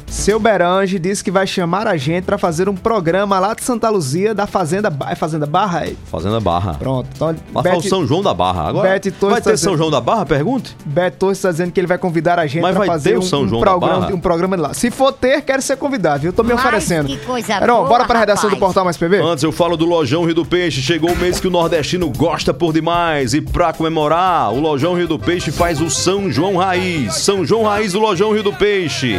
Seu 0.09 0.39
Berange 0.39 0.97
disse 0.99 1.21
que 1.23 1.29
vai 1.29 1.45
chamar 1.45 1.85
a 1.85 1.97
gente 1.97 2.23
pra 2.23 2.37
fazer 2.37 2.67
um 2.69 2.73
programa 2.75 3.39
lá 3.39 3.53
de 3.53 3.61
Santa 3.63 3.89
Luzia 3.89 4.33
da 4.33 4.47
Fazenda, 4.47 4.89
Ba- 4.89 5.11
é 5.11 5.15
Fazenda 5.15 5.45
Barra. 5.45 5.85
é? 5.85 5.93
Fazenda 6.09 6.39
Barra. 6.39 6.75
Pronto. 6.75 7.07
Então, 7.13 7.35
Lá 7.53 7.61
fala 7.61 7.77
o 7.77 7.83
São 7.83 8.07
João 8.07 8.23
da 8.23 8.33
Barra. 8.33 8.69
Agora, 8.69 8.87
vai 8.89 8.99
ter 9.01 9.11
tá 9.11 9.29
São 9.29 9.51
dizendo- 9.53 9.77
João 9.77 9.91
da 9.91 9.99
Barra? 10.01 10.25
Pergunte. 10.25 10.75
Beto 10.85 11.17
Torres 11.17 11.37
está 11.37 11.51
dizendo 11.51 11.71
que 11.71 11.79
ele 11.79 11.87
vai 11.87 11.97
convidar 11.97 12.39
a 12.39 12.47
gente 12.47 12.61
Mas 12.61 12.71
pra 12.71 12.79
vai 12.79 12.87
fazer 12.87 13.09
ter 13.11 13.15
o 13.17 13.19
um, 13.19 13.21
São 13.21 13.41
um 13.43 13.47
João 13.49 13.61
da 13.61 13.69
programa, 13.69 13.99
Barra? 13.99 14.15
um 14.15 14.19
programa 14.19 14.55
lá. 14.55 14.73
Se 14.73 14.89
for 14.89 15.11
ter, 15.11 15.41
quero 15.41 15.61
ser 15.61 15.75
convidado, 15.77 16.21
viu? 16.21 16.31
Tô 16.33 16.41
me 16.41 16.53
Mas 16.53 16.59
oferecendo. 16.63 17.07
que 17.09 17.17
coisa 17.17 17.53
Heron, 17.53 17.75
boa, 17.77 17.87
bora 17.89 18.05
pra 18.05 18.17
redação 18.19 18.49
do 18.49 18.53
rapaz. 18.55 18.59
Portal 18.67 18.85
Mais 18.85 18.97
PB? 18.97 19.17
Antes 19.21 19.43
eu 19.43 19.51
falo 19.51 19.75
do 19.75 19.85
Lojão 19.85 20.23
Rio 20.25 20.33
do 20.35 20.45
Peixe. 20.45 20.81
Chegou 20.81 21.11
o 21.11 21.17
mês 21.17 21.39
que 21.39 21.47
o 21.47 21.51
nordestino 21.51 22.09
gosta 22.15 22.53
por 22.53 22.71
demais. 22.73 23.33
E 23.33 23.41
pra 23.41 23.73
comemorar, 23.73 24.51
o 24.53 24.59
Lojão 24.61 24.95
Rio 24.95 25.07
do 25.07 25.19
Peixe 25.19 25.51
faz 25.51 25.81
o 25.81 25.89
São 25.89 26.31
João 26.31 26.55
Raiz. 26.55 27.13
São 27.15 27.45
João 27.45 27.63
Raiz 27.65 27.91
do 27.91 27.99
Lojão 27.99 28.31
Rio 28.33 28.43
do 28.43 28.53
Peixe. 28.53 29.17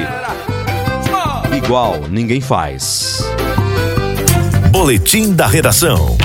Igual 1.56 2.08
ninguém 2.08 2.40
faz. 2.40 3.22
Boletim 4.70 5.32
da 5.32 5.46
redação. 5.46 6.16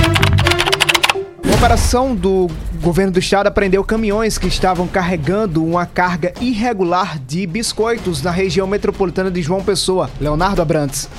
Uma 1.44 1.56
operação 1.56 2.14
do 2.14 2.50
governo 2.82 3.14
do 3.14 3.20
estado 3.20 3.48
apreendeu 3.48 3.84
caminhões 3.84 4.38
que 4.38 4.48
estavam 4.48 4.86
carregando 4.88 5.64
uma 5.64 5.86
carga 5.86 6.34
irregular 6.42 7.18
de 7.20 7.48
biscoitos 7.48 8.22
na 8.22 8.32
região 8.32 8.68
metropolitana 8.68 9.32
de 9.32 9.42
João 9.42 9.64
Pessoa. 9.64 10.10
Leonardo 10.20 10.62
Abrantes. 10.62 11.10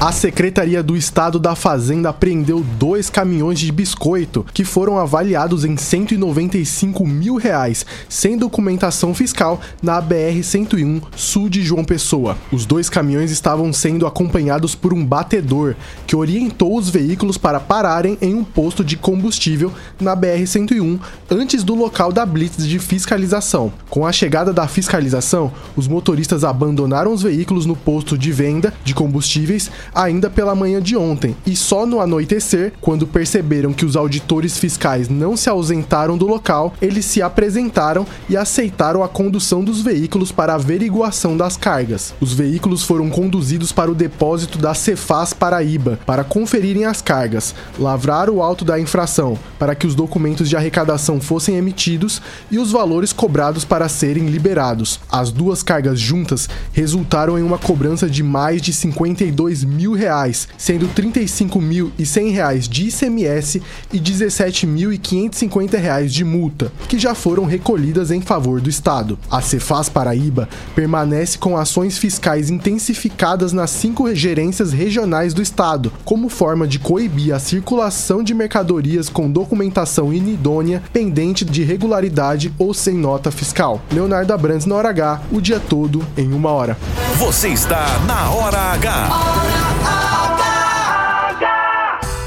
A 0.00 0.12
Secretaria 0.12 0.80
do 0.80 0.96
Estado 0.96 1.40
da 1.40 1.56
Fazenda 1.56 2.10
apreendeu 2.10 2.64
dois 2.78 3.10
caminhões 3.10 3.58
de 3.58 3.72
biscoito 3.72 4.46
que 4.54 4.64
foram 4.64 4.96
avaliados 4.96 5.64
em 5.64 5.76
195 5.76 7.04
mil 7.04 7.34
reais, 7.34 7.84
sem 8.08 8.38
documentação 8.38 9.12
fiscal, 9.12 9.60
na 9.82 10.00
BR-101 10.00 11.02
sul 11.16 11.48
de 11.48 11.62
João 11.62 11.82
Pessoa. 11.84 12.38
Os 12.52 12.64
dois 12.64 12.88
caminhões 12.88 13.32
estavam 13.32 13.72
sendo 13.72 14.06
acompanhados 14.06 14.72
por 14.72 14.94
um 14.94 15.04
batedor 15.04 15.74
que 16.06 16.14
orientou 16.14 16.78
os 16.78 16.88
veículos 16.88 17.36
para 17.36 17.58
pararem 17.58 18.16
em 18.22 18.36
um 18.36 18.44
posto 18.44 18.84
de 18.84 18.96
combustível 18.96 19.72
na 20.00 20.16
BR-101 20.16 21.00
antes 21.28 21.64
do 21.64 21.74
local 21.74 22.12
da 22.12 22.24
blitz 22.24 22.64
de 22.64 22.78
fiscalização. 22.78 23.72
Com 23.90 24.06
a 24.06 24.12
chegada 24.12 24.52
da 24.52 24.68
fiscalização, 24.68 25.52
os 25.74 25.88
motoristas 25.88 26.44
abandonaram 26.44 27.12
os 27.12 27.22
veículos 27.22 27.66
no 27.66 27.74
posto 27.74 28.16
de 28.16 28.30
venda 28.30 28.72
de 28.84 28.94
combustíveis 28.94 29.68
ainda 29.94 30.28
pela 30.28 30.54
manhã 30.54 30.80
de 30.80 30.96
ontem 30.96 31.36
e 31.46 31.56
só 31.56 31.86
no 31.86 32.00
anoitecer, 32.00 32.72
quando 32.80 33.06
perceberam 33.06 33.72
que 33.72 33.84
os 33.84 33.96
auditores 33.96 34.58
fiscais 34.58 35.08
não 35.08 35.36
se 35.36 35.48
ausentaram 35.48 36.18
do 36.18 36.26
local, 36.26 36.74
eles 36.80 37.04
se 37.04 37.22
apresentaram 37.22 38.06
e 38.28 38.36
aceitaram 38.36 39.02
a 39.02 39.08
condução 39.08 39.64
dos 39.64 39.80
veículos 39.80 40.30
para 40.30 40.54
averiguação 40.54 41.36
das 41.36 41.56
cargas. 41.56 42.14
Os 42.20 42.32
veículos 42.32 42.82
foram 42.82 43.08
conduzidos 43.08 43.72
para 43.72 43.90
o 43.90 43.94
depósito 43.94 44.58
da 44.58 44.74
Cefaz 44.74 45.32
Paraíba 45.32 45.98
para 46.04 46.24
conferirem 46.24 46.84
as 46.84 47.00
cargas, 47.00 47.54
lavrar 47.78 48.28
o 48.28 48.42
auto 48.42 48.64
da 48.64 48.78
infração 48.78 49.38
para 49.58 49.74
que 49.74 49.86
os 49.86 49.94
documentos 49.94 50.48
de 50.48 50.56
arrecadação 50.56 51.20
fossem 51.20 51.56
emitidos 51.56 52.20
e 52.50 52.58
os 52.58 52.72
valores 52.72 53.12
cobrados 53.12 53.64
para 53.64 53.88
serem 53.88 54.26
liberados. 54.26 55.00
As 55.10 55.30
duas 55.30 55.62
cargas 55.62 55.98
juntas 55.98 56.48
resultaram 56.72 57.38
em 57.38 57.42
uma 57.42 57.58
cobrança 57.58 58.08
de 58.08 58.22
mais 58.22 58.60
de 58.60 58.72
52 58.72 59.64
mil 59.64 59.77
reais, 59.86 60.48
sendo 60.56 60.88
35 60.88 61.60
mil 61.60 61.92
e 61.98 62.04
100 62.04 62.30
reais 62.30 62.68
de 62.68 62.88
ICMS 62.88 63.62
e 63.92 63.98
17 63.98 64.66
mil 64.66 64.92
e 64.92 64.98
550 64.98 65.78
reais 65.78 66.12
de 66.12 66.24
multa, 66.24 66.72
que 66.88 66.98
já 66.98 67.14
foram 67.14 67.44
recolhidas 67.44 68.10
em 68.10 68.20
favor 68.20 68.60
do 68.60 68.68
Estado. 68.68 69.18
A 69.30 69.40
Cefaz 69.40 69.88
Paraíba 69.88 70.48
permanece 70.74 71.38
com 71.38 71.56
ações 71.56 71.98
fiscais 71.98 72.50
intensificadas 72.50 73.52
nas 73.52 73.70
cinco 73.70 74.14
gerências 74.14 74.72
regionais 74.72 75.32
do 75.32 75.42
Estado, 75.42 75.92
como 76.04 76.28
forma 76.28 76.66
de 76.66 76.78
coibir 76.78 77.34
a 77.34 77.38
circulação 77.38 78.22
de 78.22 78.34
mercadorias 78.34 79.08
com 79.08 79.30
documentação 79.30 80.12
inidônea, 80.12 80.82
pendente 80.92 81.44
de 81.44 81.62
regularidade 81.62 82.52
ou 82.58 82.74
sem 82.74 82.94
nota 82.94 83.30
fiscal. 83.30 83.80
Leonardo 83.92 84.32
Abrantes 84.32 84.66
na 84.66 84.74
hora 84.74 84.88
H, 84.90 85.22
o 85.30 85.40
dia 85.40 85.60
todo 85.60 86.04
em 86.16 86.32
uma 86.32 86.50
hora. 86.50 86.76
Você 87.18 87.48
está 87.48 87.98
na 88.06 88.30
Hora 88.30 88.58
H. 88.72 89.67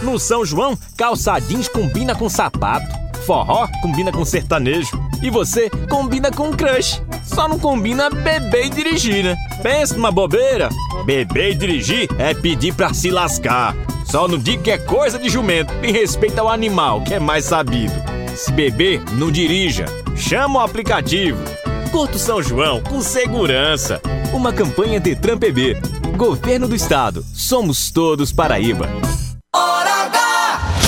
No 0.01 0.19
São 0.19 0.43
João, 0.43 0.77
calça 0.97 1.39
jeans 1.39 1.67
combina 1.67 2.13
com 2.13 2.27
sapato. 2.27 2.85
Forró 3.25 3.67
combina 3.81 4.11
com 4.11 4.25
sertanejo. 4.25 4.99
E 5.21 5.29
você 5.29 5.69
combina 5.89 6.31
com 6.31 6.51
crush. 6.51 7.01
Só 7.23 7.47
não 7.47 7.59
combina 7.59 8.09
beber 8.09 8.65
e 8.65 8.69
dirigir, 8.69 9.23
né? 9.23 9.37
Pensa 9.61 9.93
numa 9.93 10.11
bobeira. 10.11 10.69
Beber 11.05 11.51
e 11.51 11.55
dirigir 11.55 12.09
é 12.17 12.33
pedir 12.33 12.73
pra 12.73 12.93
se 12.93 13.09
lascar. 13.09 13.75
Só 14.05 14.27
não 14.27 14.37
diga 14.37 14.63
que 14.63 14.71
é 14.71 14.77
coisa 14.77 15.17
de 15.17 15.29
jumento. 15.29 15.71
Em 15.81 15.93
respeito 15.93 16.39
ao 16.39 16.49
animal, 16.49 17.01
que 17.03 17.13
é 17.13 17.19
mais 17.19 17.45
sabido. 17.45 17.93
Se 18.35 18.51
beber, 18.51 19.01
não 19.13 19.31
dirija. 19.31 19.85
Chama 20.15 20.59
o 20.59 20.63
aplicativo. 20.63 21.39
Curta 21.91 22.17
São 22.17 22.41
João 22.41 22.81
com 22.81 23.01
segurança. 23.01 24.01
Uma 24.33 24.53
campanha 24.53 24.97
Detran 24.97 25.37
PB. 25.37 25.75
Governo 26.15 26.65
do 26.65 26.73
Estado. 26.73 27.25
Somos 27.33 27.91
todos 27.91 28.31
Paraíba. 28.31 28.87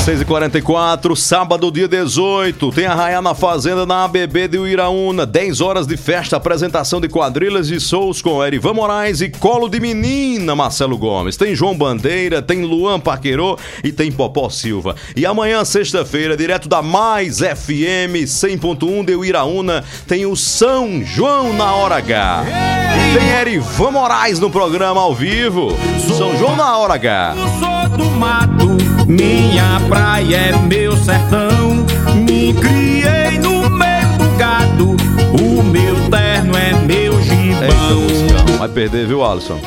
Hora 0.03 0.11
H! 0.11 0.23
6h44, 0.25 1.15
sábado, 1.15 1.71
dia 1.71 1.87
18. 1.87 2.71
Tem 2.71 2.85
Arraiá 2.85 3.21
na 3.21 3.33
Fazenda, 3.33 3.85
na 3.85 4.03
ABB 4.03 4.49
de 4.49 4.57
Uiraúna. 4.57 5.25
10 5.25 5.61
horas 5.61 5.87
de 5.87 5.95
festa, 5.95 6.35
apresentação 6.35 6.99
de 6.99 7.07
quadrilhas 7.07 7.69
e 7.69 7.79
shows 7.79 8.21
com 8.21 8.43
Erivan 8.43 8.73
Moraes 8.73 9.21
e 9.21 9.29
Colo 9.29 9.69
de 9.69 9.79
Menina, 9.79 10.55
Marcelo 10.55 10.97
Gomes. 10.97 11.37
Tem 11.37 11.55
João 11.55 11.73
Bandeira, 11.73 12.41
tem 12.41 12.63
Luan 12.63 12.99
Paquerô 12.99 13.57
e 13.81 13.93
tem 13.93 14.11
Popó 14.11 14.49
Silva. 14.49 14.95
E 15.15 15.25
amanhã, 15.25 15.63
sexta-feira, 15.63 16.35
direto 16.35 16.67
da 16.67 16.81
Mais 16.81 17.39
FM 17.39 18.25
100.1 18.25 19.05
de 19.05 19.15
Uiraúna, 19.15 19.85
tem 20.05 20.25
o 20.25 20.35
São 20.35 21.01
João 21.03 21.53
na 21.53 21.73
Hora 21.75 21.95
H. 21.95 22.45
E 22.93 23.17
tem 23.17 23.29
Erivan 23.39 23.91
Moraes 23.91 24.39
no 24.39 24.49
programa 24.49 24.99
ao 24.99 25.15
vivo. 25.15 25.69
São 26.17 26.37
João 26.37 26.55
na 26.55 26.77
Hora 26.77 26.95
H. 26.95 27.82
sou 27.83 27.97
do 27.97 28.05
mato, 28.11 28.77
minha 29.07 29.79
praia 29.89 30.35
é 30.35 30.57
meu 30.57 30.95
sertão. 30.97 31.85
Me 32.15 32.53
criei 32.53 33.37
no 33.39 33.69
meio 33.69 34.17
do 34.17 34.37
gado, 34.37 34.95
o 35.39 35.63
meu 35.63 36.09
terno 36.09 36.55
é 36.57 36.73
meu 36.73 37.13
Eita, 37.19 37.23
gibão. 37.23 38.57
Vai 38.57 38.69
perder, 38.69 39.07
viu, 39.07 39.23
Alisson? 39.23 39.59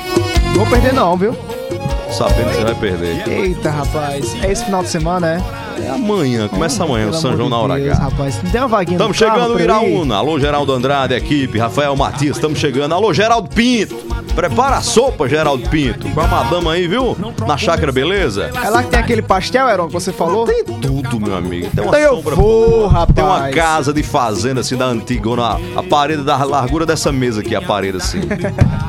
Vou 0.55 0.67
perder 0.67 0.95
não, 0.95 1.17
viu? 1.17 1.37
Sabendo 2.11 2.49
que 2.49 2.57
você 2.57 2.65
vai 2.65 2.75
perder. 2.75 3.29
Eita, 3.29 3.71
rapaz. 3.71 4.35
É 4.43 4.51
esse 4.51 4.65
final 4.65 4.83
de 4.83 4.89
semana, 4.89 5.35
é? 5.35 5.66
É 5.83 5.89
amanhã, 5.91 6.49
começa 6.49 6.83
amanhã 6.85 7.09
o 7.09 7.13
São 7.13 7.37
João 7.37 7.49
na 7.49 7.59
hora 7.59 7.75
Deus, 7.77 7.97
H. 7.97 8.05
rapaz. 8.05 8.43
Não 8.43 8.51
tem 8.51 8.61
uma 8.61 8.69
vaguinha 8.69 8.97
Estamos 8.97 9.21
no 9.21 9.27
chegando, 9.27 9.53
eu 9.55 9.59
ir? 9.61 9.63
Iraúna. 9.65 10.17
Alô, 10.17 10.39
Geraldo 10.41 10.73
Andrade, 10.73 11.15
equipe. 11.15 11.59
Rafael 11.59 11.95
Matias, 11.97 12.37
estamos 12.37 12.59
chegando. 12.59 12.95
Alô, 12.95 13.13
Geraldo 13.13 13.49
Pinto. 13.51 13.95
Prepara 14.35 14.77
a 14.77 14.83
sopa, 14.83 15.29
Geraldo 15.29 15.69
Pinto. 15.69 16.09
Com 16.11 16.21
a 16.21 16.27
madama 16.27 16.73
aí, 16.73 16.87
viu? 16.87 17.17
Na 17.47 17.57
chácara, 17.57 17.91
beleza? 17.93 18.51
É 18.63 18.69
lá 18.71 18.83
que 18.83 18.91
tem 18.91 18.99
aquele 19.01 19.23
pastel, 19.23 19.69
Heron, 19.69 19.87
que 19.87 19.93
você 19.93 20.13
falou? 20.13 20.47
Tem 20.47 20.65
tudo, 20.65 21.21
meu 21.21 21.37
amigo. 21.37 21.69
Tem 21.75 21.85
uma 21.85 21.89
Então 21.97 22.01
eu 22.01 22.17
sombra 22.17 22.35
vou, 22.35 22.71
boa. 22.71 22.89
rapaz. 22.89 23.15
Tem 23.15 23.25
uma 23.25 23.49
casa 23.51 23.93
de 23.93 24.03
fazenda, 24.03 24.61
assim, 24.61 24.77
da 24.77 24.87
antigona. 24.87 25.59
A 25.77 25.83
parede 25.83 26.23
da 26.23 26.43
largura 26.45 26.85
dessa 26.85 27.11
mesa 27.13 27.41
aqui, 27.41 27.55
a 27.55 27.63
parede, 27.63 27.97
assim. 27.99 28.21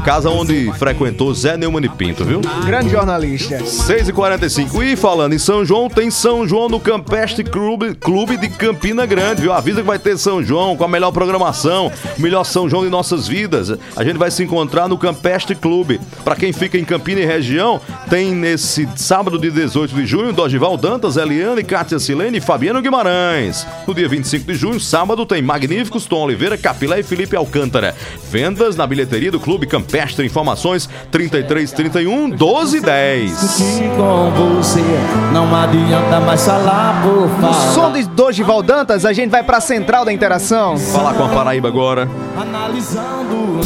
Casa 0.04 0.30
onde 0.30 0.72
frequentou 0.74 1.34
Zé 1.34 1.56
Neumann 1.58 1.86
e 1.86 1.90
Pinto, 1.90 2.24
viu? 2.26 2.42
Grande 2.66 2.90
jornalista. 2.90 3.58
6h45. 3.58 4.84
E 4.84 4.96
falando 4.96 5.34
em 5.34 5.38
São 5.40 5.64
João, 5.66 5.90
tem 5.90 6.10
São 6.12 6.48
João 6.48 6.68
no 6.70 6.77
Campestre 6.80 7.44
Clube, 7.44 7.96
Clube 7.96 8.38
de 8.38 8.50
Campina 8.50 9.06
Grande, 9.06 9.42
viu? 9.42 9.54
Avisa 9.54 9.82
que 9.82 9.88
vai 9.88 10.00
ter 10.00 10.18
São 10.18 10.44
João 10.44 10.76
com 10.76 10.84
a 10.84 10.88
melhor 10.88 11.12
programação, 11.12 11.92
o 12.18 12.22
melhor 12.22 12.44
São 12.44 12.70
João 12.70 12.84
de 12.84 12.90
nossas 12.90 13.28
vidas. 13.28 13.78
A 13.96 14.04
gente 14.04 14.18
vai 14.18 14.30
se 14.30 14.44
encontrar 14.44 14.88
no 14.88 14.98
Campestre 14.98 15.56
Clube. 15.56 16.00
Pra 16.24 16.36
quem 16.36 16.52
fica 16.52 16.78
em 16.78 16.84
Campina 16.84 17.22
e 17.22 17.26
região, 17.26 17.80
tem 18.10 18.34
nesse 18.34 18.88
sábado 18.96 19.40
de 19.40 19.50
18 19.50 19.96
de 19.96 20.06
junho, 20.06 20.34
Dorival 20.34 20.78
Dantas, 20.78 21.18
Eliane, 21.18 21.64
Kátia 21.64 22.00
Silene 22.00 22.40
e 22.40 22.42
Fabiano 22.42 22.82
Guimarães. 22.82 23.66
No 23.88 23.94
dia 23.94 24.08
25 24.08 24.52
de 24.52 24.54
junho, 24.54 24.80
sábado, 24.80 25.26
tem 25.26 25.42
Magníficos, 25.42 26.06
Tom 26.06 26.24
Oliveira, 26.24 26.58
Capilé 26.58 27.00
e 27.00 27.04
Felipe 27.04 27.36
Alcântara. 27.36 27.96
Vendas 28.30 28.76
na 28.76 28.86
bilheteria 28.86 29.32
do 29.32 29.40
Clube 29.40 29.66
Campestre. 29.66 30.26
Informações 30.26 30.90
33 31.12 31.72
31 31.72 32.30
12 32.32 32.82
10. 32.82 33.62
Com 33.96 34.32
você, 34.32 34.84
não 35.32 35.56
adianta 35.56 36.20
mais 36.20 36.46
falar 36.46 36.67
por 37.02 37.30
No 37.30 37.42
falar. 37.42 37.74
som 37.74 37.92
de 37.92 38.04
Dorival 38.10 38.62
Dantas, 38.62 39.06
a 39.06 39.14
gente 39.14 39.30
vai 39.30 39.44
pra 39.44 39.62
central 39.62 40.04
da 40.04 40.12
interação. 40.12 40.78
Falar 40.78 41.14
com 41.14 41.24
a 41.24 41.30
Paraíba 41.30 41.68
agora. 41.68 42.10
Analisando 42.40 43.62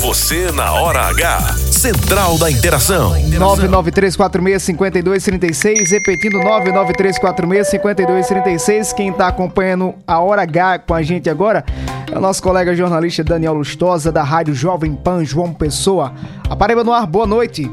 Você 0.00 0.50
na 0.52 0.72
Hora 0.72 1.00
H. 1.08 1.40
Central 1.70 2.36
da 2.38 2.50
Interação. 2.50 3.12
993465236, 3.12 5.90
repetindo 5.90 6.38
993465236. 6.40 8.92
Quem 8.94 9.12
tá 9.12 9.28
acompanhando 9.28 9.94
a 10.06 10.18
Hora 10.20 10.42
H 10.42 10.80
com 10.80 10.94
a 10.94 11.02
gente 11.02 11.28
agora 11.30 11.64
é 12.10 12.16
o 12.16 12.20
nosso 12.20 12.42
colega 12.42 12.74
jornalista 12.74 13.22
Daniel 13.24 13.54
Lustosa, 13.54 14.10
da 14.12 14.22
Rádio 14.22 14.54
Jovem 14.54 14.94
Pan 14.94 15.24
João 15.24 15.52
Pessoa. 15.52 16.12
A 16.48 16.54
Paraíba 16.56 16.84
no 16.84 16.92
ar, 16.92 17.06
boa 17.06 17.26
noite. 17.26 17.70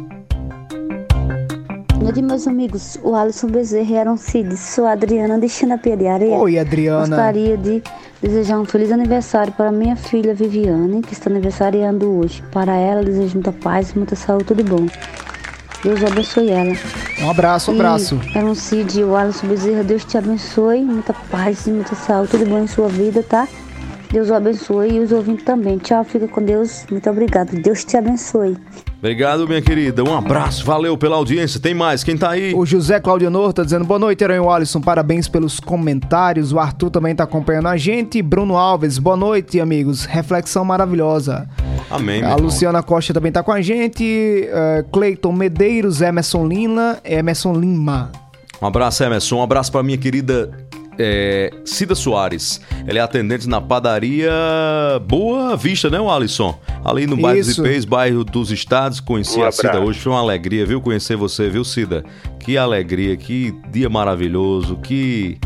Boa 2.02 2.12
noite, 2.12 2.24
meus 2.24 2.48
amigos. 2.48 2.98
O 3.04 3.14
Alisson 3.14 3.46
Bezerra 3.46 3.92
e 3.92 3.98
Aaron 4.00 4.18
Cid. 4.18 4.58
Sou 4.58 4.88
a 4.88 4.94
Adriana 4.94 5.38
de 5.38 5.48
China 5.48 5.80
Areia. 6.12 6.36
Oi, 6.36 6.58
Adriana. 6.58 7.06
Gostaria 7.06 7.56
de 7.56 7.84
desejar 8.20 8.60
um 8.60 8.66
feliz 8.66 8.92
aniversário 8.92 9.54
para 9.54 9.72
minha 9.72 9.96
filha 9.96 10.34
Viviane, 10.34 11.04
que 11.04 11.14
está 11.14 11.30
aniversariando 11.30 12.10
hoje. 12.10 12.42
Para 12.52 12.76
ela, 12.76 13.04
desejo 13.04 13.36
muita 13.36 13.52
paz, 13.52 13.94
muita 13.94 14.16
saúde, 14.16 14.46
tudo 14.46 14.64
de 14.64 14.70
bom. 14.72 14.88
Deus 15.84 16.04
abençoe 16.04 16.50
ela. 16.50 16.74
Um 17.22 17.30
abraço, 17.30 17.70
um 17.70 17.76
abraço. 17.76 18.20
Aaron 18.36 18.56
Cid 18.56 19.00
e 19.00 19.04
o 19.04 19.16
Alisson 19.16 19.46
Bezerra, 19.46 19.84
Deus 19.84 20.04
te 20.04 20.18
abençoe. 20.18 20.82
Muita 20.82 21.14
paz 21.14 21.68
e 21.68 21.70
muita 21.70 21.94
saúde, 21.94 22.32
tudo 22.32 22.48
bom 22.48 22.64
em 22.64 22.68
sua 22.68 22.88
vida, 22.88 23.22
tá? 23.22 23.48
Deus 24.12 24.32
o 24.32 24.34
abençoe 24.34 24.94
e 24.94 25.00
os 25.00 25.12
ouvintes 25.12 25.46
também. 25.46 25.78
Tchau, 25.78 26.04
fica 26.04 26.28
com 26.28 26.42
Deus. 26.42 26.84
Muito 26.90 27.08
obrigado. 27.08 27.52
Deus 27.62 27.86
te 27.86 27.96
abençoe. 27.96 28.58
Obrigado, 29.02 29.48
minha 29.48 29.62
querida. 29.64 30.04
Um 30.04 30.16
abraço, 30.16 30.64
valeu 30.64 30.96
pela 30.96 31.16
audiência. 31.16 31.60
Tem 31.60 31.74
mais, 31.74 32.04
quem 32.04 32.16
tá 32.16 32.30
aí? 32.30 32.54
O 32.54 32.64
José 32.68 33.00
Claudionor 33.00 33.52
tá 33.52 33.64
dizendo 33.64 33.84
boa 33.84 33.98
noite, 33.98 34.24
Aranho 34.24 34.48
Alisson. 34.48 34.80
Parabéns 34.80 35.28
pelos 35.28 35.60
comentários. 35.60 36.54
O 36.54 36.60
Arthur 36.60 36.92
também 36.92 37.16
tá 37.16 37.24
acompanhando 37.24 37.68
a 37.68 37.78
gente. 37.78 38.22
Bruno 38.22 38.56
Alves, 38.56 39.00
boa 39.00 39.18
noite, 39.18 39.60
amigos. 39.60 40.06
Reflexão 40.06 40.64
maravilhosa. 40.64 41.50
Amém, 41.90 42.22
A 42.22 42.30
irmão. 42.30 42.42
Luciana 42.46 42.84
Costa 42.84 43.12
também 43.12 43.32
tá 43.32 43.42
com 43.42 43.52
a 43.52 43.60
gente. 43.60 44.04
eh, 44.48 44.86
Cleiton 44.94 45.32
Medeiros, 45.32 46.00
Emerson 46.00 46.46
Lima, 46.46 47.00
Emerson 47.04 47.54
Lima. 47.54 48.12
Um 48.62 48.68
abraço, 48.68 49.04
Emerson. 49.04 49.38
Um 49.38 49.42
abraço 49.42 49.72
pra 49.72 49.82
minha 49.82 49.98
querida 49.98 50.52
é, 50.98 51.52
Cida 51.66 51.96
Soares. 51.96 52.62
Ela 52.86 53.00
é 53.00 53.02
atendente 53.02 53.48
na 53.48 53.62
padaria 53.62 54.32
Boa 55.08 55.56
Vista, 55.56 55.90
né, 55.90 55.98
Alisson? 55.98 56.60
Ali 56.84 57.08
no 57.08 57.18
bairro 57.18 57.44
dos. 57.44 57.58
Ipês, 57.58 57.86
bairro 57.86 58.24
dos 58.24 58.52
Estados. 58.52 59.00
Conheci 59.00 59.40
Um 59.40 59.44
a 59.44 59.52
Cida 59.52 59.80
hoje. 59.80 60.00
Foi 60.00 60.12
uma 60.12 60.22
alegria, 60.22 60.66
viu? 60.66 60.82
Conhecer 60.82 61.16
você, 61.16 61.50
viu, 61.50 61.64
Cida? 61.64 62.04
Que 62.40 62.58
alegria, 62.58 63.16
que 63.16 63.54
dia 63.72 63.90
maravilhoso, 63.90 64.78
que. 64.78 65.38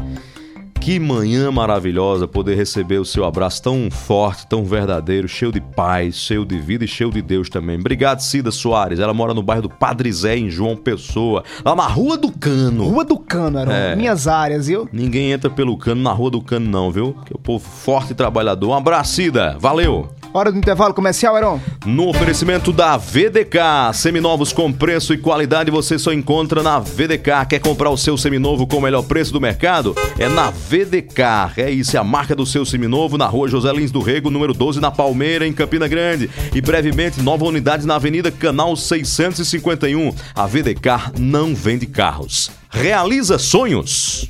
Que 0.86 1.00
manhã 1.00 1.50
maravilhosa 1.50 2.28
poder 2.28 2.54
receber 2.54 3.00
o 3.00 3.06
seu 3.06 3.26
abraço 3.26 3.60
tão 3.64 3.90
forte, 3.90 4.46
tão 4.46 4.64
verdadeiro, 4.64 5.28
cheio 5.28 5.52
de 5.52 5.60
paz, 5.60 6.14
cheio 6.14 6.46
de 6.46 6.60
vida 6.60 6.86
e 6.86 6.88
cheio 6.88 7.10
de 7.10 7.24
Deus 7.24 7.50
também. 7.50 7.80
Obrigado, 7.80 8.20
Cida 8.20 8.52
Soares. 8.52 9.00
Ela 9.00 9.12
mora 9.12 9.34
no 9.34 9.42
bairro 9.42 9.64
do 9.64 9.70
Padre 9.70 10.12
Zé, 10.14 10.38
em 10.38 10.48
João 10.48 10.76
Pessoa, 10.78 11.44
lá 11.66 11.76
na 11.76 11.88
Rua 11.88 12.20
do 12.20 12.32
Cano. 12.32 12.84
Rua 12.88 13.04
do 13.04 13.18
Cano, 13.18 13.58
eram 13.58 13.72
É. 13.72 13.96
minhas 13.96 14.28
áreas, 14.28 14.68
viu? 14.68 14.88
Ninguém 14.94 15.32
entra 15.32 15.50
pelo 15.50 15.76
cano 15.76 16.04
na 16.04 16.12
Rua 16.12 16.30
do 16.30 16.40
Cano, 16.40 16.70
não, 16.70 16.92
viu? 16.92 17.16
Que 17.26 17.34
é 17.34 17.36
o 17.36 17.40
povo 17.40 17.68
forte 17.68 18.12
e 18.12 18.16
trabalhador. 18.16 18.70
Um 18.70 18.76
abraço, 18.76 19.14
Cida. 19.16 19.58
Valeu! 19.60 20.08
Hora 20.36 20.52
do 20.52 20.58
intervalo 20.58 20.94
comercial, 20.94 21.38
Heron. 21.38 21.62
No 21.86 22.10
oferecimento 22.10 22.74
da 22.74 22.98
VDK, 22.98 23.94
seminovos 23.94 24.52
com 24.52 24.70
preço 24.70 25.14
e 25.14 25.18
qualidade 25.18 25.72
você 25.72 25.98
só 25.98 26.12
encontra 26.12 26.62
na 26.62 26.78
VDK. 26.78 27.46
Quer 27.52 27.60
comprar 27.60 27.90
o 27.90 27.96
seu 27.96 28.18
seminovo 28.18 28.68
com 28.68 28.76
o 28.76 28.82
melhor 28.82 29.04
preço 29.04 29.32
do 29.32 29.40
mercado? 29.40 29.96
É 30.20 30.28
na 30.28 30.50
VDK. 30.50 31.54
É 31.56 31.72
isso, 31.72 31.96
é 31.96 32.00
a 32.02 32.04
marca 32.04 32.36
do 32.36 32.46
seu 32.46 32.66
seminovo 32.66 33.18
na 33.18 33.28
rua 33.28 33.48
José 33.48 33.72
Lins 33.72 33.92
do 33.92 34.02
Rego, 34.02 34.30
número 34.30 34.54
12, 34.54 34.82
na 34.82 34.92
Palmeira, 34.92 35.48
em 35.48 35.54
Campina 35.54 35.88
Grande. 35.88 36.30
E 36.54 36.60
brevemente, 36.60 37.22
nova 37.22 37.46
unidade 37.46 37.88
na 37.88 37.96
Avenida 37.96 38.30
Canal 38.30 38.76
651. 38.76 40.14
A 40.36 40.46
VDK 40.46 41.18
não 41.18 41.56
vende 41.56 41.86
carros. 41.86 42.52
Realiza 42.70 43.38
sonhos. 43.38 44.26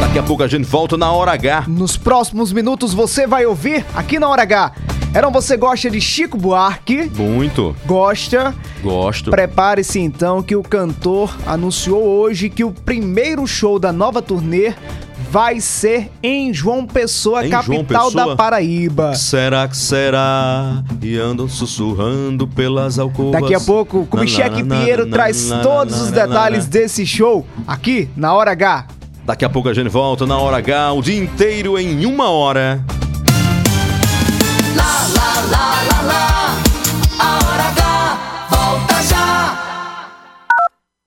Daqui 0.00 0.18
a 0.18 0.22
pouco 0.22 0.42
a 0.42 0.48
gente 0.48 0.64
volta 0.64 0.96
na 0.96 1.10
hora 1.12 1.32
H. 1.32 1.64
Nos 1.68 1.96
próximos 1.96 2.52
minutos 2.52 2.94
você 2.94 3.26
vai 3.26 3.46
ouvir 3.46 3.84
aqui 3.94 4.18
na 4.18 4.28
Hora 4.28 4.42
H. 4.42 4.72
Heron, 5.14 5.30
você 5.30 5.56
gosta 5.56 5.90
de 5.90 6.00
Chico 6.00 6.36
Buarque? 6.36 7.10
Muito. 7.16 7.74
Gosta? 7.86 8.54
Gosto. 8.82 9.30
Prepare-se 9.30 9.98
então 9.98 10.42
que 10.42 10.54
o 10.54 10.62
cantor 10.62 11.34
anunciou 11.46 12.02
hoje 12.02 12.50
que 12.50 12.62
o 12.64 12.70
primeiro 12.72 13.46
show 13.46 13.78
da 13.78 13.90
nova 13.92 14.20
turnê 14.20 14.74
vai 15.30 15.60
ser 15.60 16.10
em 16.22 16.52
João 16.54 16.86
Pessoa, 16.86 17.44
Em 17.46 17.50
João 17.50 17.62
capital 17.62 18.06
Pessoa? 18.06 18.26
da 18.28 18.36
Paraíba. 18.36 19.14
Será 19.14 19.66
que 19.68 19.76
será? 19.76 20.82
E 21.02 21.18
andam 21.18 21.48
sussurrando 21.48 22.46
pelas 22.46 22.98
alcovas. 22.98 23.40
Daqui 23.40 23.54
a 23.54 23.60
pouco, 23.60 24.00
o 24.00 24.06
Kubitschek 24.06 24.62
Pinheiro 24.62 25.06
traz 25.10 25.48
todos 25.62 26.00
os 26.00 26.10
detalhes 26.10 26.66
desse 26.66 27.04
show 27.06 27.46
aqui 27.66 28.08
na 28.16 28.32
Hora 28.34 28.52
H. 28.52 28.86
Daqui 29.28 29.44
a 29.44 29.50
pouco 29.50 29.68
a 29.68 29.74
gente 29.74 29.90
volta 29.90 30.24
na 30.24 30.38
hora 30.38 30.56
H, 30.56 30.94
o 30.94 31.02
dia 31.02 31.22
inteiro 31.22 31.78
em 31.78 32.06
uma 32.06 32.30
hora. 32.30 32.82
Lá, 34.74 35.06
lá, 35.14 35.34
lá, 35.50 35.82
lá, 35.82 36.02
lá. 36.02 36.56
A 37.18 37.36
hora 37.36 37.64
H 37.64 38.48
volta 38.50 39.02
já. 39.02 40.08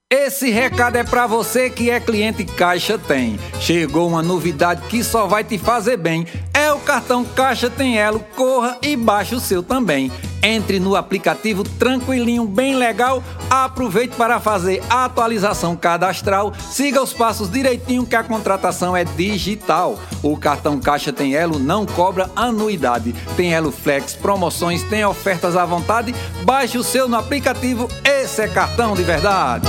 Esse 0.08 0.52
recado 0.52 0.98
é 0.98 1.02
pra 1.02 1.26
você 1.26 1.68
que 1.68 1.90
é 1.90 1.98
cliente 1.98 2.44
Caixa 2.44 2.96
Tem. 2.96 3.40
Chegou 3.58 4.06
uma 4.08 4.22
novidade 4.22 4.82
que 4.82 5.02
só 5.02 5.26
vai 5.26 5.42
te 5.42 5.58
fazer 5.58 5.96
bem. 5.96 6.24
É 6.54 6.72
o 6.72 6.78
cartão 6.78 7.24
Caixa 7.24 7.68
Tem 7.68 7.98
Elo. 7.98 8.24
Corra 8.36 8.78
e 8.82 8.94
baixe 8.94 9.34
o 9.34 9.40
seu 9.40 9.64
também. 9.64 10.12
Entre 10.42 10.80
no 10.80 10.96
aplicativo 10.96 11.62
tranquilinho, 11.62 12.44
bem 12.46 12.74
legal. 12.74 13.22
Aproveite 13.48 14.16
para 14.16 14.40
fazer 14.40 14.82
a 14.90 15.04
atualização 15.04 15.76
cadastral. 15.76 16.52
Siga 16.58 17.00
os 17.00 17.12
passos 17.12 17.48
direitinho 17.48 18.04
que 18.04 18.16
a 18.16 18.24
contratação 18.24 18.96
é 18.96 19.04
digital. 19.04 19.98
O 20.22 20.36
cartão 20.36 20.80
Caixa 20.80 21.12
Tem 21.12 21.34
Elo 21.34 21.58
não 21.58 21.86
cobra 21.86 22.28
anuidade. 22.34 23.14
Tem 23.36 23.54
Elo 23.54 23.70
Flex, 23.70 24.14
promoções, 24.14 24.82
tem 24.82 25.04
ofertas 25.04 25.56
à 25.56 25.64
vontade. 25.64 26.12
Baixe 26.44 26.76
o 26.76 26.82
seu 26.82 27.08
no 27.08 27.16
aplicativo. 27.16 27.88
Esse 28.04 28.42
é 28.42 28.48
cartão 28.48 28.94
de 28.94 29.02
verdade. 29.04 29.68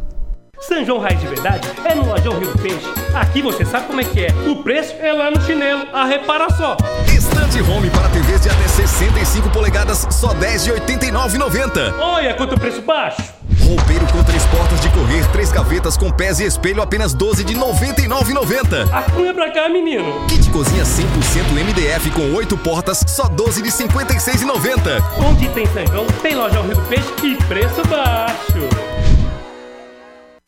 São 0.61 0.85
João 0.85 0.99
Raiz 0.99 1.19
de 1.19 1.27
Verdade 1.27 1.67
é 1.83 1.95
no 1.95 2.05
Lojão 2.05 2.37
Rio 2.37 2.51
do 2.51 2.59
Peixe. 2.59 2.85
Aqui 3.15 3.41
você 3.41 3.65
sabe 3.65 3.87
como 3.87 3.99
é 3.99 4.03
que 4.03 4.25
é. 4.25 4.29
O 4.47 4.57
preço 4.57 4.93
é 4.99 5.11
lá 5.11 5.31
no 5.31 5.41
chinelo. 5.41 5.87
A 5.91 6.05
repara 6.05 6.47
só. 6.51 6.77
Estante 7.07 7.59
Home 7.61 7.89
para 7.89 8.07
TVs 8.09 8.41
de 8.41 8.49
até 8.49 8.67
65 8.67 9.49
polegadas, 9.49 10.07
só 10.11 10.29
R$ 10.29 10.45
10,89,90. 10.45 11.99
Olha 11.99 12.35
quanto 12.35 12.59
preço 12.59 12.81
baixo. 12.83 13.23
Roupeiro 13.67 14.05
com 14.07 14.23
três 14.23 14.43
portas 14.45 14.79
de 14.81 14.89
correr, 14.89 15.25
três 15.31 15.51
gavetas 15.51 15.97
com 15.97 16.11
pés 16.11 16.39
e 16.39 16.45
espelho, 16.45 16.81
apenas 16.81 17.13
R$ 17.13 17.19
12 17.19 17.43
de 17.43 17.55
99,90. 17.55 18.93
A 18.93 19.01
cunha 19.11 19.33
pra 19.33 19.49
cá, 19.49 19.67
menino. 19.67 20.25
Kit 20.27 20.47
cozinha 20.51 20.83
100% 20.83 21.07
MDF 21.53 22.11
com 22.11 22.33
oito 22.35 22.55
portas, 22.57 23.03
só 23.07 23.23
R$ 23.23 23.29
12 23.29 23.61
de 23.63 23.69
56,90. 23.69 25.01
Onde 25.25 25.49
tem 25.49 25.65
João, 25.87 26.05
tem 26.21 26.35
Lojão 26.35 26.63
Rio 26.63 26.75
do 26.75 26.81
Peixe 26.83 27.09
e 27.23 27.35
preço 27.45 27.81
baixo. 27.87 29.00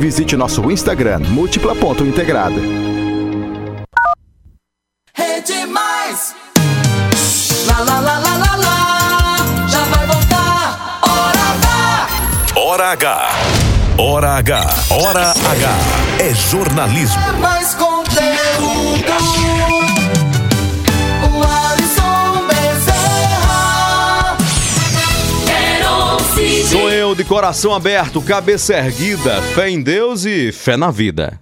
visite 0.00 0.34
nosso 0.36 0.70
Instagram 0.70 1.20
múltipla.integrada. 1.28 2.60
Rede 5.14 5.66
Mais. 5.66 6.34
Lá, 7.66 7.80
lá, 7.80 8.00
lá, 8.00 8.18
lá, 8.18 8.36
lá, 8.38 8.56
lá. 8.56 9.68
Já 9.68 9.84
vai 9.84 10.06
voltar. 10.06 11.00
Hora 11.02 11.42
H. 11.52 12.56
Hora 12.56 12.90
H. 12.92 13.30
Hora 13.98 14.30
H. 14.38 14.74
Hora 14.90 15.30
H. 15.30 15.68
É 16.18 16.34
jornalismo. 16.34 17.20
É 17.20 17.32
mais 17.32 17.74
conteúdo. 17.74 19.59
Sou 26.70 26.88
eu 26.88 27.16
de 27.16 27.24
coração 27.24 27.74
aberto, 27.74 28.22
cabeça 28.22 28.74
erguida, 28.74 29.42
fé 29.56 29.68
em 29.68 29.82
Deus 29.82 30.24
e 30.24 30.52
fé 30.52 30.76
na 30.76 30.88
vida. 30.88 31.36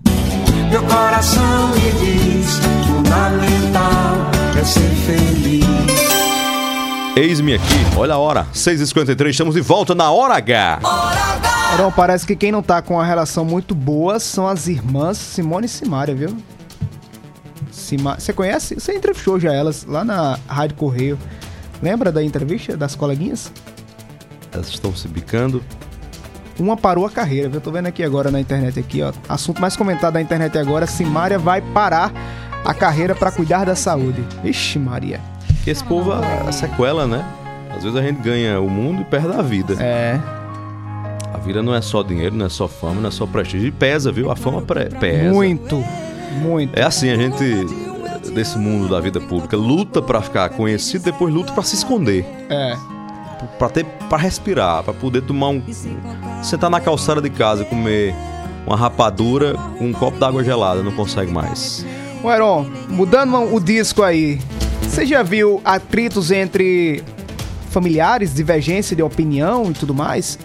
Meu 0.70 0.82
coração 0.84 1.68
me 1.68 1.92
diz: 2.00 2.58
fundamental 2.86 4.30
é 4.58 4.64
ser 4.64 4.88
feliz. 5.04 5.66
Eis-me 7.14 7.52
aqui, 7.52 7.74
olha 7.94 8.14
a 8.14 8.18
hora, 8.18 8.46
6h53, 8.54 9.28
estamos 9.28 9.54
de 9.54 9.60
volta 9.60 9.94
na 9.94 10.10
Hora 10.10 10.34
H. 10.36 10.80
Heron, 11.74 11.92
parece 11.92 12.26
que 12.26 12.34
quem 12.34 12.50
não 12.50 12.62
tá 12.62 12.80
com 12.80 12.94
uma 12.94 13.04
relação 13.04 13.44
muito 13.44 13.74
boa 13.74 14.18
são 14.18 14.48
as 14.48 14.66
irmãs 14.66 15.18
Simone 15.18 15.66
e 15.66 15.68
Simária, 15.68 16.14
viu? 16.14 16.34
Sima... 17.70 18.18
Você 18.18 18.32
conhece? 18.32 18.76
Você 18.76 18.94
entrevistou 18.94 19.38
já 19.38 19.52
elas 19.52 19.84
lá 19.84 20.02
na 20.06 20.38
Rádio 20.48 20.78
Correio. 20.78 21.18
Lembra 21.82 22.10
da 22.10 22.24
entrevista 22.24 22.78
das 22.78 22.94
coleguinhas? 22.94 23.52
Elas 24.53 24.68
estão 24.68 24.94
se 24.94 25.09
bicando. 25.09 25.62
Uma 26.59 26.76
parou 26.76 27.07
a 27.07 27.11
carreira, 27.11 27.49
viu? 27.49 27.59
Eu 27.59 27.61
tô 27.61 27.70
vendo 27.70 27.86
aqui 27.86 28.03
agora 28.03 28.30
na 28.30 28.40
internet 28.40 28.80
aqui, 28.80 29.01
ó. 29.03 29.12
Assunto 29.28 29.61
mais 29.61 29.76
comentado 29.76 30.14
da 30.14 30.20
internet 30.20 30.59
agora, 30.59 30.86
Simária 30.86 31.38
vai 31.38 31.61
parar 31.61 32.12
a 32.64 32.74
carreira 32.74 33.14
para 33.14 33.30
cuidar 33.30 33.64
da 33.64 33.76
saúde. 33.76 34.24
Ixi, 34.42 34.78
Maria. 34.78 35.20
Que 35.62 35.70
esse 35.70 35.84
povo 35.84 36.12
é 36.12 36.49
a 36.49 36.53
sequela, 36.53 37.07
né? 37.07 37.24
Às 37.76 37.84
vezes 37.84 37.96
a 37.96 38.03
gente 38.03 38.20
ganha 38.20 38.61
o 38.61 38.68
mundo 38.68 39.03
e 39.03 39.05
perde 39.05 39.28
a 39.28 39.42
vida. 39.42 39.74
É. 39.80 40.18
A 41.32 41.38
vida 41.38 41.62
não 41.62 41.72
é 41.74 41.80
só 41.80 42.03
dinheiro, 42.03 42.34
não 42.34 42.46
é 42.46 42.49
só 42.49 42.66
fama, 42.66 43.01
não 43.01 43.09
é 43.09 43.12
só 43.12 43.24
prestígio. 43.24 43.68
E 43.68 43.70
pesa, 43.70 44.11
viu? 44.11 44.30
A 44.30 44.34
fama 44.34 44.61
pesa. 44.62 45.32
Muito, 45.32 45.84
muito. 46.40 46.76
É 46.76 46.82
assim, 46.82 47.09
a 47.09 47.16
gente, 47.16 47.44
desse 48.32 48.59
mundo 48.59 48.88
da 48.88 48.99
vida 49.01 49.20
pública, 49.20 49.57
luta 49.57 50.03
pra 50.03 50.20
ficar 50.20 50.49
conhecido, 50.51 51.05
depois 51.05 51.32
luta 51.32 51.53
pra 51.53 51.62
se 51.62 51.76
esconder. 51.76 52.26
É. 52.51 52.97
Pra 53.59 53.68
ter 53.68 53.84
para 54.09 54.18
respirar, 54.18 54.82
pra 54.82 54.93
poder 54.93 55.22
tomar 55.22 55.49
um 55.49 55.62
sentar 56.43 56.70
na 56.70 56.80
calçada 56.80 57.20
de 57.20 57.30
casa, 57.30 57.64
comer 57.64 58.14
uma 58.66 58.76
rapadura 58.76 59.55
com 59.78 59.86
um 59.86 59.93
copo 59.93 60.18
d'água 60.18 60.43
gelada, 60.43 60.82
não 60.82 60.93
consegue 60.93 61.30
mais. 61.30 61.84
Ô, 62.22 62.30
Heron, 62.30 62.66
mudando 62.89 63.36
o 63.55 63.61
disco 63.61 64.03
aí, 64.03 64.41
você 64.82 65.07
já 65.07 65.22
viu 65.22 65.61
atritos 65.64 66.30
entre 66.30 67.03
familiares, 67.70 68.34
divergência 68.34 68.97
de 68.97 69.03
opinião 69.03 69.70
e 69.70 69.74
tudo 69.74 69.95
mais? 69.95 70.39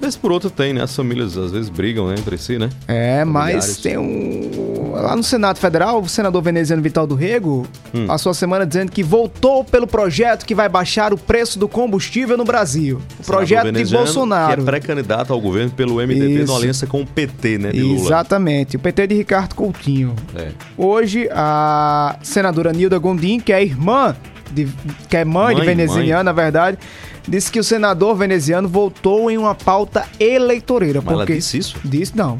Vez 0.00 0.16
por 0.16 0.32
outra 0.32 0.48
tem, 0.48 0.72
né? 0.72 0.82
As 0.82 0.96
famílias 0.96 1.36
às 1.36 1.52
vezes 1.52 1.68
brigam 1.68 2.08
né, 2.08 2.14
entre 2.18 2.38
si, 2.38 2.58
né? 2.58 2.70
É, 2.88 3.24
mas 3.24 3.76
tem 3.76 3.98
um. 3.98 4.92
Lá 4.94 5.14
no 5.14 5.22
Senado 5.22 5.58
Federal, 5.58 6.00
o 6.00 6.08
senador 6.08 6.42
veneziano 6.42 6.82
Vital 6.82 7.06
do 7.06 7.14
Rego 7.14 7.66
Hum. 7.94 8.06
passou 8.06 8.30
a 8.30 8.34
semana 8.34 8.64
dizendo 8.64 8.90
que 8.92 9.02
voltou 9.02 9.64
pelo 9.64 9.86
projeto 9.86 10.46
que 10.46 10.54
vai 10.54 10.68
baixar 10.68 11.12
o 11.12 11.18
preço 11.18 11.58
do 11.58 11.66
combustível 11.68 12.36
no 12.36 12.44
Brasil. 12.44 13.00
O 13.18 13.24
projeto 13.24 13.70
de 13.72 13.84
Bolsonaro. 13.84 14.54
Que 14.54 14.60
é 14.60 14.64
pré-candidato 14.64 15.32
ao 15.32 15.40
governo 15.40 15.70
pelo 15.72 15.96
MDB 15.96 16.42
Isso. 16.42 16.52
na 16.52 16.58
aliança 16.58 16.86
com 16.86 17.02
o 17.02 17.06
PT, 17.06 17.58
né? 17.58 17.70
De. 17.72 17.80
Exatamente, 17.94 18.76
o 18.76 18.78
PT 18.78 19.06
de 19.08 19.14
Ricardo 19.16 19.54
Coutinho. 19.54 20.14
É. 20.36 20.48
Hoje, 20.76 21.28
a 21.32 22.16
senadora 22.22 22.72
Nilda 22.72 22.96
Gondim, 22.98 23.40
que 23.40 23.52
é 23.52 23.62
irmã, 23.62 24.16
de, 24.52 24.68
que 25.08 25.16
é 25.16 25.24
mãe, 25.24 25.54
de 25.54 25.60
Mãe, 25.62 25.66
veneziana, 25.68 26.14
mãe. 26.16 26.24
na 26.24 26.32
verdade, 26.32 26.78
disse 27.26 27.50
que 27.50 27.58
o 27.60 27.64
senador 27.64 28.14
veneziano 28.16 28.68
voltou 28.68 29.30
em 29.30 29.38
uma 29.38 29.54
pauta 29.54 30.04
eleitoreira. 30.18 31.00
Mas 31.00 31.12
ela 31.12 31.22
porque 31.22 31.34
disse 31.36 31.58
isso? 31.58 31.76
Disse 31.84 32.16
não. 32.16 32.36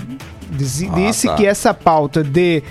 Disse, 0.50 0.88
Ah, 0.90 0.94
disse 0.94 1.26
tá. 1.28 1.34
que 1.36 1.46
essa 1.46 1.72
pauta 1.72 2.22
de 2.24 2.62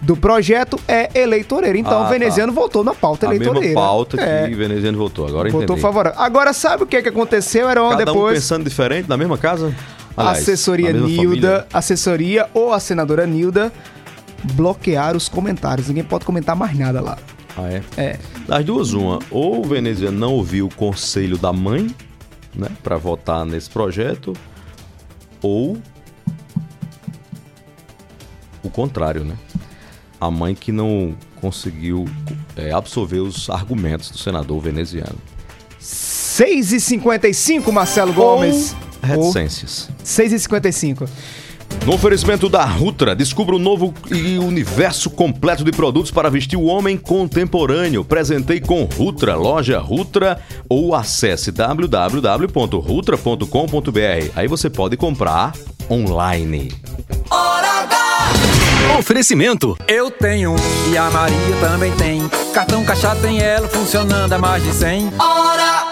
do 0.00 0.16
projeto 0.16 0.80
é 0.88 1.08
eleitoreira. 1.14 1.78
Então 1.78 2.02
Ah, 2.02 2.06
o 2.06 2.08
veneziano 2.08 2.52
tá. 2.52 2.60
voltou 2.60 2.82
na 2.82 2.92
pauta 2.92 3.26
A 3.26 3.28
eleitoreira. 3.34 3.66
mesma 3.68 3.80
pauta 3.80 4.20
É, 4.20 4.48
que 4.48 4.54
o 4.54 4.58
veneziano 4.58 4.98
votou. 4.98 5.28
Agora 5.28 5.48
entendi. 5.48 5.80
favorável. 5.80 6.20
Agora 6.20 6.52
sabe 6.52 6.82
o 6.82 6.86
que, 6.86 6.96
é 6.96 7.02
que 7.02 7.08
aconteceu? 7.08 7.68
Era 7.68 7.80
Cada 7.88 7.94
um 7.94 8.04
depois 8.06 8.34
pensando 8.40 8.64
diferente 8.64 9.08
na 9.08 9.16
mesma 9.16 9.38
casa? 9.38 9.72
a 10.16 10.20
Aliás, 10.22 10.38
assessoria 10.40 10.92
Nilda, 10.92 11.16
família. 11.22 11.66
assessoria 11.72 12.46
ou 12.52 12.72
a 12.72 12.80
senadora 12.80 13.24
Nilda 13.26 13.72
bloquearam 14.54 15.16
os 15.16 15.28
comentários. 15.28 15.86
Ninguém 15.86 16.02
pode 16.04 16.24
comentar 16.24 16.56
mais 16.56 16.76
nada 16.76 17.00
lá. 17.00 17.16
Ah, 17.56 17.68
é? 17.68 17.82
É. 17.96 18.18
Das 18.46 18.64
duas, 18.64 18.92
uma. 18.92 19.18
Ou 19.30 19.60
o 19.60 19.68
veneziano 19.68 20.18
não 20.18 20.32
ouviu 20.32 20.66
o 20.66 20.74
conselho 20.74 21.36
da 21.36 21.52
mãe, 21.52 21.94
né, 22.54 22.68
pra 22.82 22.96
votar 22.96 23.44
nesse 23.44 23.68
projeto, 23.68 24.32
ou 25.40 25.78
o 28.62 28.70
contrário, 28.70 29.24
né? 29.24 29.36
A 30.20 30.30
mãe 30.30 30.54
que 30.54 30.70
não 30.70 31.14
conseguiu 31.40 32.06
é, 32.56 32.72
absorver 32.72 33.18
os 33.18 33.50
argumentos 33.50 34.10
do 34.10 34.18
senador 34.18 34.60
veneziano. 34.60 35.18
6 35.78 36.72
e 36.72 36.80
55 36.80 37.72
Marcelo 37.72 38.12
Gomes. 38.12 38.74
Reticências. 39.02 39.90
6 40.04 40.32
e 40.32 40.38
55 40.38 41.04
No 41.86 41.94
oferecimento 41.94 42.48
da 42.48 42.64
Rutra, 42.64 43.14
descubra 43.14 43.54
o 43.56 43.58
novo 43.58 43.92
e 44.10 44.38
universo 44.38 45.10
completo 45.10 45.64
de 45.64 45.72
produtos 45.72 46.12
para 46.12 46.30
vestir 46.30 46.56
o 46.56 46.64
homem 46.64 46.96
contemporâneo. 46.96 48.04
Presentei 48.04 48.60
com 48.60 48.84
Rutra, 48.84 49.34
loja 49.34 49.80
Rutra 49.80 50.40
ou 50.68 50.94
acesse 50.94 51.50
www.rutra.com.br. 51.50 54.30
Aí 54.36 54.46
você 54.46 54.70
pode 54.70 54.96
comprar 54.96 55.52
online. 55.90 56.70
Oferecimento. 58.98 59.76
Eu 59.88 60.10
tenho 60.10 60.54
e 60.90 60.96
a 60.96 61.10
Maria 61.10 61.56
também 61.60 61.90
tem. 61.92 62.28
Cartão 62.52 62.84
Caixa 62.84 63.16
tem 63.16 63.40
ela 63.40 63.66
funcionando 63.66 64.32
a 64.32 64.38
mais 64.38 64.62
de 64.62 64.72
100. 64.72 65.12
Hora 65.18 65.91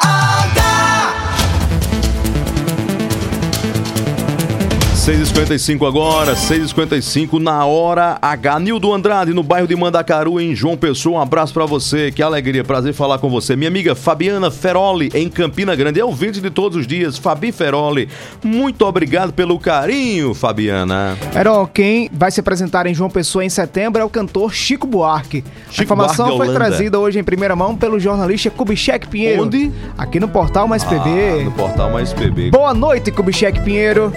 6h55 5.01 5.89
agora, 5.89 6.35
6h55 6.35 7.39
na 7.39 7.65
hora 7.65 8.19
H. 8.21 8.61
Nildo 8.61 8.93
Andrade, 8.93 9.33
no 9.33 9.43
bairro 9.43 9.67
de 9.67 9.75
Mandacaru, 9.75 10.39
em 10.39 10.55
João 10.55 10.77
Pessoa. 10.77 11.19
Um 11.19 11.23
abraço 11.23 11.55
pra 11.55 11.65
você, 11.65 12.13
que 12.13 12.23
alegria, 12.23 12.63
prazer 12.63 12.93
falar 12.93 13.17
com 13.17 13.31
você. 13.31 13.57
Minha 13.57 13.69
amiga 13.71 13.95
Fabiana 13.95 14.51
Feroli, 14.51 15.11
em 15.15 15.31
Campina 15.31 15.75
Grande, 15.75 15.99
é 16.01 16.05
ouvinte 16.05 16.39
de 16.39 16.51
todos 16.51 16.77
os 16.77 16.87
dias. 16.87 17.17
Fabi 17.17 17.51
Feroli, 17.51 18.11
muito 18.45 18.85
obrigado 18.85 19.33
pelo 19.33 19.59
carinho, 19.59 20.35
Fabiana. 20.35 21.17
Heron, 21.35 21.67
quem 21.67 22.11
vai 22.13 22.31
se 22.31 22.41
apresentar 22.41 22.87
em 22.87 22.93
João 22.93 23.09
Pessoa 23.09 23.43
em 23.43 23.49
setembro 23.49 24.03
é 24.03 24.05
o 24.05 24.11
cantor 24.11 24.53
Chico 24.53 24.87
Buarque. 24.87 25.43
a 25.67 25.71
Chico 25.71 25.83
informação 25.85 26.27
Buarque 26.29 26.45
foi 26.45 26.55
trazida 26.55 26.99
hoje 26.99 27.19
em 27.19 27.25
primeira 27.25 27.57
mão 27.57 27.75
pelo 27.75 27.99
jornalista 27.99 28.51
Kubitschek 28.51 29.09
Pinheiro. 29.09 29.45
Onde? 29.45 29.73
Aqui 29.97 30.21
no 30.21 30.29
Portal 30.29 30.69
Mais 30.69 30.83
Ah, 30.85 30.89
PB. 30.89 31.45
no 31.45 31.53
portal 31.53 31.91
Mais 31.91 32.13
PB. 32.13 32.51
Boa 32.51 32.75
noite, 32.75 33.11
Kubitschek 33.11 33.61
Pinheiro. 33.63 34.13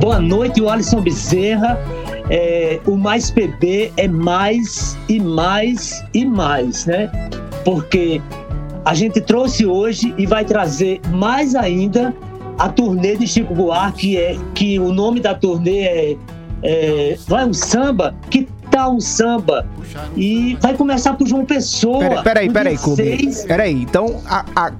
Boa 0.00 0.20
noite, 0.20 0.60
o 0.60 0.68
Alisson 0.68 1.00
Bezerra. 1.00 1.78
É, 2.28 2.80
o 2.86 2.96
Mais 2.96 3.30
PB 3.30 3.92
é 3.96 4.06
mais 4.08 4.96
e 5.08 5.18
mais 5.20 6.04
e 6.12 6.24
mais, 6.24 6.86
né? 6.86 7.10
Porque 7.64 8.20
a 8.84 8.94
gente 8.94 9.20
trouxe 9.20 9.64
hoje 9.64 10.14
e 10.18 10.26
vai 10.26 10.44
trazer 10.44 11.00
mais 11.10 11.54
ainda 11.54 12.14
a 12.58 12.68
turnê 12.68 13.16
de 13.16 13.26
Chico 13.26 13.54
Buarque, 13.54 14.16
é, 14.16 14.36
que 14.54 14.78
o 14.78 14.92
nome 14.92 15.20
da 15.20 15.34
turnê 15.34 15.80
é, 15.82 16.16
é 16.62 17.18
Vai 17.26 17.46
um 17.46 17.52
Samba, 17.52 18.14
que 18.30 18.48
tal 18.70 18.96
um 18.96 19.00
samba? 19.00 19.66
E 20.16 20.56
vai 20.60 20.74
começar 20.74 21.14
por 21.14 21.26
João 21.26 21.44
Pessoa. 21.44 22.00
Peraí, 22.00 22.22
peraí, 22.22 22.50
peraí, 22.50 22.74
dia 22.74 22.84
Kubi. 22.84 23.32
6. 23.32 23.44
Peraí, 23.46 23.72
então 23.72 24.20
a, 24.26 24.44
a 24.54 24.72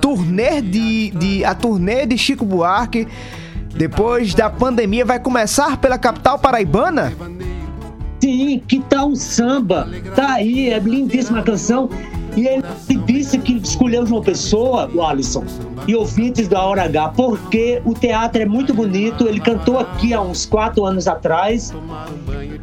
turnê 0.00 0.62
de, 0.62 1.10
de 1.10 1.44
a 1.44 1.54
turnê 1.54 2.06
de 2.06 2.16
Chico 2.16 2.44
Buarque 2.44 3.06
depois 3.76 4.34
da 4.34 4.48
pandemia 4.48 5.04
vai 5.04 5.20
começar 5.20 5.76
pela 5.76 5.98
capital 5.98 6.38
paraibana? 6.38 7.12
Sim, 8.20 8.62
que 8.66 8.80
tal 8.80 9.08
um 9.08 9.14
samba? 9.14 9.88
Tá 10.14 10.34
aí, 10.34 10.70
é 10.70 10.78
lindíssima 10.78 11.40
a 11.40 11.42
canção. 11.42 11.90
E 12.36 12.46
ele 12.46 12.62
disse 13.06 13.38
que 13.38 13.54
escolheu 13.54 14.06
João 14.06 14.22
Pessoa, 14.22 14.90
o 14.92 15.02
Alisson, 15.02 15.44
e 15.88 15.94
ouvintes 15.94 16.48
da 16.48 16.62
Hora 16.62 16.84
H, 16.84 17.08
porque 17.10 17.80
o 17.84 17.94
teatro 17.94 18.42
é 18.42 18.46
muito 18.46 18.74
bonito. 18.74 19.26
Ele 19.26 19.40
cantou 19.40 19.78
aqui 19.78 20.12
há 20.12 20.20
uns 20.20 20.44
quatro 20.44 20.84
anos 20.84 21.06
atrás. 21.06 21.72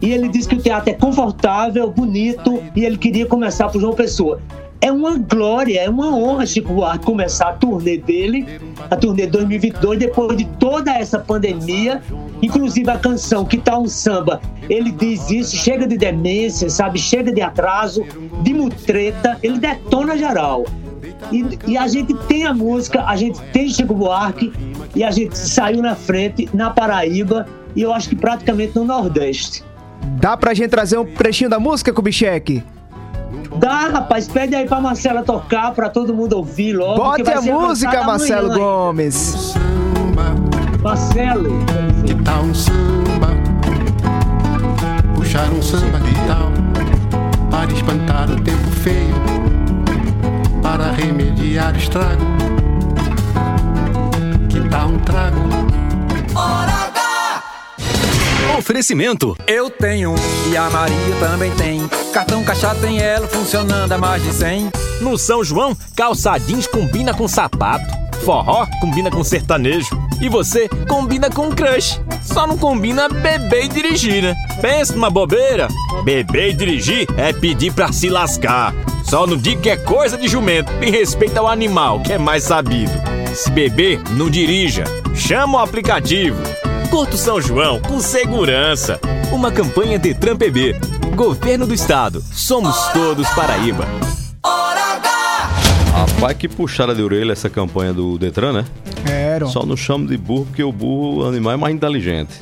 E 0.01 0.11
ele 0.11 0.29
disse 0.29 0.47
que 0.47 0.55
o 0.55 0.61
teatro 0.61 0.91
é 0.91 0.93
confortável, 0.93 1.89
bonito, 1.89 2.61
e 2.75 2.85
ele 2.85 2.97
queria 2.97 3.25
começar 3.25 3.69
por 3.69 3.81
João 3.81 3.93
Pessoa. 3.93 4.39
É 4.83 4.91
uma 4.91 5.17
glória, 5.17 5.79
é 5.79 5.89
uma 5.89 6.13
honra, 6.13 6.45
Chico 6.45 6.73
Buarque, 6.73 7.05
começar 7.05 7.47
a 7.47 7.53
turnê 7.53 7.97
dele, 7.97 8.59
a 8.91 8.97
turnê 8.97 9.25
2022, 9.25 9.97
depois 9.97 10.35
de 10.35 10.43
toda 10.59 10.91
essa 10.91 11.17
pandemia. 11.19 12.01
Inclusive 12.41 12.91
a 12.91 12.97
canção 12.97 13.45
Que 13.45 13.57
Tal 13.57 13.83
um 13.83 13.87
Samba, 13.87 14.41
ele 14.69 14.91
diz 14.91 15.31
isso, 15.31 15.55
chega 15.55 15.87
de 15.87 15.97
demência, 15.97 16.69
sabe? 16.69 16.99
Chega 16.99 17.31
de 17.31 17.41
atraso, 17.41 18.03
de 18.41 18.53
mutreta, 18.53 19.39
ele 19.41 19.57
detona 19.57 20.17
geral. 20.17 20.65
E, 21.31 21.45
e 21.65 21.77
a 21.77 21.87
gente 21.87 22.13
tem 22.27 22.45
a 22.45 22.53
música, 22.53 23.05
a 23.05 23.15
gente 23.15 23.39
tem 23.53 23.69
Chico 23.69 23.93
Buarque, 23.93 24.51
e 24.93 25.01
a 25.01 25.11
gente 25.11 25.37
saiu 25.37 25.81
na 25.81 25.95
frente, 25.95 26.49
na 26.53 26.69
Paraíba, 26.69 27.47
e 27.73 27.81
eu 27.81 27.93
acho 27.93 28.09
que 28.09 28.17
praticamente 28.17 28.75
no 28.75 28.83
Nordeste. 28.83 29.63
Dá 30.19 30.35
pra 30.35 30.53
gente 30.53 30.71
trazer 30.71 30.97
um 30.97 31.05
trechinho 31.05 31.49
da 31.49 31.57
música, 31.57 31.93
Kubitschek? 31.93 32.61
Dá, 33.63 33.87
rapaz, 33.87 34.27
pede 34.27 34.53
aí 34.55 34.67
pra 34.67 34.81
Marcela 34.81 35.23
tocar, 35.23 35.71
pra 35.71 35.89
todo 35.89 36.13
mundo 36.13 36.33
ouvir 36.33 36.73
logo. 36.73 37.01
Bote 37.01 37.31
a 37.31 37.41
música, 37.41 38.03
Marcelo 38.03 38.47
amanhã. 38.51 38.61
Gomes. 38.61 39.53
Marcelo. 40.81 41.49
Que 42.05 42.13
tal 42.23 42.41
um 42.41 42.53
samba? 42.53 43.29
Puxar 45.15 45.49
um 45.49 45.61
samba 45.61 45.97
que 46.01 46.13
tal? 46.27 46.51
Para 47.49 47.71
espantar 47.71 48.29
o 48.29 48.35
tempo 48.41 48.69
feio, 48.81 49.15
para 50.61 50.91
remediar 50.91 51.73
o 51.73 51.77
estrago. 51.77 52.25
Que 54.49 54.59
tal 54.67 54.89
um 54.89 54.99
trago? 54.99 55.39
Oferecimento. 58.57 59.35
Eu 59.47 59.69
tenho 59.69 60.13
e 60.49 60.55
a 60.55 60.69
Maria 60.69 61.15
também 61.19 61.51
tem. 61.55 61.87
Cartão 62.13 62.43
Caixa 62.43 62.73
tem 62.75 62.99
ela 62.99 63.27
funcionando 63.27 63.91
a 63.91 63.97
mais 63.97 64.21
de 64.23 64.31
100. 64.31 64.71
No 65.01 65.17
São 65.17 65.43
João, 65.43 65.75
calça 65.95 66.37
jeans 66.37 66.67
combina 66.67 67.13
com 67.13 67.27
sapato. 67.27 67.85
Forró 68.23 68.65
combina 68.79 69.09
com 69.09 69.23
sertanejo. 69.23 69.89
E 70.21 70.29
você 70.29 70.69
combina 70.87 71.29
com 71.29 71.49
crush. 71.49 71.99
Só 72.21 72.45
não 72.45 72.57
combina 72.57 73.09
beber 73.09 73.65
e 73.65 73.67
dirigir, 73.67 74.23
né? 74.23 74.35
Pensa 74.61 74.93
numa 74.93 75.09
bobeira. 75.09 75.67
Beber 76.03 76.51
e 76.51 76.53
dirigir 76.53 77.07
é 77.17 77.33
pedir 77.33 77.73
pra 77.73 77.91
se 77.91 78.07
lascar. 78.07 78.73
Só 79.03 79.27
não 79.27 79.35
diga 79.35 79.61
que 79.61 79.69
é 79.71 79.77
coisa 79.77 80.17
de 80.17 80.27
jumento 80.27 80.71
e 80.81 80.89
respeita 80.89 81.41
o 81.41 81.47
animal, 81.47 82.01
que 82.01 82.13
é 82.13 82.17
mais 82.17 82.43
sabido. 82.43 82.93
Se 83.35 83.49
beber, 83.49 83.99
não 84.11 84.29
dirija. 84.29 84.83
Chama 85.13 85.57
o 85.57 85.61
aplicativo. 85.61 86.41
Curta 86.93 87.15
o 87.15 87.17
São 87.17 87.41
João 87.41 87.81
com 87.81 87.99
segurança. 87.99 88.99
Uma 89.31 89.51
campanha 89.51 89.97
Detran 89.97 90.37
PB. 90.37 90.79
Governo 91.15 91.65
do 91.65 91.73
Estado. 91.73 92.21
Somos 92.21 92.77
todos 92.89 93.27
Paraíba. 93.29 93.83
Rapaz, 95.91 96.37
que 96.37 96.47
puxada 96.47 96.93
de 96.93 97.01
orelha 97.01 97.31
essa 97.31 97.49
campanha 97.49 97.91
do 97.91 98.19
Detran, 98.19 98.53
né? 98.53 98.65
Era. 99.11 99.47
Só 99.47 99.65
não 99.65 99.75
chamo 99.75 100.05
de 100.05 100.15
burro 100.15 100.45
porque 100.45 100.63
o 100.63 100.71
burro, 100.71 101.23
o 101.23 101.27
animal 101.27 101.53
é 101.53 101.57
mais 101.57 101.73
inteligente. 101.73 102.39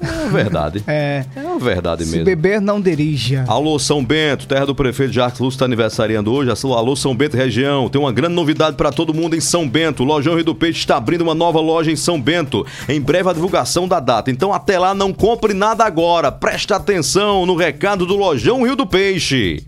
É 0.00 0.28
verdade. 0.30 0.82
É. 0.86 1.26
Uma 1.52 1.58
verdade 1.58 2.04
Se 2.04 2.10
mesmo. 2.12 2.24
beber, 2.24 2.60
não 2.62 2.80
dirija. 2.80 3.44
Alô 3.46 3.78
São 3.78 4.02
Bento, 4.02 4.46
terra 4.46 4.64
do 4.64 4.74
prefeito 4.74 5.12
Jacques 5.12 5.38
Lúcio 5.38 5.56
está 5.56 5.66
aniversariando 5.66 6.32
hoje. 6.32 6.50
Alô 6.50 6.96
São 6.96 7.14
Bento 7.14 7.36
região, 7.36 7.90
tem 7.90 8.00
uma 8.00 8.10
grande 8.10 8.34
novidade 8.34 8.74
para 8.74 8.90
todo 8.90 9.12
mundo 9.12 9.36
em 9.36 9.40
São 9.40 9.68
Bento. 9.68 10.02
O 10.02 10.06
Lojão 10.06 10.34
Rio 10.34 10.44
do 10.44 10.54
Peixe 10.54 10.78
está 10.78 10.96
abrindo 10.96 11.20
uma 11.20 11.34
nova 11.34 11.60
loja 11.60 11.90
em 11.90 11.96
São 11.96 12.18
Bento. 12.18 12.66
Em 12.88 13.00
breve 13.00 13.28
a 13.28 13.32
divulgação 13.34 13.86
da 13.86 14.00
data. 14.00 14.30
Então 14.30 14.52
até 14.52 14.78
lá 14.78 14.94
não 14.94 15.12
compre 15.12 15.52
nada 15.52 15.84
agora. 15.84 16.32
Preste 16.32 16.72
atenção 16.72 17.44
no 17.44 17.54
recado 17.54 18.06
do 18.06 18.16
Lojão 18.16 18.62
Rio 18.64 18.74
do 18.74 18.86
Peixe. 18.86 19.62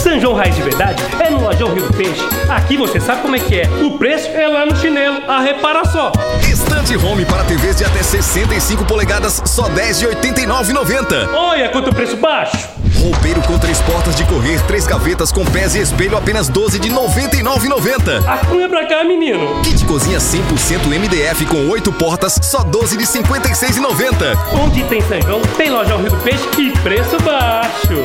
São 0.00 0.18
João 0.18 0.34
Raiz 0.34 0.54
de 0.56 0.62
Verdade 0.62 1.02
é 1.20 1.28
no 1.28 1.42
Lojão 1.42 1.74
Rio 1.74 1.86
do 1.86 1.92
Peixe. 1.92 2.22
Aqui 2.48 2.78
você 2.78 2.98
sabe 2.98 3.20
como 3.20 3.36
é 3.36 3.38
que 3.38 3.54
é. 3.54 3.68
O 3.84 3.98
preço 3.98 4.28
é 4.28 4.48
lá 4.48 4.64
no 4.64 4.74
chinelo. 4.76 5.18
A 5.28 5.40
repara 5.40 5.84
só. 5.84 6.10
Estante 6.50 6.96
Home 6.96 7.26
para 7.26 7.44
TVs 7.44 7.76
de 7.76 7.84
até 7.84 8.02
65 8.02 8.84
polegadas, 8.86 9.42
só 9.44 9.64
R$ 9.64 9.82
10,89,90. 9.82 11.17
9,90. 11.26 11.34
Olha 11.34 11.68
quanto 11.68 11.94
preço 11.94 12.16
baixo. 12.16 12.68
Roupeiro 13.00 13.40
com 13.42 13.58
três 13.58 13.80
portas 13.80 14.14
de 14.16 14.24
correr, 14.24 14.60
três 14.66 14.86
gavetas 14.86 15.30
com 15.30 15.44
pés 15.44 15.74
e 15.74 15.80
espelho 15.80 16.16
apenas 16.16 16.48
12 16.48 16.78
de 16.80 16.90
99,90. 16.90 18.26
Acunha 18.26 18.68
pra 18.68 18.86
cá, 18.86 19.04
menino. 19.04 19.62
Kit 19.62 19.84
cozinha 19.84 20.18
100% 20.18 20.86
MDF 20.86 21.46
com 21.46 21.68
oito 21.68 21.92
portas, 21.92 22.38
só 22.42 22.64
12 22.64 22.96
de 22.96 23.04
56,90. 23.04 24.36
Onde 24.64 24.82
tem 24.84 25.00
São 25.02 25.20
João, 25.22 25.40
tem 25.56 25.70
Lojão 25.70 25.98
Rio 25.98 26.10
do 26.10 26.16
Peixe 26.16 26.46
e 26.58 26.70
preço 26.80 27.16
baixo. 27.22 28.02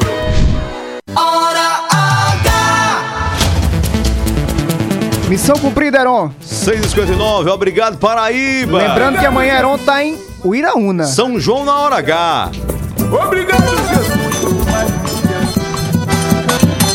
Hora 1.15 1.81
H! 1.89 3.03
Missão 5.27 5.57
cumprida, 5.57 5.99
Heron. 5.99 6.31
6h59, 6.45 7.51
obrigado 7.51 7.97
Paraíba. 7.97 8.77
Lembrando 8.77 9.17
que 9.19 9.25
amanhã 9.25 9.55
Heron 9.57 9.77
tá 9.79 10.03
em 10.03 10.17
Uiraúna. 10.45 11.05
São 11.05 11.39
João 11.39 11.65
na 11.65 11.79
hora 11.79 11.95
H. 11.97 12.51
Obrigado, 13.11 13.75
Jesus. 13.89 14.23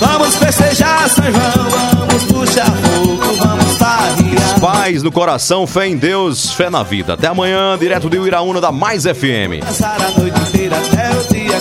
Vamos 0.01 0.37
festejar 0.37 1.09
São 1.09 1.25
João, 1.25 1.71
vamos 2.07 2.25
puxar 2.25 2.67
fogo, 2.67 3.35
vamos 3.37 3.77
farrear. 3.77 4.61
Paz 4.61 5.03
no 5.03 5.13
coração, 5.13 5.67
fé 5.67 5.87
em 5.89 5.97
Deus, 5.97 6.53
fé 6.53 6.69
na 6.71 6.83
vida. 6.83 7.15
Até 7.15 7.29
amanhã, 7.29 7.77
direto 7.79 8.09
de 8.11 8.19
Uiraúna 8.19 8.61
da 8.61 8.73
Mais 8.73 9.05
FM. 9.05 9.61
Passar 9.65 9.97
a 10.01 10.11
noite 10.19 10.41
inteira 10.41 10.77
até 10.77 11.11
o 11.17 11.25
dia 11.33 11.61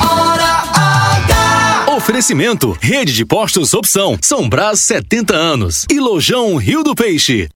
Hora 0.00 0.62
H! 1.86 1.94
Oferecimento: 1.96 2.76
Rede 2.80 3.12
de 3.14 3.24
Postos 3.24 3.72
Opção. 3.74 4.18
São 4.20 4.48
Brás 4.48 4.80
70 4.80 5.34
anos. 5.34 5.86
E 5.90 5.98
Lojão 6.00 6.56
Rio 6.56 6.82
do 6.82 6.94
Peixe. 6.94 7.48